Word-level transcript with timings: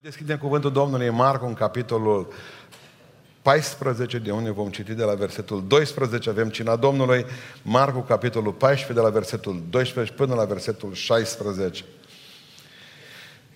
Deschidem 0.00 0.38
cuvântul 0.38 0.72
Domnului 0.72 1.06
în 1.06 1.14
Marcu, 1.14 1.46
în 1.46 1.54
capitolul 1.54 2.32
14, 3.42 4.18
de 4.18 4.30
unde 4.30 4.50
vom 4.50 4.70
citi 4.70 4.92
de 4.92 5.02
la 5.02 5.14
versetul 5.14 5.64
12, 5.66 6.30
avem 6.30 6.48
cina 6.48 6.76
Domnului, 6.76 7.26
Marcu, 7.62 8.00
capitolul 8.00 8.52
14, 8.52 8.92
de 8.92 9.00
la 9.00 9.10
versetul 9.10 9.62
12 9.70 10.14
până 10.14 10.34
la 10.34 10.44
versetul 10.44 10.94
16. 10.94 11.84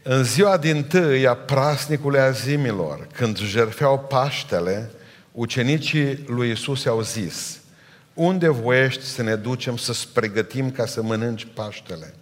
În 0.03 0.25
ziua 0.25 0.57
din 0.57 0.85
tâi 0.85 1.27
a 1.27 1.37
prasnicului 1.37 2.21
azimilor, 2.21 3.07
când 3.13 3.39
jerfeau 3.39 3.99
Paștele, 3.99 4.91
ucenicii 5.33 6.25
lui 6.27 6.51
Isus 6.51 6.87
au 6.87 7.03
zis, 7.03 7.61
unde 8.15 8.49
voiești 8.49 9.05
să 9.05 9.23
ne 9.23 9.37
ducem 9.37 9.77
să-ți 9.77 10.09
pregătim 10.09 10.71
ca 10.71 10.87
să 10.87 11.03
mănânci 11.03 11.47
Paștele? 11.55 12.15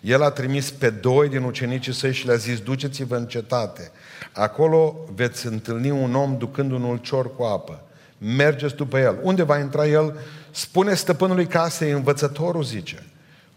El 0.00 0.22
a 0.22 0.30
trimis 0.30 0.70
pe 0.70 0.90
doi 0.90 1.28
din 1.28 1.42
ucenicii 1.42 1.94
săi 1.94 2.12
și 2.12 2.26
le-a 2.26 2.36
zis, 2.36 2.60
duceți-vă 2.60 3.16
în 3.16 3.26
cetate. 3.26 3.90
Acolo 4.32 4.96
veți 5.14 5.46
întâlni 5.46 5.90
un 5.90 6.14
om 6.14 6.36
ducând 6.38 6.72
un 6.72 6.82
ulcior 6.82 7.36
cu 7.36 7.42
apă. 7.42 7.82
Mergeți 8.18 8.74
după 8.74 8.98
el. 8.98 9.18
Unde 9.22 9.42
va 9.42 9.58
intra 9.58 9.86
el? 9.86 10.18
Spune 10.50 10.94
stăpânului 10.94 11.46
casei, 11.46 11.90
învățătorul 11.90 12.62
zice. 12.62 13.02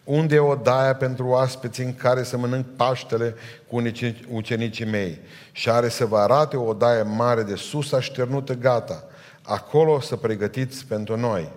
Unde 0.03 0.35
e 0.35 0.39
o 0.39 0.55
daia 0.55 0.95
pentru 0.95 1.27
oaspeți 1.27 1.81
în 1.81 1.95
care 1.95 2.23
să 2.23 2.37
mănânc 2.37 2.65
paștele 2.75 3.35
cu 3.67 3.81
ucenicii 4.29 4.85
mei? 4.85 5.19
Și 5.51 5.69
are 5.69 5.89
să 5.89 6.05
vă 6.05 6.17
arate 6.17 6.57
o 6.57 6.73
daie 6.73 7.01
mare 7.01 7.43
de 7.43 7.55
sus 7.55 7.91
așternută 7.91 8.53
gata. 8.53 9.03
Acolo 9.41 9.99
să 9.99 10.15
pregătiți 10.15 10.85
pentru 10.85 11.17
noi. 11.17 11.51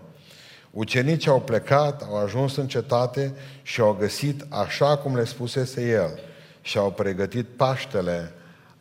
Ucenicii 0.76 1.30
au 1.30 1.40
plecat, 1.40 2.02
au 2.02 2.16
ajuns 2.16 2.56
în 2.56 2.68
cetate 2.68 3.34
și 3.62 3.80
au 3.80 3.92
găsit 3.92 4.44
așa 4.48 4.96
cum 4.96 5.16
le 5.16 5.24
spusese 5.24 5.88
el 5.88 6.20
și 6.60 6.78
au 6.78 6.92
pregătit 6.92 7.46
Paștele. 7.46 8.32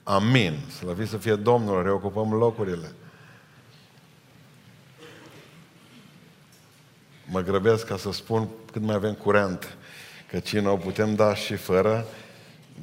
Amin. 0.03 0.59
Slăvit 0.77 1.07
să 1.07 1.17
fie 1.17 1.35
Domnul, 1.35 1.83
reocupăm 1.83 2.33
locurile. 2.33 2.91
Mă 7.25 7.41
grăbesc 7.41 7.85
ca 7.85 7.97
să 7.97 8.11
spun 8.11 8.47
cât 8.71 8.81
mai 8.81 8.95
avem 8.95 9.13
curent, 9.13 9.77
că 10.29 10.39
cine 10.39 10.67
o 10.67 10.77
putem 10.77 11.15
da 11.15 11.35
și 11.35 11.55
fără, 11.55 12.05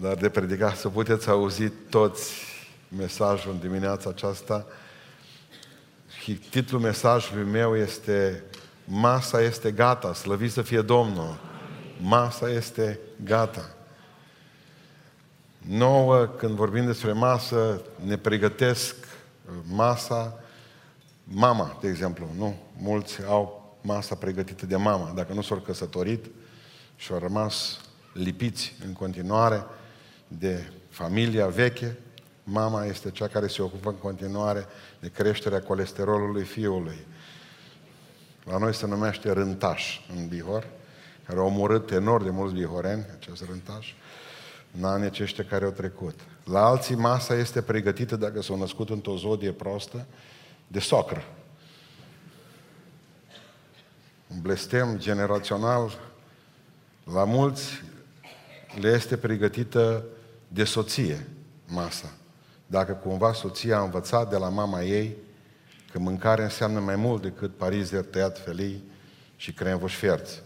dar 0.00 0.14
de 0.14 0.28
predicat 0.28 0.76
să 0.76 0.88
puteți 0.88 1.28
auzi 1.28 1.68
toți 1.68 2.32
mesajul 2.88 3.52
în 3.52 3.58
dimineața 3.58 4.10
aceasta. 4.10 4.66
Și 6.22 6.32
titlul 6.32 6.80
mesajului 6.80 7.50
meu 7.50 7.76
este 7.76 8.42
Masa 8.84 9.40
este 9.40 9.70
gata, 9.70 10.14
slăvit 10.14 10.52
să 10.52 10.62
fie 10.62 10.80
Domnul. 10.80 11.38
Masa 12.00 12.50
este 12.50 12.98
gata. 13.24 13.74
Nouă, 15.58 16.24
când 16.26 16.54
vorbim 16.54 16.84
despre 16.84 17.12
masă, 17.12 17.82
ne 18.04 18.16
pregătesc 18.16 18.94
masa, 19.68 20.40
mama, 21.24 21.78
de 21.80 21.88
exemplu, 21.88 22.28
nu? 22.36 22.56
Mulți 22.76 23.24
au 23.26 23.76
masa 23.80 24.14
pregătită 24.14 24.66
de 24.66 24.76
mama, 24.76 25.12
dacă 25.14 25.32
nu 25.32 25.42
s-au 25.42 25.56
căsătorit 25.56 26.24
și 26.96 27.12
au 27.12 27.18
rămas 27.18 27.80
lipiți 28.12 28.74
în 28.86 28.92
continuare 28.92 29.64
de 30.28 30.72
familia 30.88 31.46
veche, 31.46 31.98
mama 32.44 32.84
este 32.84 33.10
cea 33.10 33.26
care 33.28 33.46
se 33.46 33.62
ocupă 33.62 33.88
în 33.88 33.96
continuare 33.96 34.66
de 35.00 35.10
creșterea 35.10 35.62
colesterolului 35.62 36.44
fiului. 36.44 37.06
La 38.44 38.58
noi 38.58 38.74
se 38.74 38.86
numește 38.86 39.32
rântaș 39.32 40.00
în 40.16 40.28
Bihor, 40.28 40.66
care 41.26 41.38
au 41.38 41.46
omorât 41.46 41.90
enorm 41.90 42.24
de 42.24 42.30
mulți 42.30 42.54
bihoreni, 42.54 43.04
acest 43.18 43.44
rântaș, 43.44 43.94
în 44.78 44.84
anii 44.84 45.06
aceștia 45.06 45.44
care 45.44 45.64
au 45.64 45.70
trecut. 45.70 46.20
La 46.44 46.66
alții 46.66 46.94
masa 46.94 47.34
este 47.34 47.62
pregătită, 47.62 48.16
dacă 48.16 48.42
s-au 48.42 48.58
născut 48.58 48.90
într-o 48.90 49.16
zodie 49.16 49.52
prostă, 49.52 50.06
de 50.66 50.78
socră. 50.78 51.24
Un 54.26 54.40
blestem 54.40 54.98
generațional, 54.98 55.98
la 57.12 57.24
mulți 57.24 57.82
le 58.80 58.88
este 58.88 59.16
pregătită 59.16 60.04
de 60.48 60.64
soție 60.64 61.28
masa. 61.66 62.12
Dacă 62.66 62.92
cumva 62.92 63.32
soția 63.32 63.78
a 63.78 63.82
învățat 63.82 64.30
de 64.30 64.36
la 64.36 64.48
mama 64.48 64.82
ei 64.82 65.16
că 65.92 65.98
mâncare 65.98 66.42
înseamnă 66.42 66.80
mai 66.80 66.96
mult 66.96 67.22
decât 67.22 67.56
parizer 67.56 68.04
tăiat 68.04 68.38
felii 68.38 68.82
și 69.36 69.52
cremvoși 69.52 69.96
fierți. 69.96 70.42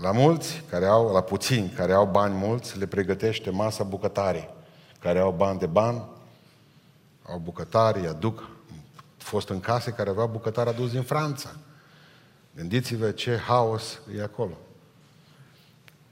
La 0.00 0.10
mulți, 0.10 0.62
care 0.70 0.86
au, 0.86 1.12
la 1.12 1.20
puțini, 1.20 1.68
care 1.68 1.92
au 1.92 2.06
bani 2.06 2.34
mulți, 2.34 2.78
le 2.78 2.86
pregătește 2.86 3.50
masa 3.50 3.84
bucătare. 3.84 4.50
Care 5.00 5.18
au 5.18 5.32
bani 5.32 5.58
de 5.58 5.66
bani, 5.66 6.02
au 7.28 7.38
bucătari, 7.38 8.06
aduc. 8.06 8.48
Fost 9.16 9.48
în 9.48 9.60
case 9.60 9.90
care 9.90 10.10
aveau 10.10 10.28
bucătari 10.28 10.68
adus 10.68 10.90
din 10.90 11.02
Franța. 11.02 11.56
Gândiți-vă 12.56 13.10
ce 13.10 13.36
haos 13.36 14.00
e 14.16 14.22
acolo. 14.22 14.58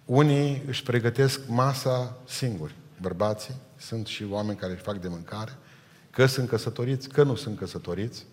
Unii 0.04 0.62
își 0.66 0.82
pregătesc 0.82 1.40
masa 1.48 2.16
singuri. 2.24 2.74
Bărbații, 3.00 3.54
sunt 3.76 4.06
și 4.06 4.26
oameni 4.30 4.58
care 4.58 4.72
își 4.72 4.82
fac 4.82 4.96
de 4.96 5.08
mâncare. 5.08 5.56
Că 6.12 6.26
sunt 6.26 6.48
căsătoriți, 6.48 7.08
că 7.08 7.22
nu 7.22 7.34
sunt 7.34 7.58
căsătoriți, 7.58 8.24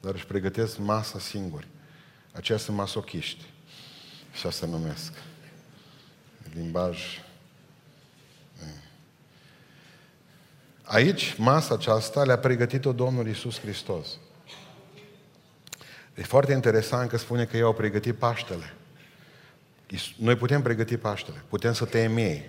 dar 0.00 0.14
își 0.14 0.26
pregătesc 0.26 0.78
masa 0.78 1.18
singuri. 1.18 1.66
Aceia 2.32 2.58
sunt 2.58 2.76
masochiști. 2.76 3.44
Așa 4.32 4.50
se 4.50 4.66
numesc. 4.66 5.12
Limbaj. 6.54 6.98
Aici, 10.82 11.34
masa 11.38 11.74
aceasta 11.74 12.24
le-a 12.24 12.38
pregătit-o 12.38 12.92
Domnul 12.92 13.28
Isus 13.28 13.60
Hristos. 13.60 14.06
E 16.14 16.22
foarte 16.22 16.52
interesant 16.52 17.10
că 17.10 17.16
spune 17.16 17.44
că 17.44 17.56
ei 17.56 17.62
au 17.62 17.74
pregătit 17.74 18.14
Paștele. 18.14 18.74
Noi 20.16 20.36
putem 20.36 20.62
pregăti 20.62 20.96
Paștele. 20.96 21.42
Putem 21.48 21.72
să 21.72 21.84
tăiem 21.84 22.16
ei. 22.16 22.44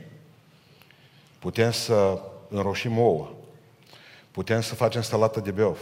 Putem 1.40 1.72
să 1.72 2.22
înroșim 2.50 2.98
ouă. 2.98 3.36
Putem 4.32 4.62
să 4.62 4.76
facem 4.76 5.02
salată 5.02 5.40
de 5.40 5.52
beof. 5.52 5.80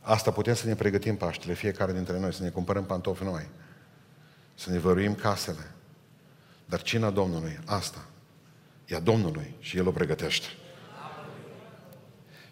Asta 0.00 0.30
putem 0.30 0.54
să 0.54 0.66
ne 0.66 0.74
pregătim 0.74 1.16
Paștele, 1.16 1.54
fiecare 1.54 1.92
dintre 1.92 2.18
noi, 2.18 2.34
să 2.34 2.42
ne 2.42 2.48
cumpărăm 2.48 2.84
pantofi 2.84 3.24
noi, 3.24 3.48
să 4.54 4.70
ne 4.70 4.78
văruim 4.78 5.14
casele. 5.14 5.70
Dar 6.64 6.82
cina 6.82 7.10
Domnului, 7.10 7.58
asta, 7.64 8.04
e 8.86 8.94
a 8.94 9.00
Domnului 9.00 9.54
și 9.58 9.76
El 9.76 9.86
o 9.86 9.90
pregătește. 9.90 10.46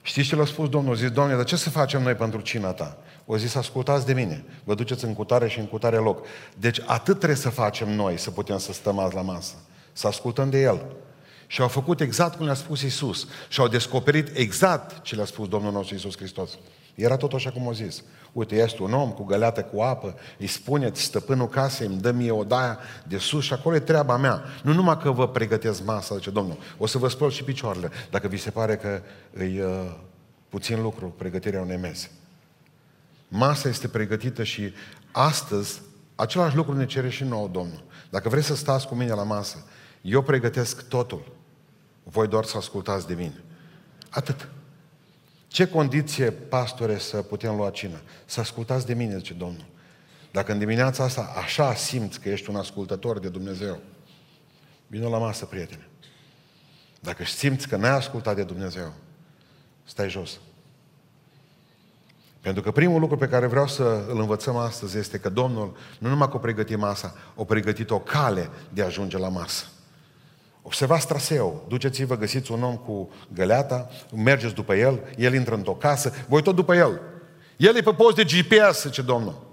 Știți 0.03 0.29
ce 0.29 0.37
l-a 0.37 0.45
spus 0.45 0.69
Domnul? 0.69 0.95
Zis, 0.95 1.11
Doamne, 1.11 1.35
dar 1.35 1.45
ce 1.45 1.57
să 1.57 1.71
facem 1.71 2.03
noi 2.03 2.15
pentru 2.15 2.41
cina 2.41 2.73
ta? 2.73 2.99
O 3.27 3.37
zis, 3.37 3.55
ascultați 3.55 4.07
de 4.07 4.13
mine, 4.13 4.45
vă 4.65 4.75
duceți 4.75 5.05
în 5.05 5.15
cutare 5.15 5.49
și 5.49 5.59
în 5.59 5.67
cutare 5.67 5.97
loc. 5.97 6.27
Deci 6.57 6.81
atât 6.87 7.17
trebuie 7.17 7.39
să 7.39 7.51
facem 7.51 7.89
noi 7.95 8.19
să 8.19 8.31
putem 8.31 8.59
să 8.59 8.73
stăm 8.73 8.99
azi 8.99 9.15
la 9.15 9.21
masă. 9.21 9.55
Să 9.93 10.07
ascultăm 10.07 10.51
de 10.51 10.61
El. 10.61 10.87
Și 11.51 11.61
au 11.61 11.69
făcut 11.69 12.01
exact 12.01 12.37
cum 12.37 12.45
le-a 12.45 12.55
spus 12.55 12.83
Isus. 12.83 13.27
Și 13.49 13.61
au 13.61 13.69
descoperit 13.69 14.37
exact 14.37 15.03
ce 15.03 15.15
le-a 15.15 15.25
spus 15.25 15.49
Domnul 15.49 15.73
nostru 15.73 15.95
Isus 15.95 16.17
Hristos. 16.17 16.51
Era 16.95 17.17
tot 17.17 17.33
așa 17.33 17.51
cum 17.51 17.69
a 17.69 17.73
zis. 17.73 18.03
Uite, 18.33 18.57
este 18.57 18.83
un 18.83 18.93
om 18.93 19.11
cu 19.11 19.25
găleată 19.25 19.63
cu 19.63 19.81
apă, 19.81 20.15
îi 20.39 20.47
spuneți, 20.47 21.03
stăpânul 21.03 21.49
casei, 21.49 21.87
îmi 21.87 22.01
dă 22.01 22.11
mie 22.11 22.31
o 22.31 22.45
daia 22.45 22.79
de 23.09 23.19
sus 23.19 23.45
și 23.45 23.53
acolo 23.53 23.75
e 23.77 23.81
treaba 23.81 24.17
mea. 24.17 24.43
Nu 24.63 24.73
numai 24.73 24.99
că 24.99 25.11
vă 25.11 25.29
pregătesc 25.29 25.85
masa, 25.85 26.15
zice 26.15 26.31
Domnul, 26.31 26.57
o 26.79 26.87
să 26.87 26.99
vă 26.99 27.09
spăl 27.09 27.31
și 27.31 27.45
picioarele, 27.45 27.91
dacă 28.11 28.29
vi 28.29 28.37
se 28.37 28.51
pare 28.51 28.77
că 28.77 29.03
îi 29.33 29.61
uh, 29.61 29.95
puțin 30.49 30.83
lucru 30.83 31.15
pregătirea 31.19 31.61
unei 31.61 31.77
mese. 31.77 32.11
Masa 33.29 33.69
este 33.69 33.89
pregătită 33.89 34.43
și 34.43 34.73
astăzi 35.13 35.81
același 36.15 36.57
lucru 36.57 36.77
ne 36.77 36.87
cere 36.87 37.09
și 37.09 37.25
nouă 37.25 37.49
Domnul. 37.49 37.85
Dacă 38.11 38.29
vreți 38.29 38.47
să 38.47 38.55
stați 38.55 38.87
cu 38.87 38.95
mine 38.95 39.13
la 39.13 39.23
masă, 39.23 39.65
eu 40.03 40.23
pregătesc 40.23 40.89
totul. 40.89 41.39
Voi 42.03 42.29
doar 42.29 42.45
să 42.45 42.57
ascultați 42.57 43.07
de 43.07 43.15
mine. 43.15 43.45
Atât. 44.11 44.49
Ce 45.49 45.69
condiție, 45.69 46.31
pastore, 46.31 46.99
să 46.99 47.23
putem 47.23 47.57
lua 47.57 47.71
cină? 47.71 48.01
Să 48.25 48.41
ascultați 48.41 48.87
de 48.87 48.95
mine, 48.95 49.17
zice 49.17 49.35
Domnul. 49.35 49.65
Dacă 50.31 50.53
în 50.53 50.59
dimineața 50.59 51.05
asta 51.05 51.33
așa 51.37 51.75
simți 51.75 52.21
că 52.21 52.29
ești 52.29 52.51
un 52.51 52.57
ascultător 52.57 53.19
de 53.19 53.29
Dumnezeu, 53.29 53.81
vină 54.87 55.09
la 55.09 55.19
masă, 55.19 55.45
prietene. 55.45 55.89
Dacă 57.01 57.25
simți 57.25 57.69
că 57.69 57.77
n-ai 57.77 57.91
ascultat 57.91 58.35
de 58.35 58.43
Dumnezeu, 58.43 58.93
stai 59.85 60.09
jos. 60.09 60.39
Pentru 62.41 62.63
că 62.63 62.71
primul 62.71 63.01
lucru 63.01 63.17
pe 63.17 63.29
care 63.29 63.47
vreau 63.47 63.67
să 63.67 64.05
îl 64.09 64.21
învățăm 64.21 64.57
astăzi 64.57 64.99
este 64.99 65.19
că 65.19 65.29
Domnul 65.29 65.77
nu 65.99 66.09
numai 66.09 66.29
că 66.29 66.37
o 66.37 66.39
pregătit 66.39 66.79
masa, 66.79 67.15
o 67.35 67.45
pregătit 67.45 67.91
o 67.91 67.99
cale 67.99 68.51
de 68.73 68.83
a 68.83 68.85
ajunge 68.85 69.19
la 69.19 69.29
masă. 69.29 69.65
Observați 70.63 71.07
traseul. 71.07 71.65
Duceți-vă, 71.69 72.17
găsiți 72.17 72.53
un 72.53 72.63
om 72.63 72.77
cu 72.77 73.11
găleata, 73.35 73.89
mergeți 74.15 74.55
după 74.55 74.75
el, 74.75 75.01
el 75.17 75.35
intră 75.35 75.55
într-o 75.55 75.73
casă, 75.73 76.13
voi 76.29 76.43
tot 76.43 76.55
după 76.55 76.75
el. 76.75 77.01
El 77.57 77.77
e 77.77 77.81
pe 77.81 77.93
post 77.93 78.17
de 78.17 78.25
GPS, 78.25 78.83
zice 78.83 79.03
Domnul. 79.03 79.49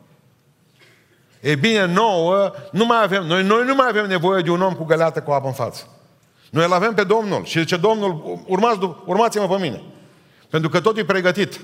E 1.39 1.55
bine, 1.55 1.85
nouă, 1.85 2.51
nu 2.71 2.85
mai 2.85 3.03
avem, 3.03 3.25
noi, 3.25 3.43
noi 3.43 3.65
nu 3.65 3.75
mai 3.75 3.87
avem 3.89 4.07
nevoie 4.07 4.41
de 4.41 4.49
un 4.49 4.61
om 4.61 4.73
cu 4.73 4.83
găleată 4.83 5.21
cu 5.21 5.31
apă 5.31 5.47
în 5.47 5.53
față. 5.53 5.87
Noi 6.49 6.65
îl 6.65 6.73
avem 6.73 6.93
pe 6.93 7.03
Domnul 7.03 7.45
și 7.45 7.59
zice 7.59 7.77
Domnul, 7.77 8.41
urmați, 8.47 8.79
urmați-mă 9.05 9.47
pe 9.47 9.61
mine. 9.61 9.81
Pentru 10.49 10.69
că 10.69 10.79
tot 10.79 10.97
e 10.97 11.05
pregătit. 11.05 11.59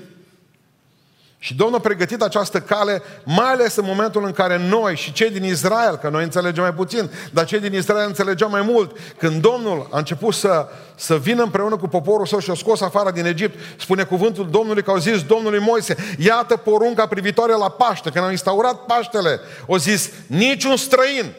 Și 1.44 1.54
Domnul 1.54 1.78
a 1.78 1.80
pregătit 1.80 2.22
această 2.22 2.60
cale, 2.60 3.02
mai 3.24 3.50
ales 3.52 3.76
în 3.76 3.84
momentul 3.86 4.24
în 4.24 4.32
care 4.32 4.58
noi 4.58 4.96
și 4.96 5.12
cei 5.12 5.30
din 5.30 5.44
Israel, 5.44 5.96
că 5.96 6.08
noi 6.08 6.22
înțelegem 6.22 6.62
mai 6.62 6.74
puțin, 6.74 7.10
dar 7.32 7.44
cei 7.44 7.60
din 7.60 7.74
Israel 7.74 8.06
înțelegeau 8.06 8.50
mai 8.50 8.62
mult, 8.62 8.96
când 9.18 9.40
Domnul 9.40 9.88
a 9.90 9.98
început 9.98 10.34
să, 10.34 10.68
să 10.94 11.18
vină 11.18 11.42
împreună 11.42 11.76
cu 11.76 11.88
poporul 11.88 12.26
său 12.26 12.38
și 12.38 12.50
o 12.50 12.54
scos 12.54 12.80
afară 12.80 13.10
din 13.10 13.24
Egipt, 13.24 13.80
spune 13.80 14.04
cuvântul 14.04 14.50
Domnului 14.50 14.82
că 14.82 14.90
au 14.90 14.96
zis 14.96 15.22
Domnului 15.22 15.58
Moise, 15.58 15.96
iată 16.18 16.56
porunca 16.56 17.06
privitoare 17.06 17.52
la 17.52 17.68
Paște, 17.68 18.10
când 18.10 18.24
au 18.24 18.30
instaurat 18.30 18.84
Paștele, 18.84 19.40
au 19.68 19.76
zis, 19.76 20.10
niciun 20.26 20.76
străin 20.76 21.32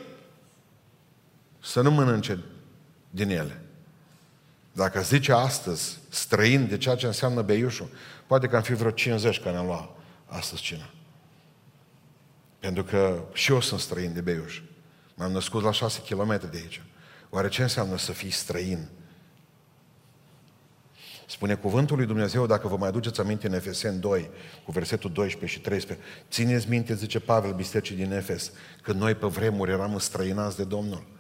să 1.63 1.81
nu 1.81 1.92
mănânce 1.92 2.40
din 3.10 3.30
ele. 3.30 3.62
Dacă 4.72 5.01
zice 5.01 5.31
astăzi 5.31 5.98
străin 6.10 6.68
de 6.69 6.78
ceea 6.78 6.96
ce 6.96 7.06
înseamnă 7.06 7.42
beiușul, 7.42 7.90
poate 8.28 8.48
că 8.48 8.56
am 8.56 8.62
fi 8.62 8.74
vreo 8.74 8.92
50 8.92 9.40
care 9.40 9.51
ne-am 9.51 9.66
luat 9.66 9.95
astăzi 10.25 10.62
cina. 10.62 10.89
Pentru 12.60 12.83
că 12.83 13.24
și 13.33 13.51
eu 13.51 13.62
sunt 13.62 13.80
străin 13.80 14.13
de 14.13 14.22
Beiuș. 14.22 14.62
M-am 15.16 15.31
născut 15.31 15.63
la 15.63 15.72
șase 15.72 16.01
kilometri 16.01 16.51
de 16.51 16.57
aici. 16.57 16.81
Oare 17.30 17.48
ce 17.48 17.62
înseamnă 17.62 17.98
să 17.98 18.12
fii 18.12 18.31
străin? 18.31 18.88
Spune 21.27 21.56
cuvântul 21.56 21.98
lui 21.98 22.06
Dumnezeu, 22.06 22.45
dacă 22.45 22.68
vă 22.68 22.77
mai 22.77 22.88
aduceți 22.88 23.19
aminte 23.19 23.48
în 23.48 23.54
Efesen 23.54 24.00
2, 24.00 24.30
cu 24.63 24.72
versetul 24.72 25.12
12 25.12 25.57
și 25.57 25.63
13, 25.63 26.06
țineți 26.30 26.69
minte, 26.69 26.95
zice 26.95 27.19
Pavel, 27.19 27.54
bisericii 27.54 27.95
din 27.95 28.12
Efes, 28.12 28.51
că 28.81 28.92
noi 28.92 29.16
pe 29.16 29.27
vremuri 29.27 29.72
eram 29.72 29.98
străinați 29.98 30.57
de 30.57 30.63
Domnul. 30.63 31.15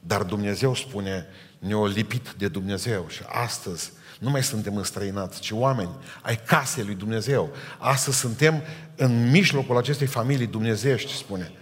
Dar 0.00 0.22
Dumnezeu 0.22 0.74
spune, 0.74 1.26
ne-a 1.58 1.86
lipit 1.86 2.34
de 2.38 2.48
Dumnezeu 2.48 3.06
și 3.08 3.22
astăzi 3.26 3.92
nu 4.18 4.30
mai 4.30 4.42
suntem 4.42 4.76
înstrăinați, 4.76 5.40
ci 5.40 5.50
oameni 5.50 5.90
ai 6.22 6.40
casei 6.46 6.84
lui 6.84 6.94
Dumnezeu. 6.94 7.50
Astăzi 7.78 8.18
suntem 8.18 8.62
în 8.96 9.30
mijlocul 9.30 9.76
acestei 9.76 10.06
familii 10.06 10.46
dumnezeiești, 10.46 11.16
spune. 11.16 11.52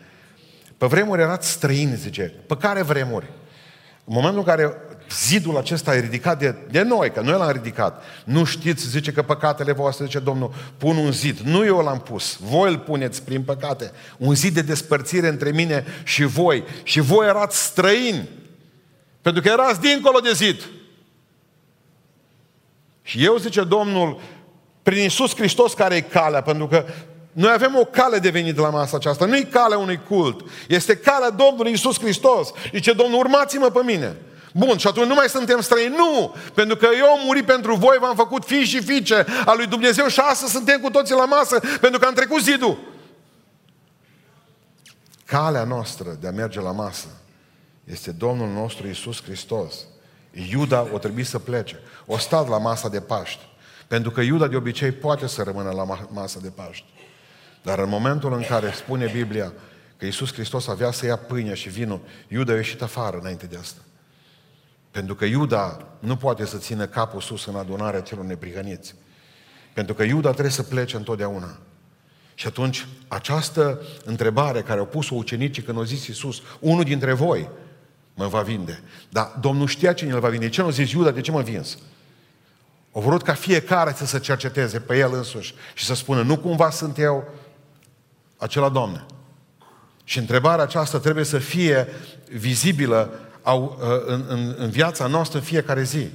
Pe 0.78 0.86
vremuri 0.86 1.20
erați 1.20 1.50
străini, 1.50 1.96
zice. 1.96 2.22
Pe 2.46 2.56
care 2.56 2.82
vremuri? 2.82 3.26
În 4.04 4.14
momentul 4.14 4.38
în 4.38 4.44
care 4.44 4.74
zidul 5.10 5.56
acesta 5.56 5.96
e 5.96 6.00
ridicat 6.00 6.38
de, 6.38 6.54
de 6.70 6.82
noi, 6.82 7.12
că 7.12 7.20
noi 7.20 7.38
l-am 7.38 7.50
ridicat, 7.50 8.02
nu 8.24 8.44
știți, 8.44 8.88
zice 8.88 9.12
că 9.12 9.22
păcatele 9.22 9.72
voastre, 9.72 10.04
zice 10.04 10.18
Domnul, 10.18 10.54
pun 10.78 10.96
un 10.96 11.12
zid. 11.12 11.38
Nu 11.38 11.64
eu 11.64 11.78
l-am 11.78 12.00
pus, 12.00 12.38
voi 12.40 12.70
îl 12.70 12.78
puneți 12.78 13.22
prin 13.22 13.42
păcate. 13.42 13.92
Un 14.16 14.34
zid 14.34 14.54
de 14.54 14.62
despărțire 14.62 15.28
între 15.28 15.50
mine 15.50 15.84
și 16.04 16.24
voi. 16.24 16.64
Și 16.82 17.00
voi 17.00 17.26
erați 17.26 17.62
străini. 17.62 18.28
Pentru 19.22 19.42
că 19.42 19.48
erați 19.48 19.80
dincolo 19.80 20.18
de 20.18 20.32
zid. 20.32 20.68
Și 23.02 23.24
eu, 23.24 23.36
zice 23.36 23.64
Domnul, 23.64 24.20
prin 24.82 25.02
Iisus 25.02 25.34
Hristos 25.34 25.72
care 25.72 25.94
e 25.94 26.00
calea, 26.00 26.42
pentru 26.42 26.66
că 26.66 26.84
noi 27.32 27.52
avem 27.52 27.76
o 27.76 27.84
cale 27.84 28.18
de 28.18 28.30
venit 28.30 28.58
la 28.58 28.70
masa 28.70 28.96
aceasta. 28.96 29.24
Nu 29.24 29.36
e 29.36 29.42
calea 29.42 29.78
unui 29.78 30.00
cult. 30.08 30.50
Este 30.68 30.96
calea 30.96 31.30
Domnului 31.30 31.70
Iisus 31.70 31.98
Hristos. 31.98 32.48
Zice, 32.72 32.92
Domnul, 32.92 33.18
urmați-mă 33.18 33.70
pe 33.70 33.80
mine. 33.84 34.16
Bun, 34.56 34.76
și 34.76 34.86
atunci 34.86 35.06
nu 35.06 35.14
mai 35.14 35.28
suntem 35.28 35.60
străini. 35.60 35.94
Nu! 35.96 36.34
Pentru 36.54 36.76
că 36.76 36.88
eu 36.98 37.06
am 37.06 37.20
murit 37.24 37.46
pentru 37.46 37.74
voi, 37.74 37.96
v-am 38.00 38.14
făcut 38.14 38.44
fii 38.44 38.64
și 38.64 38.82
fiice 38.82 39.26
a 39.46 39.54
lui 39.54 39.66
Dumnezeu 39.66 40.06
și 40.06 40.20
astăzi 40.20 40.52
suntem 40.52 40.80
cu 40.80 40.90
toții 40.90 41.14
la 41.14 41.24
masă, 41.24 41.60
pentru 41.80 41.98
că 41.98 42.06
am 42.06 42.14
trecut 42.14 42.42
zidul. 42.42 42.78
Calea 45.24 45.64
noastră 45.64 46.16
de 46.20 46.26
a 46.26 46.30
merge 46.30 46.60
la 46.60 46.70
masă 46.70 47.06
este 47.84 48.10
Domnul 48.10 48.48
nostru 48.48 48.86
Iisus 48.86 49.22
Hristos. 49.22 49.74
Iuda 50.50 50.88
o 50.92 50.98
trebuie 50.98 51.24
să 51.24 51.38
plece. 51.38 51.80
O 52.06 52.18
stat 52.18 52.48
la 52.48 52.58
masa 52.58 52.88
de 52.88 53.00
Paști. 53.00 53.48
Pentru 53.86 54.10
că 54.10 54.20
Iuda 54.20 54.46
de 54.46 54.56
obicei 54.56 54.92
poate 54.92 55.26
să 55.26 55.42
rămână 55.42 55.70
la 55.70 56.06
masa 56.08 56.38
de 56.42 56.48
Paști. 56.48 56.86
Dar 57.62 57.78
în 57.78 57.88
momentul 57.88 58.32
în 58.32 58.42
care 58.48 58.72
spune 58.74 59.10
Biblia 59.12 59.52
că 59.96 60.04
Iisus 60.04 60.32
Hristos 60.32 60.68
avea 60.68 60.90
să 60.90 61.06
ia 61.06 61.16
pâine 61.16 61.54
și 61.54 61.68
vinul, 61.68 62.00
Iuda 62.28 62.52
a 62.52 62.56
ieșit 62.56 62.82
afară 62.82 63.18
înainte 63.20 63.46
de 63.46 63.56
asta. 63.60 63.80
Pentru 64.96 65.14
că 65.14 65.24
Iuda 65.24 65.78
nu 65.98 66.16
poate 66.16 66.44
să 66.44 66.56
țină 66.56 66.86
capul 66.86 67.20
sus 67.20 67.46
în 67.46 67.54
adunarea 67.54 68.00
celor 68.00 68.24
neprihăniți. 68.24 68.94
Pentru 69.72 69.94
că 69.94 70.02
Iuda 70.02 70.30
trebuie 70.30 70.52
să 70.52 70.62
plece 70.62 70.96
întotdeauna. 70.96 71.58
Și 72.34 72.46
atunci, 72.46 72.86
această 73.08 73.80
întrebare 74.04 74.62
care 74.62 74.78
au 74.78 74.86
pus-o 74.86 75.14
ucenicii 75.14 75.62
când 75.62 75.76
au 75.76 75.82
zis 75.82 76.06
Iisus, 76.06 76.42
unul 76.60 76.84
dintre 76.84 77.12
voi, 77.12 77.48
mă 78.14 78.26
va 78.26 78.40
vinde. 78.40 78.82
Dar 79.08 79.36
Domnul 79.40 79.66
știa 79.66 79.92
cine 79.92 80.12
îl 80.12 80.20
va 80.20 80.28
vinde. 80.28 80.48
Ce 80.48 80.62
nu 80.62 80.70
zis 80.70 80.90
Iuda, 80.90 81.10
de 81.10 81.20
ce 81.20 81.30
mă 81.30 81.42
vins? 81.42 81.78
Au 82.92 83.00
vrut 83.00 83.22
ca 83.22 83.34
fiecare 83.34 83.92
să 83.96 84.06
se 84.06 84.18
cerceteze 84.18 84.80
pe 84.80 84.98
el 84.98 85.12
însuși 85.12 85.54
și 85.74 85.84
să 85.84 85.94
spună, 85.94 86.22
nu 86.22 86.38
cumva 86.38 86.70
sunt 86.70 86.98
eu 86.98 87.28
acela 88.36 88.68
Domne. 88.68 89.06
Și 90.04 90.18
întrebarea 90.18 90.64
aceasta 90.64 90.98
trebuie 90.98 91.24
să 91.24 91.38
fie 91.38 91.88
vizibilă 92.30 93.20
în, 94.06 94.24
în, 94.28 94.54
în 94.58 94.70
viața 94.70 95.06
noastră 95.06 95.38
în 95.38 95.44
fiecare 95.44 95.82
zi 95.82 96.10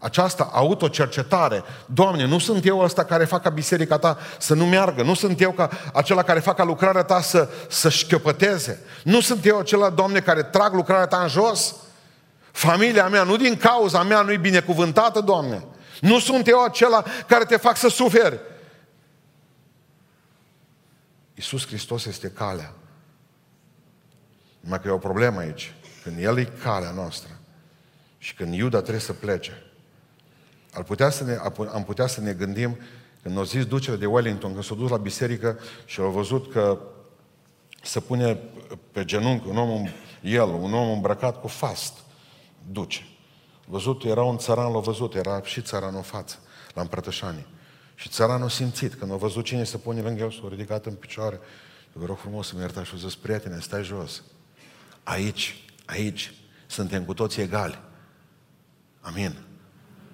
această 0.00 0.48
autocercetare. 0.52 1.62
Doamne, 1.86 2.26
nu 2.26 2.38
sunt 2.38 2.66
eu 2.66 2.78
ăsta 2.78 3.04
care 3.04 3.24
fac 3.24 3.42
ca 3.42 3.50
biserica 3.50 3.98
ta 3.98 4.18
să 4.38 4.54
nu 4.54 4.66
meargă. 4.66 5.02
Nu 5.02 5.14
sunt 5.14 5.40
eu 5.40 5.52
ca 5.52 5.70
acela 5.92 6.22
care 6.22 6.40
fac 6.40 6.56
ca 6.56 6.64
lucrarea 6.64 7.02
ta 7.02 7.20
să, 7.20 7.48
să 7.68 7.88
șchiopăteze. 7.88 8.82
Nu 9.04 9.20
sunt 9.20 9.46
eu 9.46 9.58
acela, 9.58 9.90
Doamne, 9.90 10.20
care 10.20 10.42
trag 10.42 10.74
lucrarea 10.74 11.06
ta 11.06 11.22
în 11.22 11.28
jos. 11.28 11.74
Familia 12.50 13.08
mea, 13.08 13.22
nu 13.22 13.36
din 13.36 13.56
cauza 13.56 14.02
mea, 14.02 14.20
nu-i 14.20 14.38
binecuvântată, 14.38 15.20
Doamne. 15.20 15.64
Nu 16.00 16.18
sunt 16.18 16.48
eu 16.48 16.64
acela 16.64 17.04
care 17.26 17.44
te 17.44 17.56
fac 17.56 17.76
să 17.76 17.88
suferi. 17.88 18.40
Iisus 21.34 21.66
Hristos 21.66 22.04
este 22.04 22.28
calea. 22.28 22.72
Numai 24.60 24.80
că 24.80 24.88
e 24.88 24.90
o 24.90 24.98
problemă 24.98 25.40
aici. 25.40 25.74
Când 26.02 26.18
El 26.18 26.38
e 26.38 26.44
calea 26.44 26.90
noastră 26.90 27.38
și 28.18 28.34
când 28.34 28.54
Iuda 28.54 28.78
trebuie 28.78 29.00
să 29.00 29.12
plece, 29.12 29.62
ar 30.72 30.82
putea 30.82 31.10
să 31.10 31.24
ne, 31.24 31.38
am 31.72 31.84
putea 31.84 32.06
să 32.06 32.20
ne 32.20 32.32
gândim, 32.32 32.78
când 33.22 33.36
au 33.36 33.44
zis 33.44 33.66
ducele 33.66 33.96
de 33.96 34.06
Wellington, 34.06 34.52
când 34.52 34.64
s-a 34.64 34.74
dus 34.74 34.90
la 34.90 34.96
biserică 34.96 35.58
și 35.84 36.00
au 36.00 36.10
văzut 36.10 36.52
că 36.52 36.78
se 37.82 38.00
pune 38.00 38.38
pe 38.92 39.04
genunchi 39.04 39.48
un 39.48 39.56
om, 39.56 39.88
el, 40.22 40.48
un 40.48 40.74
om 40.74 40.90
îmbrăcat 40.90 41.40
cu 41.40 41.48
fast, 41.48 41.94
duce. 42.72 43.06
Văzut, 43.66 44.04
era 44.04 44.22
un 44.22 44.38
țăran, 44.38 44.72
l-a 44.72 44.78
văzut, 44.78 45.14
era 45.14 45.42
și 45.42 45.62
țăranul 45.62 45.96
în 45.96 46.02
față, 46.02 46.38
la 46.74 46.80
împrătășanie. 46.80 47.46
Și 47.94 48.08
țăranul 48.08 48.46
a 48.46 48.48
simțit, 48.48 48.94
când 48.94 49.12
a 49.12 49.16
văzut 49.16 49.44
cine 49.44 49.64
se 49.64 49.76
pune 49.76 50.00
lângă 50.00 50.22
el, 50.22 50.30
s-a 50.30 50.48
ridicat 50.48 50.86
în 50.86 50.94
picioare. 50.94 51.40
Vă 51.92 52.06
rog 52.06 52.18
frumos 52.18 52.46
să 52.46 52.52
mă 52.54 52.60
iertați 52.60 52.88
și 52.88 52.98
zis, 52.98 53.14
prietene, 53.14 53.58
stai 53.60 53.82
jos. 53.82 54.22
Aici, 55.02 55.64
aici, 55.90 56.32
suntem 56.66 57.04
cu 57.04 57.14
toți 57.14 57.40
egali. 57.40 57.78
Amin. 59.00 59.36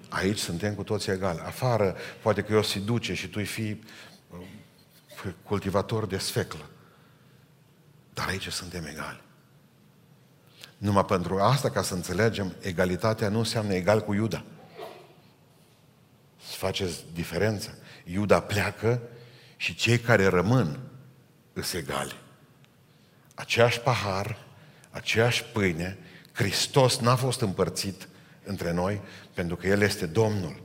Aici 0.09 0.37
suntem 0.37 0.75
cu 0.75 0.83
toți 0.83 1.09
egali. 1.09 1.39
Afară, 1.39 1.95
poate 2.21 2.41
că 2.41 2.53
eu 2.53 2.63
se 2.63 2.79
duce 2.79 3.13
și 3.13 3.27
tu 3.27 3.43
fi 3.43 3.81
uh, 4.29 5.33
cultivator 5.43 6.05
de 6.05 6.17
sfeclă. 6.17 6.69
Dar 8.13 8.27
aici 8.27 8.51
suntem 8.51 8.85
egali. 8.85 9.21
Numai 10.77 11.05
pentru 11.05 11.39
asta, 11.39 11.69
ca 11.69 11.81
să 11.81 11.93
înțelegem, 11.93 12.55
egalitatea 12.61 13.29
nu 13.29 13.37
înseamnă 13.37 13.73
egal 13.73 14.01
cu 14.01 14.13
Iuda. 14.13 14.43
Să 16.49 16.55
faceți 16.55 17.05
diferența. 17.13 17.71
Iuda 18.03 18.39
pleacă 18.39 19.01
și 19.57 19.75
cei 19.75 19.99
care 19.99 20.25
rămân 20.25 20.79
îs 21.53 21.73
egali. 21.73 22.15
Aceeași 23.35 23.79
pahar, 23.79 24.46
aceeași 24.97 25.43
pâine, 25.43 25.97
Hristos 26.31 26.97
n-a 26.97 27.15
fost 27.15 27.41
împărțit 27.41 28.07
între 28.43 28.73
noi, 28.73 29.01
pentru 29.33 29.55
că 29.55 29.67
El 29.67 29.81
este 29.81 30.05
Domnul. 30.05 30.61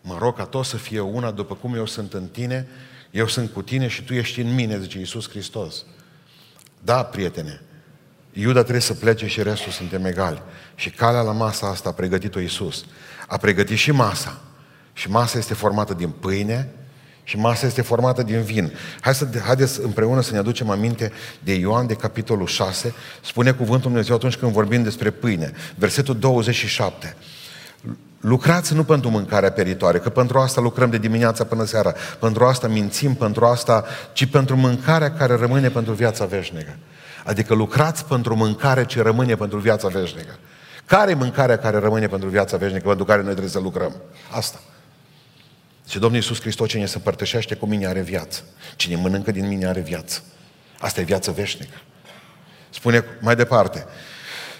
Mă 0.00 0.16
rog 0.18 0.36
ca 0.36 0.44
tot 0.44 0.64
să 0.64 0.76
fie 0.76 1.00
una, 1.00 1.30
după 1.30 1.54
cum 1.54 1.74
eu 1.74 1.86
sunt 1.86 2.12
în 2.12 2.26
tine, 2.26 2.68
eu 3.10 3.26
sunt 3.26 3.50
cu 3.50 3.62
tine 3.62 3.88
și 3.88 4.04
tu 4.04 4.14
ești 4.14 4.40
în 4.40 4.54
mine, 4.54 4.80
zice 4.80 4.98
Iisus 4.98 5.28
Hristos. 5.28 5.84
Da, 6.84 7.04
prietene, 7.04 7.60
Iuda 8.32 8.60
trebuie 8.60 8.80
să 8.80 8.94
plece 8.94 9.26
și 9.26 9.42
restul 9.42 9.72
suntem 9.72 10.04
egali. 10.04 10.42
Și 10.74 10.90
calea 10.90 11.20
la 11.20 11.32
masa 11.32 11.68
asta 11.68 11.88
a 11.88 11.92
pregătit-o 11.92 12.40
Iisus. 12.40 12.84
A 13.28 13.36
pregătit 13.36 13.76
și 13.76 13.90
masa. 13.90 14.40
Și 14.92 15.10
masa 15.10 15.38
este 15.38 15.54
formată 15.54 15.94
din 15.94 16.10
pâine 16.10 16.68
și 17.30 17.36
masa 17.36 17.66
este 17.66 17.82
formată 17.82 18.22
din 18.22 18.42
vin. 18.42 18.72
Hai 19.00 19.14
să, 19.14 19.26
haideți 19.44 19.80
împreună 19.80 20.20
să 20.20 20.32
ne 20.32 20.38
aducem 20.38 20.70
aminte 20.70 21.12
de 21.42 21.54
Ioan, 21.54 21.86
de 21.86 21.94
capitolul 21.94 22.46
6. 22.46 22.94
Spune 23.24 23.50
cuvântul 23.50 23.90
Dumnezeu 23.90 24.14
atunci 24.14 24.36
când 24.36 24.52
vorbim 24.52 24.82
despre 24.82 25.10
pâine. 25.10 25.52
Versetul 25.74 26.18
27. 26.18 27.16
Lucrați 28.20 28.74
nu 28.74 28.84
pentru 28.84 29.10
mâncarea 29.10 29.50
peritoare, 29.50 29.98
că 29.98 30.08
pentru 30.08 30.38
asta 30.38 30.60
lucrăm 30.60 30.90
de 30.90 30.98
dimineața 30.98 31.44
până 31.44 31.64
seara, 31.64 31.92
pentru 32.20 32.44
asta 32.44 32.68
mințim, 32.68 33.14
pentru 33.14 33.44
asta, 33.44 33.84
ci 34.12 34.26
pentru 34.26 34.56
mâncarea 34.56 35.12
care 35.12 35.34
rămâne 35.34 35.68
pentru 35.68 35.92
viața 35.92 36.24
veșnică. 36.24 36.76
Adică 37.24 37.54
lucrați 37.54 38.04
pentru 38.04 38.36
mâncare 38.36 38.84
ce 38.84 39.02
rămâne 39.02 39.34
pentru 39.34 39.58
viața 39.58 39.88
veșnică. 39.88 40.38
Care 40.86 41.10
e 41.10 41.14
mâncarea 41.14 41.58
care 41.58 41.78
rămâne 41.78 42.06
pentru 42.06 42.28
viața 42.28 42.56
veșnică, 42.56 42.86
pentru 42.86 43.04
care 43.04 43.22
noi 43.22 43.30
trebuie 43.30 43.50
să 43.52 43.60
lucrăm? 43.60 43.94
Asta. 44.30 44.58
Și 45.90 45.98
Domnul 45.98 46.20
Iisus 46.20 46.40
Hristos, 46.40 46.68
cine 46.68 46.86
se 46.86 46.96
împărtășește 46.96 47.54
cu 47.54 47.66
mine 47.66 47.86
are 47.86 48.00
viață. 48.00 48.40
Cine 48.76 48.96
mănâncă 48.96 49.30
din 49.30 49.48
mine 49.48 49.66
are 49.66 49.80
viață. 49.80 50.22
Asta 50.78 51.00
e 51.00 51.04
viață 51.04 51.30
veșnică. 51.30 51.76
Spune 52.70 53.04
mai 53.20 53.36
departe. 53.36 53.86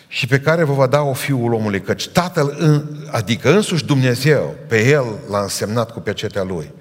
Și 0.08 0.26
pe 0.26 0.40
care 0.40 0.64
vă 0.64 0.72
va 0.72 0.86
da 0.86 1.00
o 1.00 1.12
Fiul 1.12 1.52
omului, 1.52 1.80
căci 1.80 2.08
Tatăl, 2.08 2.56
adică 3.10 3.50
însuși 3.50 3.84
Dumnezeu, 3.84 4.54
pe 4.68 4.86
El 4.86 5.04
l-a 5.28 5.40
însemnat 5.40 5.90
cu 5.90 6.00
pecetea 6.00 6.42
Lui. 6.42 6.72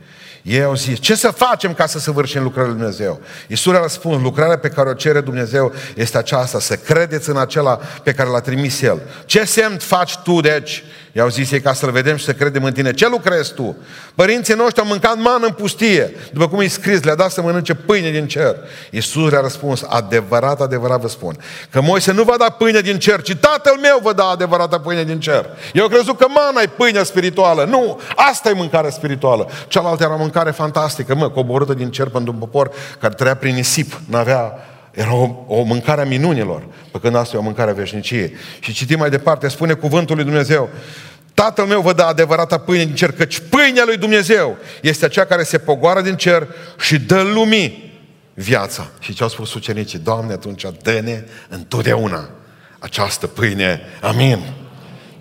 Ei 0.42 0.64
au 0.64 0.76
zis, 0.76 1.00
ce 1.00 1.16
să 1.16 1.32
facem 1.32 1.74
ca 1.74 1.86
să 1.86 2.00
săvârșim 2.00 2.44
lucrările 2.44 2.74
Lui 2.74 2.82
Dumnezeu? 2.82 3.22
Iisus 3.48 3.74
a 3.74 3.82
răspuns, 3.82 4.22
lucrarea 4.22 4.58
pe 4.58 4.70
care 4.70 4.90
o 4.90 4.94
cere 4.94 5.22
Dumnezeu 5.22 5.74
este 5.96 6.18
aceasta, 6.18 6.60
să 6.60 6.76
credeți 6.76 7.30
în 7.30 7.38
acela 7.38 7.76
pe 8.04 8.14
care 8.14 8.30
l-a 8.30 8.40
trimis 8.40 8.82
El. 8.82 9.02
Ce 9.26 9.44
semn 9.44 9.78
faci 9.78 10.18
tu, 10.18 10.40
deci? 10.40 10.84
I-au 11.20 11.30
zis 11.30 11.52
ei 11.52 11.62
ca 11.62 11.74
să-L 11.74 11.92
vedem 11.92 12.16
și 12.16 12.24
să 12.24 12.34
credem 12.34 12.64
în 12.64 12.74
tine. 12.74 12.94
Ce 12.94 13.08
lucrezi 13.08 13.54
tu? 13.54 13.78
Părinții 14.16 14.54
noștri 14.54 14.82
au 14.82 14.88
mâncat 14.88 15.18
mană 15.18 15.46
în 15.46 15.52
pustie, 15.52 16.16
după 16.34 16.48
cum 16.48 16.60
e 16.60 16.68
scris, 16.68 17.04
le-a 17.04 17.16
dat 17.16 17.32
să 17.32 17.42
mănânce 17.42 17.74
pâine 17.74 18.12
din 18.12 18.28
cer. 18.28 18.56
Iisus 18.90 19.32
le-a 19.32 19.42
răspuns, 19.42 19.86
adevărat, 19.90 20.62
adevărat 20.62 21.02
vă 21.02 21.08
spun, 21.08 21.38
că 21.70 21.82
Moise 21.82 22.12
nu 22.12 22.24
va 22.24 22.36
da 22.38 22.50
pâine 22.50 22.80
din 22.80 23.00
cer, 23.00 23.22
ci 23.22 23.36
Tatăl 23.36 23.78
meu 23.82 24.00
vă 24.04 24.14
da 24.14 24.24
adevărată 24.24 24.78
pâine 24.78 25.04
din 25.04 25.20
cer. 25.20 25.46
Eu 25.74 25.84
am 25.84 25.90
crezut 25.90 26.18
că 26.18 26.26
mana 26.28 26.62
e 26.62 26.68
pâinea 26.68 27.04
spirituală. 27.04 27.64
Nu, 27.64 28.00
asta 28.16 28.50
e 28.50 28.54
mâncarea 28.54 28.90
spirituală. 28.90 29.50
Cealaltă 29.68 30.04
era 30.04 30.16
mâncare 30.16 30.52
fantastică, 30.52 31.16
mă, 31.16 31.30
coborâtă 31.30 31.74
din 31.74 31.92
cer 31.92 32.08
pentru 32.08 32.32
un 32.32 32.40
popor 32.40 32.72
care 33.00 33.14
trăia 33.14 33.36
prin 33.36 33.56
nisip, 33.56 34.00
n-avea 34.06 34.54
era 34.92 35.14
o, 35.14 35.30
o 35.48 35.64
mâncare 35.64 36.02
a 36.02 36.06
minunilor, 36.06 36.64
pe 36.92 37.00
când 37.00 37.16
asta 37.16 37.36
e 37.36 37.40
o 37.40 37.44
mâncare 37.44 37.70
a 37.70 37.74
veșniciei. 37.74 38.34
Și 38.60 38.74
citim 38.74 38.98
mai 38.98 39.10
departe, 39.10 39.48
spune 39.48 39.74
cuvântul 39.74 40.16
lui 40.16 40.24
Dumnezeu, 40.24 40.70
Tatăl 41.40 41.66
meu 41.66 41.82
vă 41.82 41.94
dă 41.94 42.04
adevărata 42.04 42.58
pâine 42.58 42.86
din 42.86 42.96
cer, 42.96 43.12
căci 43.12 43.40
pâinea 43.40 43.84
lui 43.86 43.98
Dumnezeu 43.98 44.58
este 44.82 45.06
aceea 45.06 45.26
care 45.26 45.44
se 45.44 45.58
pogoară 45.58 46.02
din 46.02 46.16
cer 46.16 46.48
și 46.80 47.00
dă 47.00 47.22
lumii 47.22 48.02
viața. 48.34 48.88
Și 49.00 49.14
ce 49.14 49.24
au 49.24 49.30
spus 49.30 49.54
ucenicii? 49.54 50.00
Doamne, 50.00 50.34
atunci 50.34 50.66
dă-ne 50.82 51.24
întotdeauna 51.50 52.30
această 52.80 53.28
pâine. 53.28 53.82
Amin. 54.02 54.54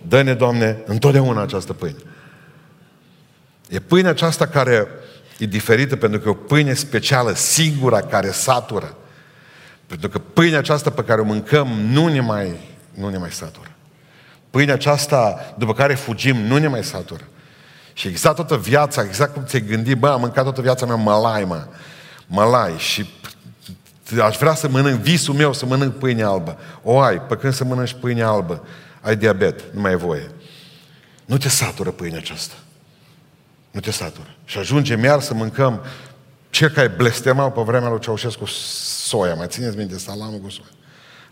Dă-ne, 0.08 0.34
Doamne, 0.34 0.82
întotdeauna 0.86 1.42
această 1.42 1.72
pâine. 1.72 1.98
E 3.68 3.78
pâinea 3.78 4.10
aceasta 4.10 4.46
care 4.46 4.88
e 5.38 5.46
diferită 5.46 5.96
pentru 5.96 6.20
că 6.20 6.28
e 6.28 6.30
o 6.30 6.34
pâine 6.34 6.74
specială, 6.74 7.34
singura, 7.34 8.00
care 8.00 8.30
satură. 8.30 8.96
Pentru 9.86 10.08
că 10.08 10.18
pâinea 10.18 10.58
aceasta 10.58 10.90
pe 10.90 11.04
care 11.04 11.20
o 11.20 11.24
mâncăm 11.24 11.68
nu 11.68 12.06
ne 12.08 12.20
mai, 12.20 12.52
nu 12.94 13.08
ne 13.08 13.18
mai 13.18 13.30
satură. 13.30 13.70
Pâinea 14.50 14.74
aceasta 14.74 15.54
după 15.58 15.74
care 15.74 15.94
fugim 15.94 16.36
nu 16.36 16.56
ne 16.56 16.68
mai 16.68 16.84
satură. 16.84 17.24
Și 17.92 18.08
exact 18.08 18.34
toată 18.34 18.56
viața, 18.56 19.02
exact 19.02 19.32
cum 19.32 19.44
ți-ai 19.44 19.62
gândit, 19.62 19.96
bă, 19.96 20.08
am 20.08 20.20
mâncat 20.20 20.42
toată 20.42 20.60
viața 20.60 20.86
mea 20.86 20.94
mălai, 20.94 21.44
mă. 21.44 21.66
Mălai. 22.26 22.74
Și 22.78 23.10
aș 24.22 24.36
vrea 24.36 24.54
să 24.54 24.68
mănânc, 24.68 25.00
visul 25.00 25.34
meu 25.34 25.52
să 25.52 25.66
mănânc 25.66 25.94
pâine 25.94 26.22
albă. 26.22 26.58
O 26.82 26.98
ai, 26.98 27.20
pe 27.20 27.36
când 27.36 27.52
să 27.52 27.64
mănânci 27.64 27.96
pâine 28.00 28.22
albă, 28.22 28.66
ai 29.00 29.16
diabet, 29.16 29.60
nu 29.74 29.80
mai 29.80 29.90
ai 29.90 29.96
voie. 29.96 30.30
Nu 31.24 31.38
te 31.38 31.48
satură 31.48 31.90
pâinea 31.90 32.18
aceasta. 32.18 32.54
Nu 33.70 33.80
te 33.80 33.90
satură. 33.90 34.34
Și 34.44 34.58
ajungem 34.58 35.02
iar 35.02 35.20
să 35.20 35.34
mâncăm 35.34 35.84
cel 36.50 36.68
care 36.68 36.88
blestemau 36.88 37.50
pe 37.50 37.60
vremea 37.60 37.88
lui 37.88 38.00
Ceaușescu 38.00 38.44
soia. 38.44 39.34
Mai 39.34 39.46
țineți 39.46 39.76
minte 39.76 39.98
salamul 39.98 40.40
cu 40.40 40.50
soia? 40.50 40.68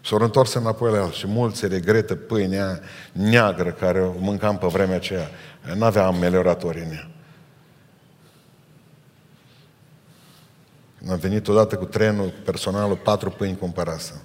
S-au 0.06 0.18
întors 0.18 0.54
înapoi 0.54 0.92
la 0.92 0.96
el 0.96 1.12
și 1.12 1.26
mulți 1.26 1.58
se 1.58 1.66
regretă 1.66 2.14
pâinea 2.14 2.80
neagră 3.12 3.70
care 3.70 4.02
o 4.02 4.12
mâncam 4.18 4.58
pe 4.58 4.66
vremea 4.66 4.96
aceea. 4.96 5.30
N-avea 5.74 6.06
amelioratori 6.06 6.78
în 6.78 6.90
ea. 6.90 7.10
Am 11.10 11.18
venit 11.18 11.48
odată 11.48 11.76
cu 11.76 11.84
trenul, 11.84 12.32
personalul, 12.44 12.96
patru 12.96 13.30
pâini 13.30 13.56
cumpărase. 13.56 14.22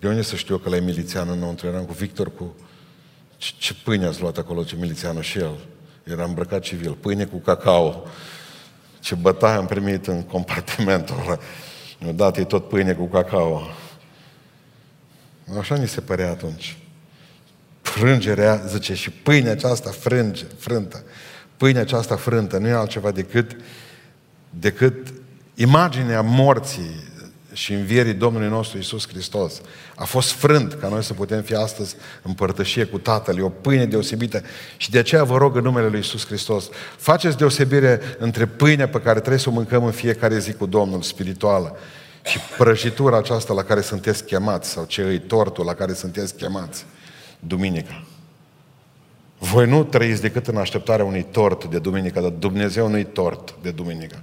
De 0.00 0.08
unde 0.08 0.22
să 0.22 0.36
știu 0.36 0.58
că 0.58 0.68
la 0.68 0.76
e 0.76 0.80
milițian 0.80 1.28
înăuntru? 1.28 1.66
Eram 1.66 1.84
cu 1.84 1.92
Victor, 1.92 2.34
cu... 2.34 2.54
Ce, 3.36 3.52
ce 3.58 3.74
pâine 3.84 4.06
ați 4.06 4.20
luat 4.20 4.38
acolo, 4.38 4.62
ce 4.62 4.76
milițianul 4.76 5.22
și 5.22 5.38
el? 5.38 5.56
Era 6.04 6.24
îmbrăcat 6.24 6.60
civil. 6.60 6.92
Pâine 6.92 7.24
cu 7.24 7.36
cacao. 7.36 8.04
Ce 9.00 9.14
bătaie 9.14 9.56
am 9.56 9.66
primit 9.66 10.06
în 10.06 10.22
compartimentul 10.22 11.16
ăla. 11.26 11.38
Mi-a 11.98 12.12
dat 12.12 12.36
ei 12.36 12.46
tot 12.46 12.68
pâine 12.68 12.92
cu 12.92 13.04
cacao. 13.06 13.62
Așa 15.58 15.76
ni 15.76 15.88
se 15.88 16.00
părea 16.00 16.30
atunci. 16.30 16.76
Frângerea, 17.82 18.56
zice, 18.66 18.94
și 18.94 19.10
pâinea 19.10 19.52
aceasta 19.52 19.90
frânge, 19.90 20.44
frântă. 20.58 21.04
Pâinea 21.56 21.82
aceasta 21.82 22.16
frântă 22.16 22.58
nu 22.58 22.68
e 22.68 22.72
altceva 22.72 23.10
decât, 23.10 23.56
decât 24.50 25.12
imaginea 25.54 26.20
morții 26.20 27.10
și 27.52 27.72
învierii 27.72 28.12
Domnului 28.12 28.48
nostru 28.48 28.78
Isus 28.78 29.08
Hristos. 29.08 29.60
A 29.94 30.04
fost 30.04 30.30
frânt 30.30 30.72
ca 30.72 30.88
noi 30.88 31.02
să 31.02 31.12
putem 31.14 31.42
fi 31.42 31.54
astăzi 31.54 31.96
în 32.22 32.32
părtășie 32.32 32.84
cu 32.84 32.98
Tatăl, 32.98 33.38
e 33.38 33.42
o 33.42 33.48
pâine 33.48 33.86
deosebită 33.86 34.42
și 34.76 34.90
de 34.90 34.98
aceea 34.98 35.24
vă 35.24 35.36
rog 35.36 35.56
în 35.56 35.62
numele 35.62 35.88
Lui 35.88 35.98
Isus 35.98 36.26
Hristos, 36.26 36.68
faceți 36.96 37.36
deosebire 37.36 38.00
între 38.18 38.46
pâinea 38.46 38.88
pe 38.88 39.00
care 39.00 39.18
trebuie 39.18 39.40
să 39.40 39.48
o 39.48 39.52
mâncăm 39.52 39.84
în 39.84 39.92
fiecare 39.92 40.38
zi 40.38 40.52
cu 40.52 40.66
Domnul, 40.66 41.02
spirituală, 41.02 41.76
și 42.24 42.38
prăjitura 42.58 43.16
aceasta 43.16 43.54
la 43.54 43.62
care 43.62 43.80
sunteți 43.80 44.24
chemați, 44.24 44.70
sau 44.70 44.84
ce 44.84 45.02
îi 45.02 45.20
tortul 45.20 45.64
la 45.64 45.74
care 45.74 45.92
sunteți 45.92 46.34
chemați, 46.34 46.84
duminica. 47.38 48.02
Voi 49.38 49.68
nu 49.68 49.84
trăiți 49.84 50.20
decât 50.20 50.46
în 50.46 50.56
așteptarea 50.56 51.04
unui 51.04 51.26
tort 51.30 51.64
de 51.64 51.78
duminică, 51.78 52.20
dar 52.20 52.30
Dumnezeu 52.30 52.88
nu-i 52.88 53.04
tort 53.04 53.54
de 53.62 53.70
duminică. 53.70 54.22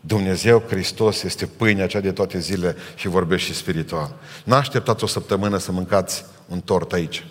Dumnezeu 0.00 0.62
Hristos 0.68 1.22
este 1.22 1.46
pâinea 1.46 1.86
cea 1.86 2.00
de 2.00 2.12
toate 2.12 2.38
zile 2.38 2.76
și 2.94 3.08
vorbește 3.08 3.52
și 3.52 3.58
spiritual. 3.58 4.14
N-așteptați 4.44 5.04
o 5.04 5.06
săptămână 5.06 5.58
să 5.58 5.72
mâncați 5.72 6.24
un 6.48 6.60
tort 6.60 6.92
aici. 6.92 7.26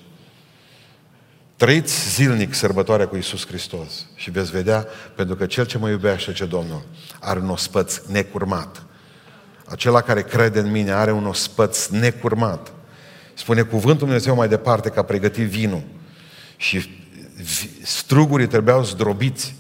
Trăiți 1.56 2.10
zilnic 2.10 2.54
sărbătoarea 2.54 3.08
cu 3.08 3.16
Isus 3.16 3.48
Hristos 3.48 4.06
și 4.16 4.32
veți 4.32 4.52
vedea, 4.52 4.88
pentru 5.16 5.36
că 5.36 5.46
Cel 5.46 5.66
ce 5.66 5.78
mă 5.78 5.90
iubește, 5.90 6.34
ce 6.34 6.46
Domnul, 6.46 6.82
are 7.20 7.40
un 7.40 7.50
ospăț 7.50 7.98
necurmat 8.08 8.84
acela 9.66 10.02
care 10.02 10.24
crede 10.24 10.60
în 10.60 10.72
mine 10.72 10.92
are 10.92 11.12
un 11.12 11.26
ospăț 11.26 11.88
necurmat. 11.88 12.72
Spune 13.34 13.62
cuvântul 13.62 14.06
Dumnezeu 14.06 14.36
mai 14.36 14.48
departe 14.48 14.90
că 14.90 15.00
a 15.00 15.04
pregătit 15.04 15.48
vinul. 15.48 15.84
Și 16.58 17.04
strugurii 17.84 18.48
trebuiau 18.48 18.84
zdrobiți 18.84 19.56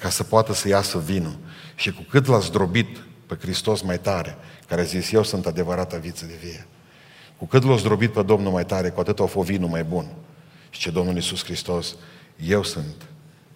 ca 0.00 0.08
să 0.08 0.22
poată 0.22 0.52
să 0.52 0.68
iasă 0.68 0.98
vinul. 0.98 1.36
Și 1.74 1.92
cu 1.92 2.06
cât 2.10 2.26
l-a 2.26 2.38
zdrobit 2.38 2.98
pe 3.26 3.36
Hristos 3.40 3.80
mai 3.80 3.98
tare, 3.98 4.36
care 4.68 4.80
a 4.80 4.84
zis, 4.84 5.12
eu 5.12 5.22
sunt 5.22 5.46
adevărata 5.46 5.96
viță 5.96 6.26
de 6.26 6.34
vie. 6.42 6.66
Cu 7.36 7.46
cât 7.46 7.64
l-a 7.64 7.76
zdrobit 7.76 8.12
pe 8.12 8.22
Domnul 8.22 8.52
mai 8.52 8.64
tare, 8.64 8.88
cu 8.90 9.00
atât 9.00 9.20
a 9.20 9.24
fost 9.24 9.48
vinul 9.48 9.68
mai 9.68 9.84
bun. 9.84 10.06
Și 10.70 10.80
ce 10.80 10.90
Domnul 10.90 11.14
Iisus 11.14 11.44
Hristos, 11.44 11.96
eu 12.36 12.62
sunt 12.62 13.06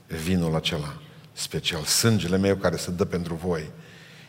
vinul 0.07 0.55
acela 0.55 1.01
special. 1.33 1.83
Sângele 1.83 2.37
meu 2.37 2.57
care 2.57 2.77
se 2.77 2.91
dă 2.91 3.05
pentru 3.05 3.35
voi 3.35 3.71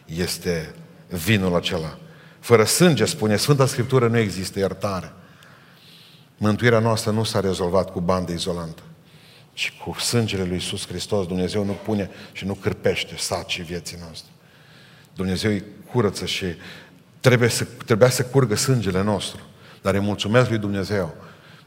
este 0.06 0.76
vinul 1.10 1.56
acela. 1.56 1.98
Fără 2.40 2.64
sânge, 2.64 3.06
spune 3.06 3.36
Sfânta 3.36 3.66
Scriptură, 3.66 4.08
nu 4.08 4.18
există 4.18 4.60
iertare. 4.60 5.14
Mântuirea 6.38 6.80
noastră 6.80 7.12
nu 7.12 7.24
s-a 7.24 7.40
rezolvat 7.40 7.92
cu 7.92 8.00
bandă 8.00 8.32
izolantă, 8.32 8.82
ci 9.54 9.74
cu 9.84 10.00
sângele 10.00 10.44
lui 10.44 10.54
Iisus 10.54 10.88
Hristos. 10.88 11.28
Dumnezeu 11.28 11.64
nu 11.64 11.72
pune 11.72 12.10
și 12.32 12.46
nu 12.46 12.54
cârpește 12.54 13.16
sacii 13.18 13.64
vieții 13.64 13.98
noastre. 14.02 14.32
Dumnezeu 15.16 15.52
îi 15.52 15.64
curăță 15.92 16.26
și 16.26 16.46
trebuie 17.20 17.50
să, 17.50 17.68
trebuia 17.86 18.10
să 18.10 18.24
curgă 18.24 18.56
sângele 18.56 19.04
nostru. 19.04 19.42
Dar 19.82 19.94
îi 19.94 20.00
mulțumesc 20.00 20.50
lui 20.50 20.58
Dumnezeu 20.58 21.16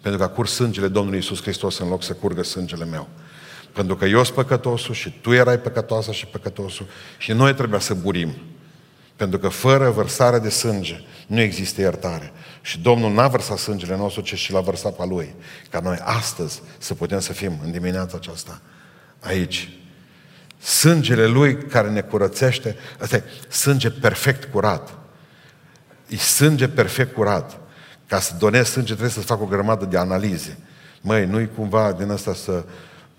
pentru 0.02 0.20
că 0.20 0.26
a 0.26 0.28
curs 0.28 0.52
sângele 0.52 0.88
Domnului 0.88 1.18
Iisus 1.18 1.42
Hristos 1.42 1.78
în 1.78 1.88
loc 1.88 2.02
să 2.02 2.12
curgă 2.12 2.42
sângele 2.42 2.84
meu. 2.84 3.08
Pentru 3.72 3.96
că 3.96 4.04
eu 4.04 4.24
sunt 4.24 4.36
păcătosul 4.36 4.94
și 4.94 5.10
tu 5.20 5.32
erai 5.32 5.58
păcătoasă 5.58 6.12
și 6.12 6.26
păcătosul 6.26 6.86
și 7.18 7.32
noi 7.32 7.54
trebuia 7.54 7.78
să 7.78 7.94
burim. 7.94 8.34
Pentru 9.16 9.38
că 9.38 9.48
fără 9.48 9.90
vărsare 9.90 10.38
de 10.38 10.48
sânge 10.48 11.00
nu 11.26 11.40
există 11.40 11.80
iertare. 11.80 12.32
Și 12.60 12.78
Domnul 12.78 13.12
n-a 13.12 13.28
vărsat 13.28 13.58
sângele 13.58 13.96
nostru, 13.96 14.20
ci 14.20 14.34
și 14.34 14.52
l-a 14.52 14.60
vărsat 14.60 14.96
pe 14.96 15.04
Lui. 15.06 15.34
Ca 15.70 15.80
noi 15.80 15.98
astăzi 16.02 16.62
să 16.78 16.94
putem 16.94 17.20
să 17.20 17.32
fim 17.32 17.60
în 17.64 17.70
dimineața 17.70 18.16
aceasta 18.16 18.60
aici. 19.20 19.70
Sângele 20.58 21.26
Lui 21.26 21.56
care 21.56 21.90
ne 21.90 22.00
curățește, 22.00 22.76
ăsta 23.00 23.16
e 23.16 23.24
sânge 23.48 23.90
perfect 23.90 24.44
curat. 24.44 24.94
E 26.08 26.16
sânge 26.16 26.68
perfect 26.68 27.14
curat. 27.14 27.60
Ca 28.06 28.20
să 28.20 28.34
donezi 28.38 28.70
sânge 28.70 28.92
trebuie 28.92 29.12
să 29.12 29.20
fac 29.20 29.40
o 29.40 29.46
grămadă 29.46 29.84
de 29.84 29.96
analize. 29.96 30.58
Măi, 31.00 31.26
nu-i 31.26 31.50
cumva 31.56 31.92
din 31.92 32.10
asta 32.10 32.34
să 32.34 32.64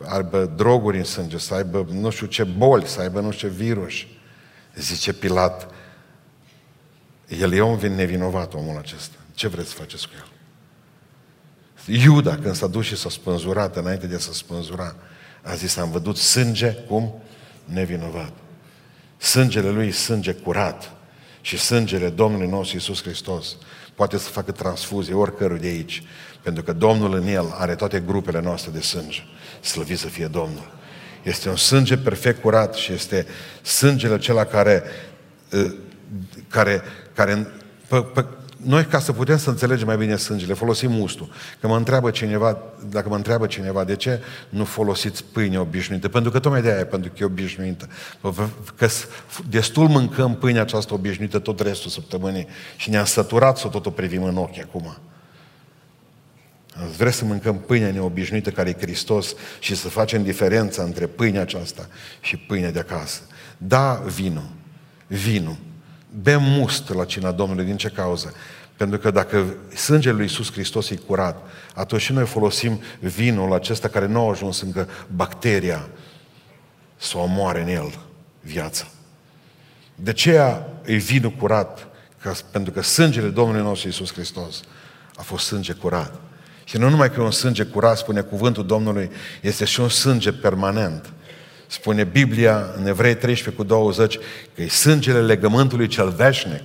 aibă 0.06 0.52
droguri 0.56 0.98
în 0.98 1.04
sânge, 1.04 1.38
să 1.38 1.54
aibă 1.54 1.86
nu 1.92 2.10
știu 2.10 2.28
ce 2.28 2.44
boli, 2.44 2.88
să 2.88 3.02
aibă 3.02 3.20
nu 3.20 3.32
știu 3.32 3.48
ce 3.48 3.54
virus. 3.54 3.94
Zice 4.76 5.14
Pilat, 5.14 5.68
el 7.28 7.54
e 7.54 7.62
om 7.62 7.80
nevinovat, 7.80 8.54
omul 8.54 8.78
acesta. 8.78 9.16
Ce 9.34 9.48
vreți 9.48 9.70
să 9.70 9.76
faceți 9.76 10.08
cu 10.08 10.14
el? 10.16 10.28
Iuda, 12.02 12.38
când 12.38 12.56
s-a 12.56 12.68
dus 12.68 12.86
și 12.86 12.98
s-a 12.98 13.10
spânzurat, 13.10 13.76
înainte 13.76 14.08
de 14.08 14.16
a 14.16 14.20
se 14.20 14.34
spânzura, 14.34 14.96
a 15.42 15.54
zis, 15.54 15.78
am 15.78 15.92
văzut 15.92 16.18
sânge, 16.18 16.72
cum? 16.72 17.22
Nevinovat. 17.66 18.34
Sângele 19.18 19.70
lui 19.70 19.92
sânge 19.92 20.34
curat 20.34 20.92
și 21.42 21.58
sângele 21.58 22.10
Domnului 22.10 22.48
nostru 22.48 22.76
Iisus 22.76 23.02
Hristos 23.02 23.56
poate 23.96 24.18
să 24.18 24.30
facă 24.30 24.52
transfuzie 24.52 25.14
oricărui 25.14 25.60
de 25.60 25.68
aici, 25.68 26.04
pentru 26.42 26.64
că 26.64 26.74
Domnul 26.74 27.14
în 27.14 27.28
el 27.28 27.54
are 27.58 27.76
toate 27.76 28.00
grupele 28.00 28.42
noastre 28.42 28.72
de 28.72 28.82
sânge. 28.82 29.24
Slăvit 29.62 29.98
să 29.98 30.08
fie 30.08 30.28
Domnul. 30.28 30.72
Este 31.24 31.50
un 31.50 31.56
sânge 31.56 31.98
perfect 31.98 32.42
curat 32.42 32.74
și 32.74 32.94
este 32.94 33.28
sângele 33.62 34.14
acela 34.14 34.46
care, 34.46 34.84
ă, 35.54 35.74
care, 36.48 36.82
care 37.14 37.48
pe, 37.88 38.02
pe, 38.02 38.26
noi 38.66 38.86
ca 38.86 39.00
să 39.00 39.12
putem 39.12 39.38
să 39.38 39.50
înțelegem 39.50 39.88
mai 39.88 39.98
bine 39.98 40.16
sângele, 40.16 40.54
folosim 40.54 40.92
mustul. 40.92 41.30
Că 41.60 41.68
mă 41.68 41.78
întreabă 41.78 42.12
cineva, 42.12 42.58
dacă 42.90 43.10
mă 43.10 43.16
întreabă 43.16 43.46
cineva 43.46 43.84
de 43.84 43.96
ce 43.96 44.22
nu 44.50 44.64
folosiți 44.64 45.24
pâine 45.24 45.60
obișnuită, 45.60 46.10
pentru 46.10 46.32
că 46.32 46.40
tocmai 46.40 46.62
de 46.62 46.72
aia, 46.72 46.86
pentru 46.86 47.10
că 47.10 47.16
e 47.20 47.26
obișnuită. 47.26 47.88
Că 48.76 48.88
destul 49.50 49.88
mâncăm 49.88 50.36
pâinea 50.36 50.62
aceasta 50.62 50.94
obișnuită 50.94 51.40
tot 51.40 51.60
restul 51.60 51.92
săptămânii 51.92 52.48
și 52.76 52.90
ne-am 52.90 53.06
săturat 53.06 53.58
să 53.58 53.68
tot 53.68 53.86
o 53.86 53.90
privim 53.90 54.24
în 54.24 54.38
ochi 54.38 54.60
acum. 54.60 54.98
Vreți 56.98 57.18
să 57.18 57.26
mâncăm 57.26 57.58
pâinea 57.60 57.92
neobișnuită 57.92 58.50
care 58.50 58.70
e 58.70 58.82
Hristos 58.82 59.36
și 59.60 59.76
să 59.76 59.90
facem 59.90 60.24
diferența 60.24 60.84
între 60.84 61.06
pâinea 61.06 61.42
aceasta 61.42 61.88
și 62.20 62.38
pâinea 62.38 62.72
de 62.72 62.80
acasă. 62.80 63.22
Da, 63.58 64.04
vinul. 64.16 64.50
Vinul. 65.08 65.58
Bem 66.22 66.42
must 66.44 66.90
la 66.90 67.06
cina 67.06 67.32
Domnului. 67.32 67.66
Din 67.66 67.78
ce 67.78 67.90
cauză? 67.90 68.34
Pentru 68.78 68.98
că 68.98 69.12
dacă 69.12 69.56
sângele 69.76 70.14
lui 70.14 70.24
Iisus 70.24 70.52
Hristos 70.52 70.90
e 70.90 70.96
curat, 70.96 71.42
atunci 71.76 72.02
și 72.02 72.12
noi 72.12 72.26
folosim 72.26 72.82
vinul 73.00 73.54
acesta 73.54 73.88
care 73.88 74.08
nu 74.08 74.26
a 74.26 74.30
ajuns 74.30 74.62
încă 74.62 74.90
bacteria 75.16 75.88
să 76.98 77.18
o 77.18 77.22
omoare 77.22 77.62
în 77.62 77.68
el 77.68 78.00
viața. 78.42 78.88
De 79.96 80.10
aceea 80.10 80.68
e 80.86 80.96
vinul 80.96 81.32
curat? 81.32 81.88
Că, 82.22 82.34
pentru 82.52 82.74
că 82.74 82.82
sângele 82.82 83.28
Domnului 83.28 83.62
nostru 83.62 83.88
Iisus 83.88 84.14
Hristos 84.14 84.62
a 85.16 85.22
fost 85.22 85.46
sânge 85.46 85.74
curat. 85.74 86.20
Și 86.64 86.78
nu 86.78 86.90
numai 86.90 87.12
că 87.12 87.20
e 87.20 87.24
un 87.24 87.32
sânge 87.32 87.64
curat, 87.64 87.98
spune 87.98 88.22
cuvântul 88.22 88.66
Domnului, 88.66 89.12
este 89.42 89.66
și 89.66 89.80
un 89.80 89.90
sânge 89.90 90.32
permanent. 90.32 91.14
Spune 91.74 92.04
Biblia 92.04 92.74
în 92.78 92.88
Evrei 92.88 93.16
13 93.16 93.62
cu 93.62 93.68
20 93.68 94.18
că 94.56 94.62
e 94.62 94.68
sângele 94.68 95.22
legământului 95.22 95.88
cel 95.88 96.10
veșnic. 96.10 96.62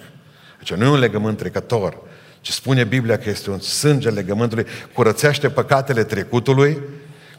Deci 0.59 0.73
nu 0.73 0.85
e 0.85 0.89
un 0.89 0.99
legământ 0.99 1.39
trecător, 1.39 1.99
ci 2.41 2.51
spune 2.51 2.85
Biblia 2.85 3.19
că 3.19 3.31
este 3.31 3.51
un 3.51 3.61
sânge 3.61 4.11
legământului, 4.11 4.67
curățește 4.93 5.49
păcatele 5.49 6.05
trecutului, 6.05 6.79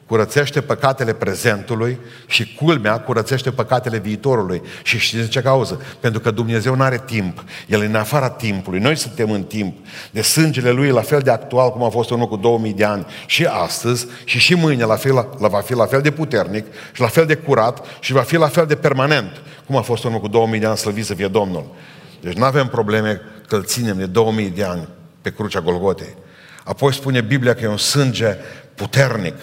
curățește 0.09 0.61
păcatele 0.61 1.13
prezentului 1.13 1.99
și 2.27 2.55
culmea 2.55 2.99
curățește 2.99 3.51
păcatele 3.51 3.97
viitorului. 3.97 4.61
Și 4.83 4.97
știți 4.97 5.23
de 5.23 5.27
ce 5.27 5.41
cauză? 5.41 5.81
Pentru 5.99 6.19
că 6.19 6.31
Dumnezeu 6.31 6.75
nu 6.75 6.83
are 6.83 7.01
timp. 7.05 7.43
El 7.67 7.81
e 7.81 7.85
în 7.85 7.95
afara 7.95 8.29
timpului. 8.29 8.79
Noi 8.79 8.95
suntem 8.95 9.31
în 9.31 9.43
timp. 9.43 9.77
De 10.11 10.21
sângele 10.21 10.71
Lui 10.71 10.89
la 10.89 11.01
fel 11.01 11.19
de 11.19 11.31
actual 11.31 11.71
cum 11.71 11.83
a 11.83 11.89
fost 11.89 12.09
unul 12.09 12.27
cu 12.27 12.35
2000 12.35 12.73
de 12.73 12.83
ani 12.83 13.05
și 13.25 13.45
astăzi 13.45 14.07
și 14.23 14.39
și 14.39 14.53
mâine 14.53 14.83
la 14.83 14.95
fel, 14.95 15.13
la, 15.13 15.47
va 15.47 15.59
fi 15.59 15.73
la 15.73 15.85
fel 15.85 16.01
de 16.01 16.11
puternic 16.11 16.65
și 16.93 17.01
la 17.01 17.07
fel 17.07 17.25
de 17.25 17.35
curat 17.35 17.85
și 17.99 18.13
va 18.13 18.21
fi 18.21 18.35
la 18.35 18.47
fel 18.47 18.65
de 18.65 18.75
permanent 18.75 19.41
cum 19.65 19.75
a 19.75 19.81
fost 19.81 20.03
unul 20.03 20.19
cu 20.19 20.27
2000 20.27 20.59
de 20.59 20.65
ani 20.65 20.77
slăvit 20.77 21.05
să 21.05 21.13
fie 21.13 21.27
Domnul. 21.27 21.75
Deci 22.21 22.35
nu 22.35 22.43
avem 22.43 22.67
probleme 22.67 23.21
că 23.47 23.55
îl 23.55 23.63
ținem 23.63 23.97
de 23.97 24.05
2000 24.05 24.49
de 24.49 24.63
ani 24.63 24.87
pe 25.21 25.29
crucea 25.29 25.59
Golgotei. 25.59 26.15
Apoi 26.63 26.93
spune 26.93 27.21
Biblia 27.21 27.53
că 27.53 27.63
e 27.63 27.67
un 27.67 27.77
sânge 27.77 28.37
puternic 28.75 29.35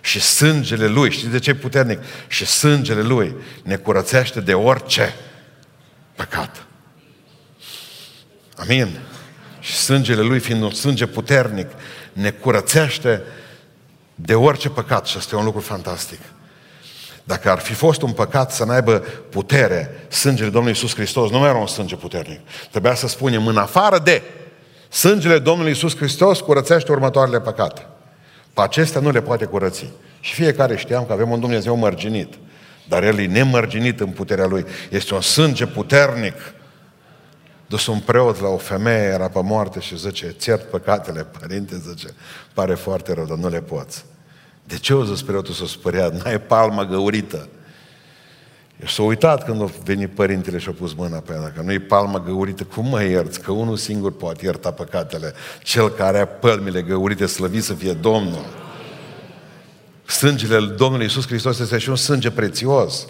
și 0.00 0.20
sângele 0.20 0.86
Lui, 0.86 1.10
știți 1.10 1.30
de 1.30 1.38
ce 1.38 1.50
e 1.50 1.54
puternic? 1.54 1.98
Și 2.26 2.46
sângele 2.46 3.02
Lui 3.02 3.34
ne 3.62 3.76
curățește 3.76 4.40
de 4.40 4.54
orice 4.54 5.14
păcat. 6.14 6.66
Amin. 8.56 8.98
Și 9.60 9.72
sângele 9.72 10.20
Lui, 10.20 10.38
fiind 10.38 10.62
un 10.62 10.70
sânge 10.70 11.06
puternic, 11.06 11.68
ne 12.12 12.30
curățește 12.30 13.22
de 14.14 14.34
orice 14.34 14.68
păcat 14.68 15.06
și 15.06 15.16
asta 15.16 15.36
e 15.36 15.38
un 15.38 15.44
lucru 15.44 15.60
fantastic. 15.60 16.20
Dacă 17.24 17.50
ar 17.50 17.58
fi 17.58 17.72
fost 17.72 18.02
un 18.02 18.12
păcat 18.12 18.52
să 18.52 18.64
n-aibă 18.64 18.98
putere, 19.30 20.06
sângele 20.08 20.48
Domnului 20.48 20.76
Iisus 20.80 20.94
Hristos 20.94 21.30
nu 21.30 21.38
mai 21.38 21.48
era 21.48 21.58
un 21.58 21.66
sânge 21.66 21.96
puternic. 21.96 22.40
Trebuia 22.70 22.94
să 22.94 23.08
spunem 23.08 23.46
în 23.46 23.56
afară 23.56 23.98
de 23.98 24.22
sângele 24.88 25.38
Domnului 25.38 25.70
Iisus 25.70 25.96
Hristos 25.96 26.40
curățește 26.40 26.92
următoarele 26.92 27.40
păcate. 27.40 27.86
Pe 28.52 28.60
acestea 28.60 29.00
nu 29.00 29.10
le 29.10 29.22
poate 29.22 29.44
curăți. 29.44 29.86
Și 30.20 30.34
fiecare 30.34 30.76
știam 30.76 31.06
că 31.06 31.12
avem 31.12 31.30
un 31.30 31.40
Dumnezeu 31.40 31.76
mărginit. 31.76 32.34
Dar 32.88 33.02
El 33.02 33.18
e 33.18 33.26
nemărginit 33.26 34.00
în 34.00 34.08
puterea 34.08 34.46
Lui. 34.46 34.64
Este 34.90 35.14
un 35.14 35.20
sânge 35.20 35.66
puternic. 35.66 36.34
Dus 37.66 37.86
un 37.86 38.00
preot 38.00 38.40
la 38.40 38.48
o 38.48 38.56
femeie, 38.56 39.08
era 39.12 39.28
pe 39.28 39.42
moarte 39.42 39.80
și 39.80 39.98
zice, 39.98 40.34
ți 40.38 40.52
păcatele, 40.52 41.24
părinte, 41.40 41.82
zice, 41.88 42.06
pare 42.54 42.74
foarte 42.74 43.12
rău, 43.12 43.24
dar 43.24 43.36
nu 43.36 43.48
le 43.48 43.60
poți. 43.60 44.04
De 44.64 44.76
ce 44.76 44.94
o 44.94 45.04
zis 45.04 45.22
preotul 45.22 45.54
să 45.54 45.66
spărea? 45.66 46.08
N-ai 46.08 46.40
palma 46.40 46.84
găurită. 46.84 47.48
Eu 48.80 48.86
s-a 48.86 49.02
uitat 49.02 49.44
când 49.44 49.62
a 49.62 49.70
venit 49.84 50.10
părintele 50.10 50.58
și 50.58 50.68
a 50.68 50.72
pus 50.72 50.94
mâna 50.94 51.18
pe 51.18 51.32
ea. 51.32 51.40
Dacă 51.40 51.62
nu-i 51.64 51.78
palma 51.78 52.20
găurită, 52.20 52.64
cum 52.64 52.86
mă 52.86 53.02
ierți? 53.02 53.40
Că 53.40 53.52
unul 53.52 53.76
singur 53.76 54.12
poate 54.12 54.44
ierta 54.44 54.70
păcatele. 54.70 55.32
Cel 55.62 55.88
care 55.88 56.16
are 56.16 56.26
pălmile 56.26 56.82
găurite, 56.82 57.26
slăvit 57.26 57.62
să 57.62 57.74
fie 57.74 57.92
Domnul. 57.92 58.44
Sângele 60.06 60.60
Domnului 60.60 61.04
Iisus 61.04 61.26
Hristos 61.26 61.58
este 61.58 61.78
și 61.78 61.88
un 61.88 61.96
sânge 61.96 62.30
prețios. 62.30 63.06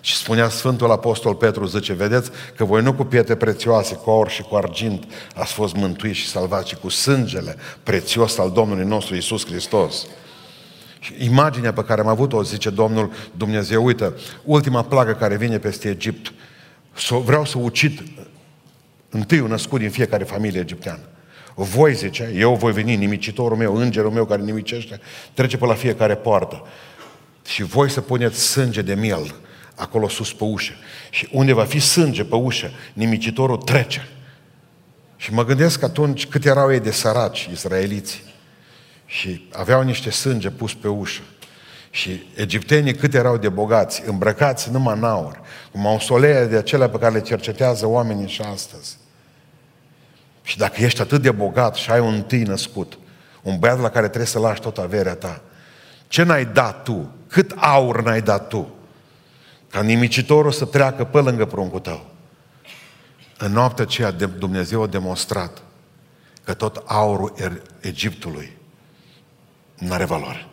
Și 0.00 0.16
spunea 0.16 0.48
Sfântul 0.48 0.90
Apostol 0.90 1.34
Petru, 1.34 1.64
zice, 1.64 1.92
vedeți 1.92 2.30
că 2.56 2.64
voi 2.64 2.82
nu 2.82 2.92
cu 2.92 3.04
pietre 3.04 3.34
prețioase, 3.34 3.94
cu 3.94 4.10
aur 4.10 4.28
și 4.28 4.42
cu 4.42 4.54
argint 4.54 5.04
ați 5.34 5.52
fost 5.52 5.74
mântuiți 5.74 6.18
și 6.18 6.28
salvați, 6.28 6.66
ci 6.66 6.74
cu 6.74 6.88
sângele 6.88 7.56
prețios 7.82 8.38
al 8.38 8.50
Domnului 8.50 8.84
nostru 8.84 9.14
Iisus 9.14 9.46
Hristos. 9.46 10.06
Și 11.02 11.14
imaginea 11.18 11.72
pe 11.72 11.84
care 11.84 12.00
am 12.00 12.06
avut-o, 12.06 12.42
zice 12.42 12.70
Domnul 12.70 13.12
Dumnezeu, 13.36 13.84
uite, 13.84 14.12
ultima 14.44 14.82
plagă 14.82 15.12
care 15.12 15.36
vine 15.36 15.58
peste 15.58 15.88
Egipt, 15.88 16.32
vreau 17.24 17.44
să 17.44 17.58
ucid 17.58 18.02
întâiul 19.10 19.48
născut 19.48 19.78
din 19.78 19.90
fiecare 19.90 20.24
familie 20.24 20.60
egipteană. 20.60 21.02
Voi, 21.54 21.94
zice, 21.94 22.32
eu 22.36 22.54
voi 22.54 22.72
veni, 22.72 22.96
nimicitorul 22.96 23.56
meu, 23.56 23.76
îngerul 23.76 24.10
meu 24.10 24.24
care 24.24 24.42
nimicește, 24.42 25.00
trece 25.34 25.56
pe 25.56 25.66
la 25.66 25.74
fiecare 25.74 26.14
poartă. 26.14 26.62
Și 27.46 27.62
voi 27.62 27.90
să 27.90 28.00
puneți 28.00 28.40
sânge 28.40 28.82
de 28.82 28.94
miel 28.94 29.34
acolo 29.74 30.08
sus 30.08 30.32
pe 30.32 30.44
ușă. 30.44 30.72
Și 31.10 31.28
unde 31.32 31.52
va 31.52 31.64
fi 31.64 31.78
sânge 31.78 32.24
pe 32.24 32.34
ușă, 32.34 32.70
nimicitorul 32.92 33.56
trece. 33.56 34.08
Și 35.16 35.32
mă 35.32 35.44
gândesc 35.44 35.82
atunci 35.82 36.26
cât 36.26 36.44
erau 36.44 36.72
ei 36.72 36.80
de 36.80 36.90
săraci, 36.90 37.48
israeliți. 37.52 38.22
Și 39.12 39.48
aveau 39.52 39.82
niște 39.82 40.10
sânge 40.10 40.50
pus 40.50 40.74
pe 40.74 40.88
ușă. 40.88 41.22
Și 41.90 42.26
egiptenii 42.34 42.94
cât 42.94 43.14
erau 43.14 43.36
de 43.36 43.48
bogați, 43.48 44.02
îmbrăcați 44.06 44.70
numai 44.70 44.96
în 44.96 45.04
aur, 45.04 45.40
cu 45.72 45.78
mausolee 45.78 46.46
de 46.46 46.56
acelea 46.56 46.88
pe 46.88 46.98
care 46.98 47.12
le 47.12 47.20
cercetează 47.20 47.86
oamenii 47.86 48.28
și 48.28 48.42
astăzi. 48.42 48.96
Și 50.42 50.58
dacă 50.58 50.82
ești 50.82 51.00
atât 51.00 51.22
de 51.22 51.30
bogat 51.30 51.74
și 51.74 51.90
ai 51.90 52.00
un 52.00 52.14
întâi 52.14 52.42
născut, 52.42 52.98
un 53.42 53.58
băiat 53.58 53.80
la 53.80 53.88
care 53.90 54.06
trebuie 54.06 54.26
să 54.26 54.38
lași 54.38 54.60
tot 54.60 54.78
averea 54.78 55.14
ta, 55.14 55.40
ce 56.08 56.22
n-ai 56.22 56.44
dat 56.44 56.82
tu? 56.82 57.10
Cât 57.26 57.54
aur 57.56 58.02
n-ai 58.02 58.22
dat 58.22 58.48
tu? 58.48 58.74
Ca 59.70 59.82
nimicitorul 59.82 60.52
să 60.52 60.64
treacă 60.64 61.04
pe 61.04 61.18
lângă 61.18 61.44
pruncul 61.44 61.80
tău. 61.80 62.06
În 63.38 63.52
noaptea 63.52 63.84
aceea 63.84 64.10
Dumnezeu 64.10 64.82
a 64.82 64.86
demonstrat 64.86 65.62
că 66.44 66.54
tot 66.54 66.82
aurul 66.86 67.34
er- 67.36 67.62
Egiptului 67.80 68.60
nu 69.86 69.92
are 69.92 70.04
valoare. 70.04 70.46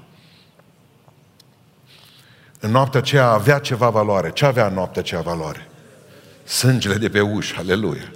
În 2.59 2.71
noaptea 2.71 2.99
aceea 2.99 3.29
avea 3.29 3.59
ceva 3.59 3.89
valoare. 3.89 4.31
Ce 4.31 4.45
avea 4.45 4.67
în 4.67 4.73
noaptea 4.73 5.01
aceea 5.01 5.21
valoare? 5.21 5.67
Sângele 6.43 6.95
de 6.95 7.09
pe 7.09 7.19
ușă, 7.19 7.55
aleluia. 7.59 8.11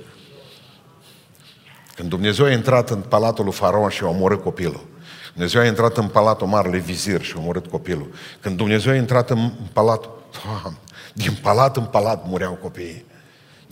Când 1.95 2.09
Dumnezeu 2.09 2.45
a 2.45 2.51
intrat 2.51 2.89
în 2.89 3.01
palatul 3.01 3.43
lui 3.43 3.53
Faraon 3.53 3.89
și 3.89 4.03
a 4.03 4.07
omorât 4.07 4.43
copilul, 4.43 4.85
Dumnezeu 5.33 5.61
a 5.61 5.65
intrat 5.65 5.97
în 5.97 6.07
palatul 6.07 6.47
Marele 6.47 6.77
Vizir 6.77 7.21
și 7.21 7.33
a 7.35 7.39
omorât 7.39 7.67
copilul. 7.67 8.13
Când 8.39 8.57
Dumnezeu 8.57 8.91
a 8.91 8.95
intrat 8.95 9.29
în 9.29 9.51
palatul, 9.73 10.23
Doamne, 10.43 10.77
din 11.13 11.37
palat 11.41 11.77
în 11.77 11.85
palat 11.85 12.27
mureau 12.27 12.53
copiii. 12.53 13.05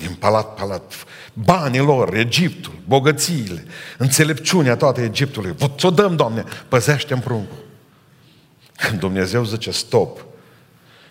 Din 0.02 0.14
palat, 0.20 0.54
palat. 0.54 0.94
Banii 1.34 1.80
lor, 1.80 2.16
Egiptul, 2.16 2.74
bogățiile, 2.88 3.66
înțelepciunea 3.98 4.76
toată 4.76 5.02
Egiptului. 5.02 5.56
Ți-o 5.78 5.90
dăm, 5.90 6.16
Doamne, 6.16 6.44
păzește 6.68 7.16
pruncul. 7.16 7.58
Când 8.76 9.00
Dumnezeu 9.00 9.44
zice 9.44 9.72
stop, 9.72 10.26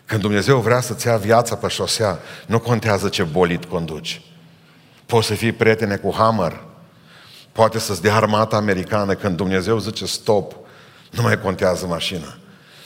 când 0.04 0.20
Dumnezeu 0.20 0.58
vrea 0.58 0.80
să-ți 0.80 1.06
ia 1.06 1.16
viața 1.16 1.56
pe 1.56 1.68
șosea, 1.68 2.18
nu 2.46 2.58
contează 2.58 3.08
ce 3.08 3.22
bolit 3.22 3.64
conduci. 3.64 4.22
Poți 5.06 5.26
să 5.26 5.34
fii 5.34 5.52
prietene 5.52 5.96
cu 5.96 6.14
Hammer, 6.16 6.60
poate 7.52 7.78
să-ți 7.78 8.02
dea 8.02 8.14
armata 8.14 8.56
americană 8.56 9.14
când 9.14 9.36
Dumnezeu 9.36 9.78
zice 9.78 10.06
stop, 10.06 10.54
Nu 11.10 11.22
mai 11.22 11.40
contează 11.40 11.86
mașina. 11.86 12.36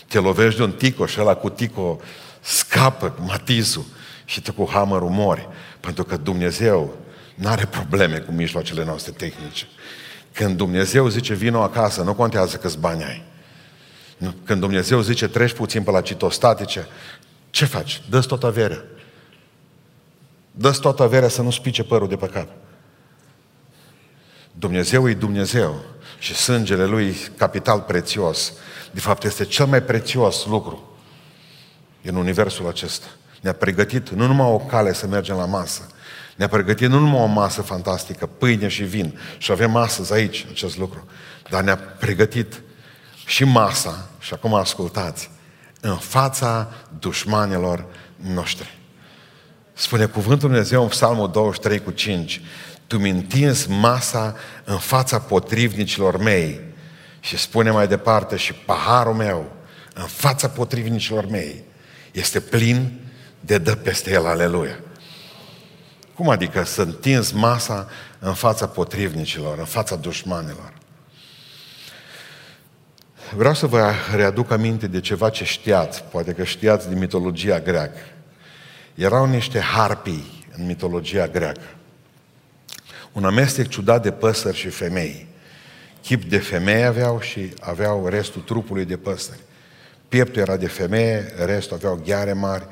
Te 0.09 0.19
lovești 0.19 0.57
de 0.57 0.63
un 0.63 0.73
tico 0.73 1.07
și 1.07 1.21
ăla 1.21 1.35
cu 1.35 1.49
tico 1.49 2.01
scapă 2.41 3.11
cu 3.11 3.23
matizul 3.23 3.85
și 4.25 4.41
tu 4.41 4.53
cu 4.53 4.69
hamărul 4.71 5.11
mori. 5.11 5.49
Pentru 5.81 6.05
că 6.05 6.17
Dumnezeu 6.17 6.97
nu 7.35 7.49
are 7.49 7.67
probleme 7.67 8.19
cu 8.19 8.33
mijloacele 8.33 8.85
noastre 8.85 9.13
tehnice. 9.13 9.67
Când 10.33 10.57
Dumnezeu 10.57 11.09
zice 11.09 11.35
vino 11.35 11.63
acasă, 11.63 12.03
nu 12.03 12.15
contează 12.15 12.57
câți 12.57 12.79
bani 12.79 13.05
ai. 13.05 13.23
Când 14.45 14.61
Dumnezeu 14.61 15.01
zice 15.01 15.29
treci 15.29 15.53
puțin 15.53 15.83
pe 15.83 15.91
la 15.91 16.01
citostatice, 16.01 16.87
ce 17.51 17.65
faci? 17.65 18.03
Dă-ți 18.09 18.27
tot 18.27 18.45
averea. 18.45 18.85
Dă-ți 20.51 20.81
tot 20.81 21.01
averea 21.01 21.29
să 21.29 21.43
nu 21.43 21.51
spice 21.51 21.85
părul 21.85 22.09
de 22.09 22.17
pe 22.17 22.27
cap. 22.27 22.49
Dumnezeu 24.53 25.09
e 25.09 25.15
Dumnezeu 25.15 25.85
și 26.19 26.35
sângele 26.35 26.85
Lui 26.85 27.17
capital 27.37 27.81
prețios. 27.81 28.53
De 28.91 29.01
fapt, 29.01 29.25
este 29.25 29.45
cel 29.45 29.67
mai 29.67 29.83
prețios 29.83 30.47
lucru 30.47 30.97
în 32.03 32.15
universul 32.15 32.69
acesta. 32.69 33.07
Ne-a 33.45 33.53
pregătit 33.53 34.11
nu 34.11 34.27
numai 34.27 34.47
o 34.47 34.59
cale 34.59 34.93
să 34.93 35.07
mergem 35.07 35.37
la 35.37 35.45
masă, 35.45 35.87
ne-a 36.37 36.49
pregătit 36.49 36.89
nu 36.89 36.99
numai 36.99 37.21
o 37.21 37.27
masă 37.27 37.63
fantastică, 37.63 38.27
pâine 38.27 38.69
și 38.69 38.83
vin, 38.83 39.19
și 39.39 39.51
avem 39.51 39.77
astăzi 39.77 40.13
aici 40.13 40.47
acest 40.51 40.77
lucru, 40.79 41.09
dar 41.51 41.63
ne-a 41.63 41.77
pregătit 41.77 42.63
și 43.27 43.45
masa, 43.45 44.09
și 44.19 44.35
acum 44.35 44.55
ascultați, 44.55 45.31
în 45.81 45.97
fața 45.97 46.73
dușmanilor 46.99 47.85
noștri. 48.17 48.79
Spune 49.73 50.07
cuvântul 50.07 50.49
Dumnezeu 50.49 50.83
în 50.83 50.89
Psalmul 50.89 51.31
23 51.31 51.81
cu 51.81 51.91
5, 51.91 52.41
Tu 52.87 52.99
mi 52.99 53.11
întinzi 53.11 53.71
masa 53.71 54.37
în 54.65 54.79
fața 54.79 55.19
potrivnicilor 55.19 56.17
mei. 56.17 56.61
Și 57.21 57.37
spune 57.37 57.71
mai 57.71 57.89
departe, 57.89 58.37
și 58.37 58.53
paharul 58.53 59.15
meu 59.15 59.53
în 59.95 60.07
fața 60.07 60.49
potrivnicilor 60.49 61.27
mei 61.27 61.65
este 62.13 62.41
plin 62.41 63.04
de 63.47 63.59
dă 63.59 63.75
peste 63.75 64.11
el, 64.11 64.27
aleluia. 64.27 64.79
Cum 66.15 66.29
adică 66.29 66.65
să 66.65 66.83
întinzi 66.83 67.35
masa 67.35 67.89
în 68.19 68.35
fața 68.35 68.67
potrivnicilor, 68.67 69.59
în 69.59 69.65
fața 69.65 69.97
dușmanilor? 69.97 70.73
Vreau 73.37 73.55
să 73.55 73.67
vă 73.67 73.93
readuc 74.15 74.51
aminte 74.51 74.87
de 74.87 75.01
ceva 75.01 75.31
ce 75.31 75.45
știați, 75.45 76.03
poate 76.03 76.33
că 76.33 76.45
știați 76.45 76.89
din 76.89 76.99
mitologia 76.99 77.61
greacă. 77.61 77.99
Erau 78.95 79.27
niște 79.27 79.61
harpii 79.61 80.47
în 80.57 80.67
mitologia 80.67 81.27
greacă. 81.27 81.75
Un 83.13 83.25
amestec 83.25 83.69
ciudat 83.69 84.03
de 84.03 84.11
păsări 84.11 84.57
și 84.57 84.69
femei. 84.69 85.27
Chip 86.03 86.25
de 86.25 86.39
femeie 86.39 86.85
aveau 86.85 87.21
și 87.21 87.53
aveau 87.61 88.09
restul 88.09 88.43
trupului 88.43 88.85
de 88.85 88.97
păsări. 88.97 89.41
Pieptul 90.09 90.41
era 90.41 90.57
de 90.57 90.67
femeie, 90.67 91.33
restul 91.45 91.77
aveau 91.77 92.03
gheare 92.05 92.33
mari 92.33 92.67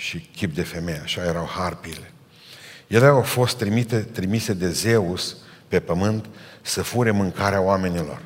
și 0.00 0.18
chip 0.36 0.54
de 0.54 0.62
femeie. 0.62 1.00
Așa 1.02 1.24
erau 1.24 1.46
harpile. 1.46 2.12
Ele 2.86 3.06
au 3.06 3.22
fost 3.22 3.56
trimite, 3.56 3.98
trimise 3.98 4.52
de 4.52 4.70
Zeus 4.70 5.36
pe 5.68 5.80
pământ 5.80 6.26
să 6.62 6.82
fure 6.82 7.10
mâncarea 7.10 7.60
oamenilor. 7.60 8.22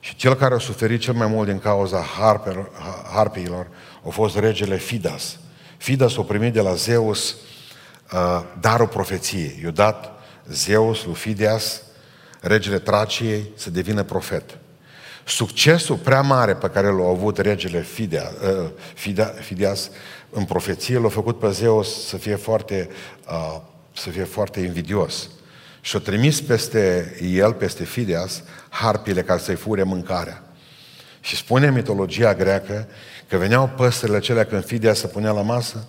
Și 0.00 0.16
cel 0.16 0.34
care 0.34 0.54
a 0.54 0.58
suferit 0.58 1.00
cel 1.00 1.14
mai 1.14 1.26
mult 1.26 1.48
din 1.48 1.58
cauza 1.58 2.00
harper, 2.00 2.70
harpiilor 3.12 3.66
a 4.06 4.08
fost 4.08 4.36
regele 4.36 4.76
Fidas. 4.76 5.38
Fidas 5.76 6.16
a 6.16 6.22
primit 6.22 6.52
de 6.52 6.60
la 6.60 6.74
Zeus 6.74 7.36
uh, 8.12 8.44
darul 8.60 8.88
profeției. 8.88 9.60
I-a 9.64 9.70
dat 9.70 10.12
Zeus 10.48 11.04
lui 11.04 11.14
Fidias, 11.14 11.82
regele 12.40 12.78
Traciei, 12.78 13.50
să 13.54 13.70
devină 13.70 14.02
profet. 14.02 14.58
Succesul 15.28 15.96
prea 15.96 16.20
mare 16.20 16.54
pe 16.54 16.70
care 16.70 16.86
l-a 16.86 17.08
avut 17.08 17.38
regele 17.38 17.82
Fidea, 17.82 18.32
uh, 18.42 18.70
Fidea, 18.94 19.34
Fidias 19.40 19.90
în 20.30 20.44
profeție 20.44 20.98
l-a 20.98 21.08
făcut 21.08 21.38
pe 21.38 21.50
Zeus 21.50 22.06
să 22.06 22.16
fie 22.16 22.34
foarte, 22.34 22.88
uh, 23.30 23.60
să 23.92 24.10
fie 24.10 24.24
foarte 24.24 24.60
invidios. 24.60 25.28
Și 25.80 25.96
a 25.96 25.98
trimis 25.98 26.40
peste 26.40 27.14
el, 27.32 27.52
peste 27.52 27.84
Fidias, 27.84 28.42
harpile 28.68 29.22
ca 29.22 29.38
să-i 29.38 29.54
fure 29.54 29.82
mâncarea. 29.82 30.42
Și 31.20 31.36
spune 31.36 31.70
mitologia 31.70 32.34
greacă 32.34 32.88
că 33.28 33.36
veneau 33.36 33.70
păsările 33.76 34.16
acelea 34.16 34.44
când 34.44 34.64
Fidias 34.64 34.98
se 34.98 35.06
punea 35.06 35.30
la 35.30 35.42
masă 35.42 35.88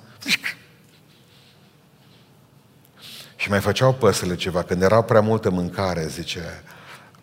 și 3.36 3.50
mai 3.50 3.60
făceau 3.60 3.94
păsările 3.94 4.36
ceva. 4.36 4.64
Când 4.64 4.82
erau 4.82 5.04
prea 5.04 5.22
multă 5.22 5.50
mâncare, 5.50 6.08
zice 6.08 6.64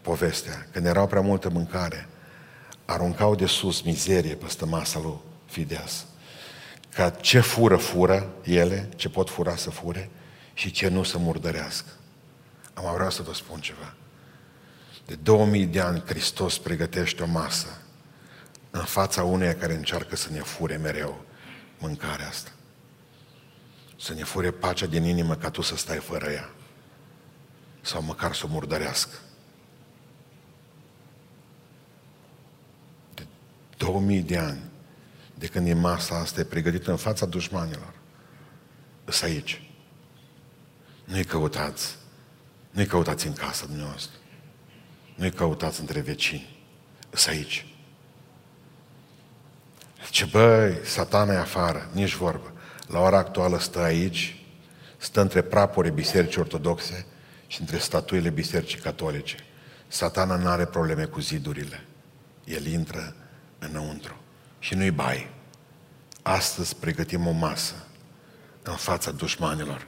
povestea, 0.07 0.66
când 0.73 0.87
erau 0.87 1.07
prea 1.07 1.21
multă 1.21 1.49
mâncare, 1.49 2.09
aruncau 2.85 3.35
de 3.35 3.47
sus 3.47 3.81
mizerie 3.81 4.35
peste 4.35 4.64
masa 4.64 4.99
lui 4.99 5.19
Fidias. 5.47 6.07
Ca 6.95 7.11
ce 7.11 7.40
fură, 7.40 7.77
fură 7.77 8.33
ele, 8.42 8.88
ce 8.97 9.09
pot 9.09 9.31
fura 9.31 9.57
să 9.57 9.71
fure 9.71 10.11
și 10.55 10.71
ce 10.71 10.88
nu 10.88 11.03
să 11.03 11.19
murdărească. 11.19 11.88
Am 12.75 12.95
vrea 12.95 13.11
să 13.11 13.23
vă 13.23 13.35
spun 13.35 13.61
ceva. 13.61 13.95
De 15.07 15.14
2000 15.14 15.66
de 15.66 15.81
ani 15.81 16.03
Hristos 16.07 16.59
pregătește 16.59 17.23
o 17.23 17.27
masă 17.27 17.79
în 18.71 18.85
fața 18.85 19.25
uneia 19.25 19.55
care 19.55 19.75
încearcă 19.75 20.16
să 20.16 20.29
ne 20.33 20.40
fure 20.40 20.77
mereu 20.77 21.25
mâncarea 21.79 22.29
asta. 22.29 22.51
Să 24.01 24.14
ne 24.14 24.25
fure 24.25 24.51
pacea 24.51 24.87
din 24.87 25.05
inimă 25.05 25.35
ca 25.35 25.51
tu 25.51 25.62
să 25.62 25.77
stai 25.77 25.99
fără 25.99 26.31
ea. 26.31 26.51
Sau 27.81 28.03
măcar 28.03 28.35
să 28.35 28.42
o 28.45 28.49
murdărească. 28.49 29.16
2000 33.77 34.21
de 34.21 34.39
ani 34.39 34.61
de 35.39 35.47
când 35.47 35.69
e 35.69 35.75
masa 35.75 36.19
asta 36.19 36.41
e 36.41 36.45
pregătită 36.45 36.91
în 36.91 36.97
fața 36.97 37.27
dușmanilor. 37.27 37.95
Îs 39.05 39.23
aici. 39.23 39.71
Nu-i 41.05 41.25
căutați. 41.25 41.97
Nu-i 42.71 42.87
căutați 42.87 43.27
în 43.27 43.33
casa 43.33 43.67
dumneavoastră. 43.67 44.17
Nu-i 45.15 45.31
căutați 45.31 45.81
între 45.81 46.01
vecini. 46.01 46.65
Îs 47.11 47.27
aici. 47.27 47.67
Ce 50.11 50.25
băi, 50.25 50.79
satana 50.85 51.33
e 51.33 51.37
afară, 51.37 51.91
nici 51.93 52.15
vorbă. 52.15 52.53
La 52.87 52.99
ora 52.99 53.17
actuală 53.17 53.59
stă 53.59 53.79
aici, 53.79 54.45
stă 54.97 55.21
între 55.21 55.43
praporii 55.43 55.91
bisericii 55.91 56.41
ortodoxe 56.41 57.07
și 57.47 57.61
între 57.61 57.79
statuile 57.79 58.31
bisericii 58.31 58.79
catolice. 58.79 59.37
Satana 59.89 60.37
nu 60.37 60.49
are 60.49 60.65
probleme 60.65 61.05
cu 61.05 61.21
zidurile. 61.21 61.85
El 62.45 62.67
intră 62.67 63.15
înăuntru 63.59 64.16
și 64.59 64.75
nu-i 64.75 64.90
bai. 64.90 65.31
Astăzi 66.23 66.77
pregătim 66.77 67.27
o 67.27 67.31
masă 67.31 67.75
în 68.62 68.75
fața 68.75 69.11
dușmanilor. 69.11 69.87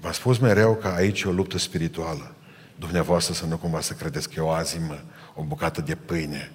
V-am 0.00 0.12
spus 0.12 0.38
mereu 0.38 0.74
că 0.74 0.88
aici 0.88 1.22
e 1.22 1.28
o 1.28 1.32
luptă 1.32 1.58
spirituală. 1.58 2.34
Dumneavoastră 2.78 3.34
să 3.34 3.46
nu 3.46 3.56
cumva 3.56 3.80
să 3.80 3.92
credeți 3.92 4.28
că 4.28 4.34
e 4.36 4.42
o 4.42 4.50
azimă, 4.50 5.04
o 5.34 5.42
bucată 5.42 5.80
de 5.80 5.94
pâine 5.94 6.52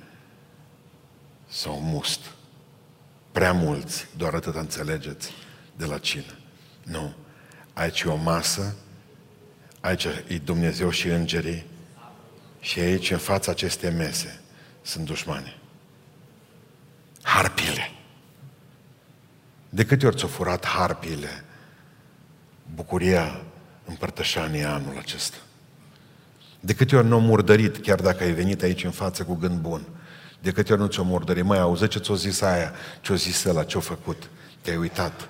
sau 1.48 1.78
un 1.78 1.90
must. 1.90 2.20
Prea 3.32 3.52
mulți, 3.52 4.08
doar 4.18 4.34
atât 4.34 4.56
înțelegeți 4.56 5.32
de 5.76 5.86
la 5.86 5.98
cină. 5.98 6.38
Nu. 6.84 7.14
Aici 7.74 8.02
e 8.02 8.10
o 8.10 8.16
masă, 8.16 8.76
aici 9.80 10.04
e 10.04 10.38
Dumnezeu 10.44 10.90
și 10.90 11.08
îngerii 11.08 11.66
și 12.60 12.80
aici, 12.80 13.12
în 13.12 13.18
fața 13.18 13.52
acestei 13.52 13.92
mese, 13.92 14.40
sunt 14.82 15.06
dușmani. 15.06 15.58
Harpile. 17.22 17.92
De 19.70 19.86
câte 19.86 20.06
ori 20.06 20.16
ți-au 20.16 20.30
furat 20.30 20.66
harpile 20.66 21.44
bucuria 22.76 23.42
împărtășanii 23.86 24.64
anul 24.64 24.98
acesta? 24.98 25.38
De 26.60 26.74
câte 26.74 26.96
ori 26.96 27.08
nu 27.08 27.14
au 27.14 27.22
murdărit, 27.22 27.78
chiar 27.78 28.02
dacă 28.02 28.24
ai 28.24 28.32
venit 28.32 28.62
aici 28.62 28.84
în 28.84 28.92
față 28.92 29.24
cu 29.24 29.34
gând 29.34 29.60
bun? 29.60 29.82
De 30.42 30.52
câte 30.52 30.72
ori 30.74 30.82
nu 30.82 30.88
ți-o 30.88 31.04
murdărit? 31.04 31.44
Mai 31.44 31.60
auzi 31.60 31.88
ce 31.88 32.00
ți-o 32.00 32.16
zis 32.16 32.42
aia, 32.42 32.74
ce-o 33.02 33.16
zis 33.16 33.44
ăla, 33.44 33.64
ce-o 33.64 33.80
făcut? 33.80 34.30
Te-ai 34.62 34.78
uitat. 34.78 35.30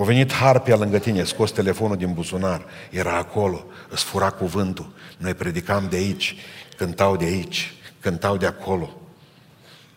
O 0.00 0.04
venit 0.04 0.32
harpia 0.32 0.76
lângă 0.76 0.98
tine, 0.98 1.24
scos 1.24 1.50
telefonul 1.50 1.96
din 1.96 2.12
buzunar, 2.12 2.64
era 2.90 3.16
acolo, 3.16 3.64
îți 3.88 4.04
fura 4.04 4.30
cuvântul. 4.30 4.92
Noi 5.16 5.34
predicam 5.34 5.88
de 5.88 5.96
aici, 5.96 6.36
cântau 6.76 7.16
de 7.16 7.24
aici, 7.24 7.74
cântau 8.00 8.36
de 8.36 8.46
acolo. 8.46 8.96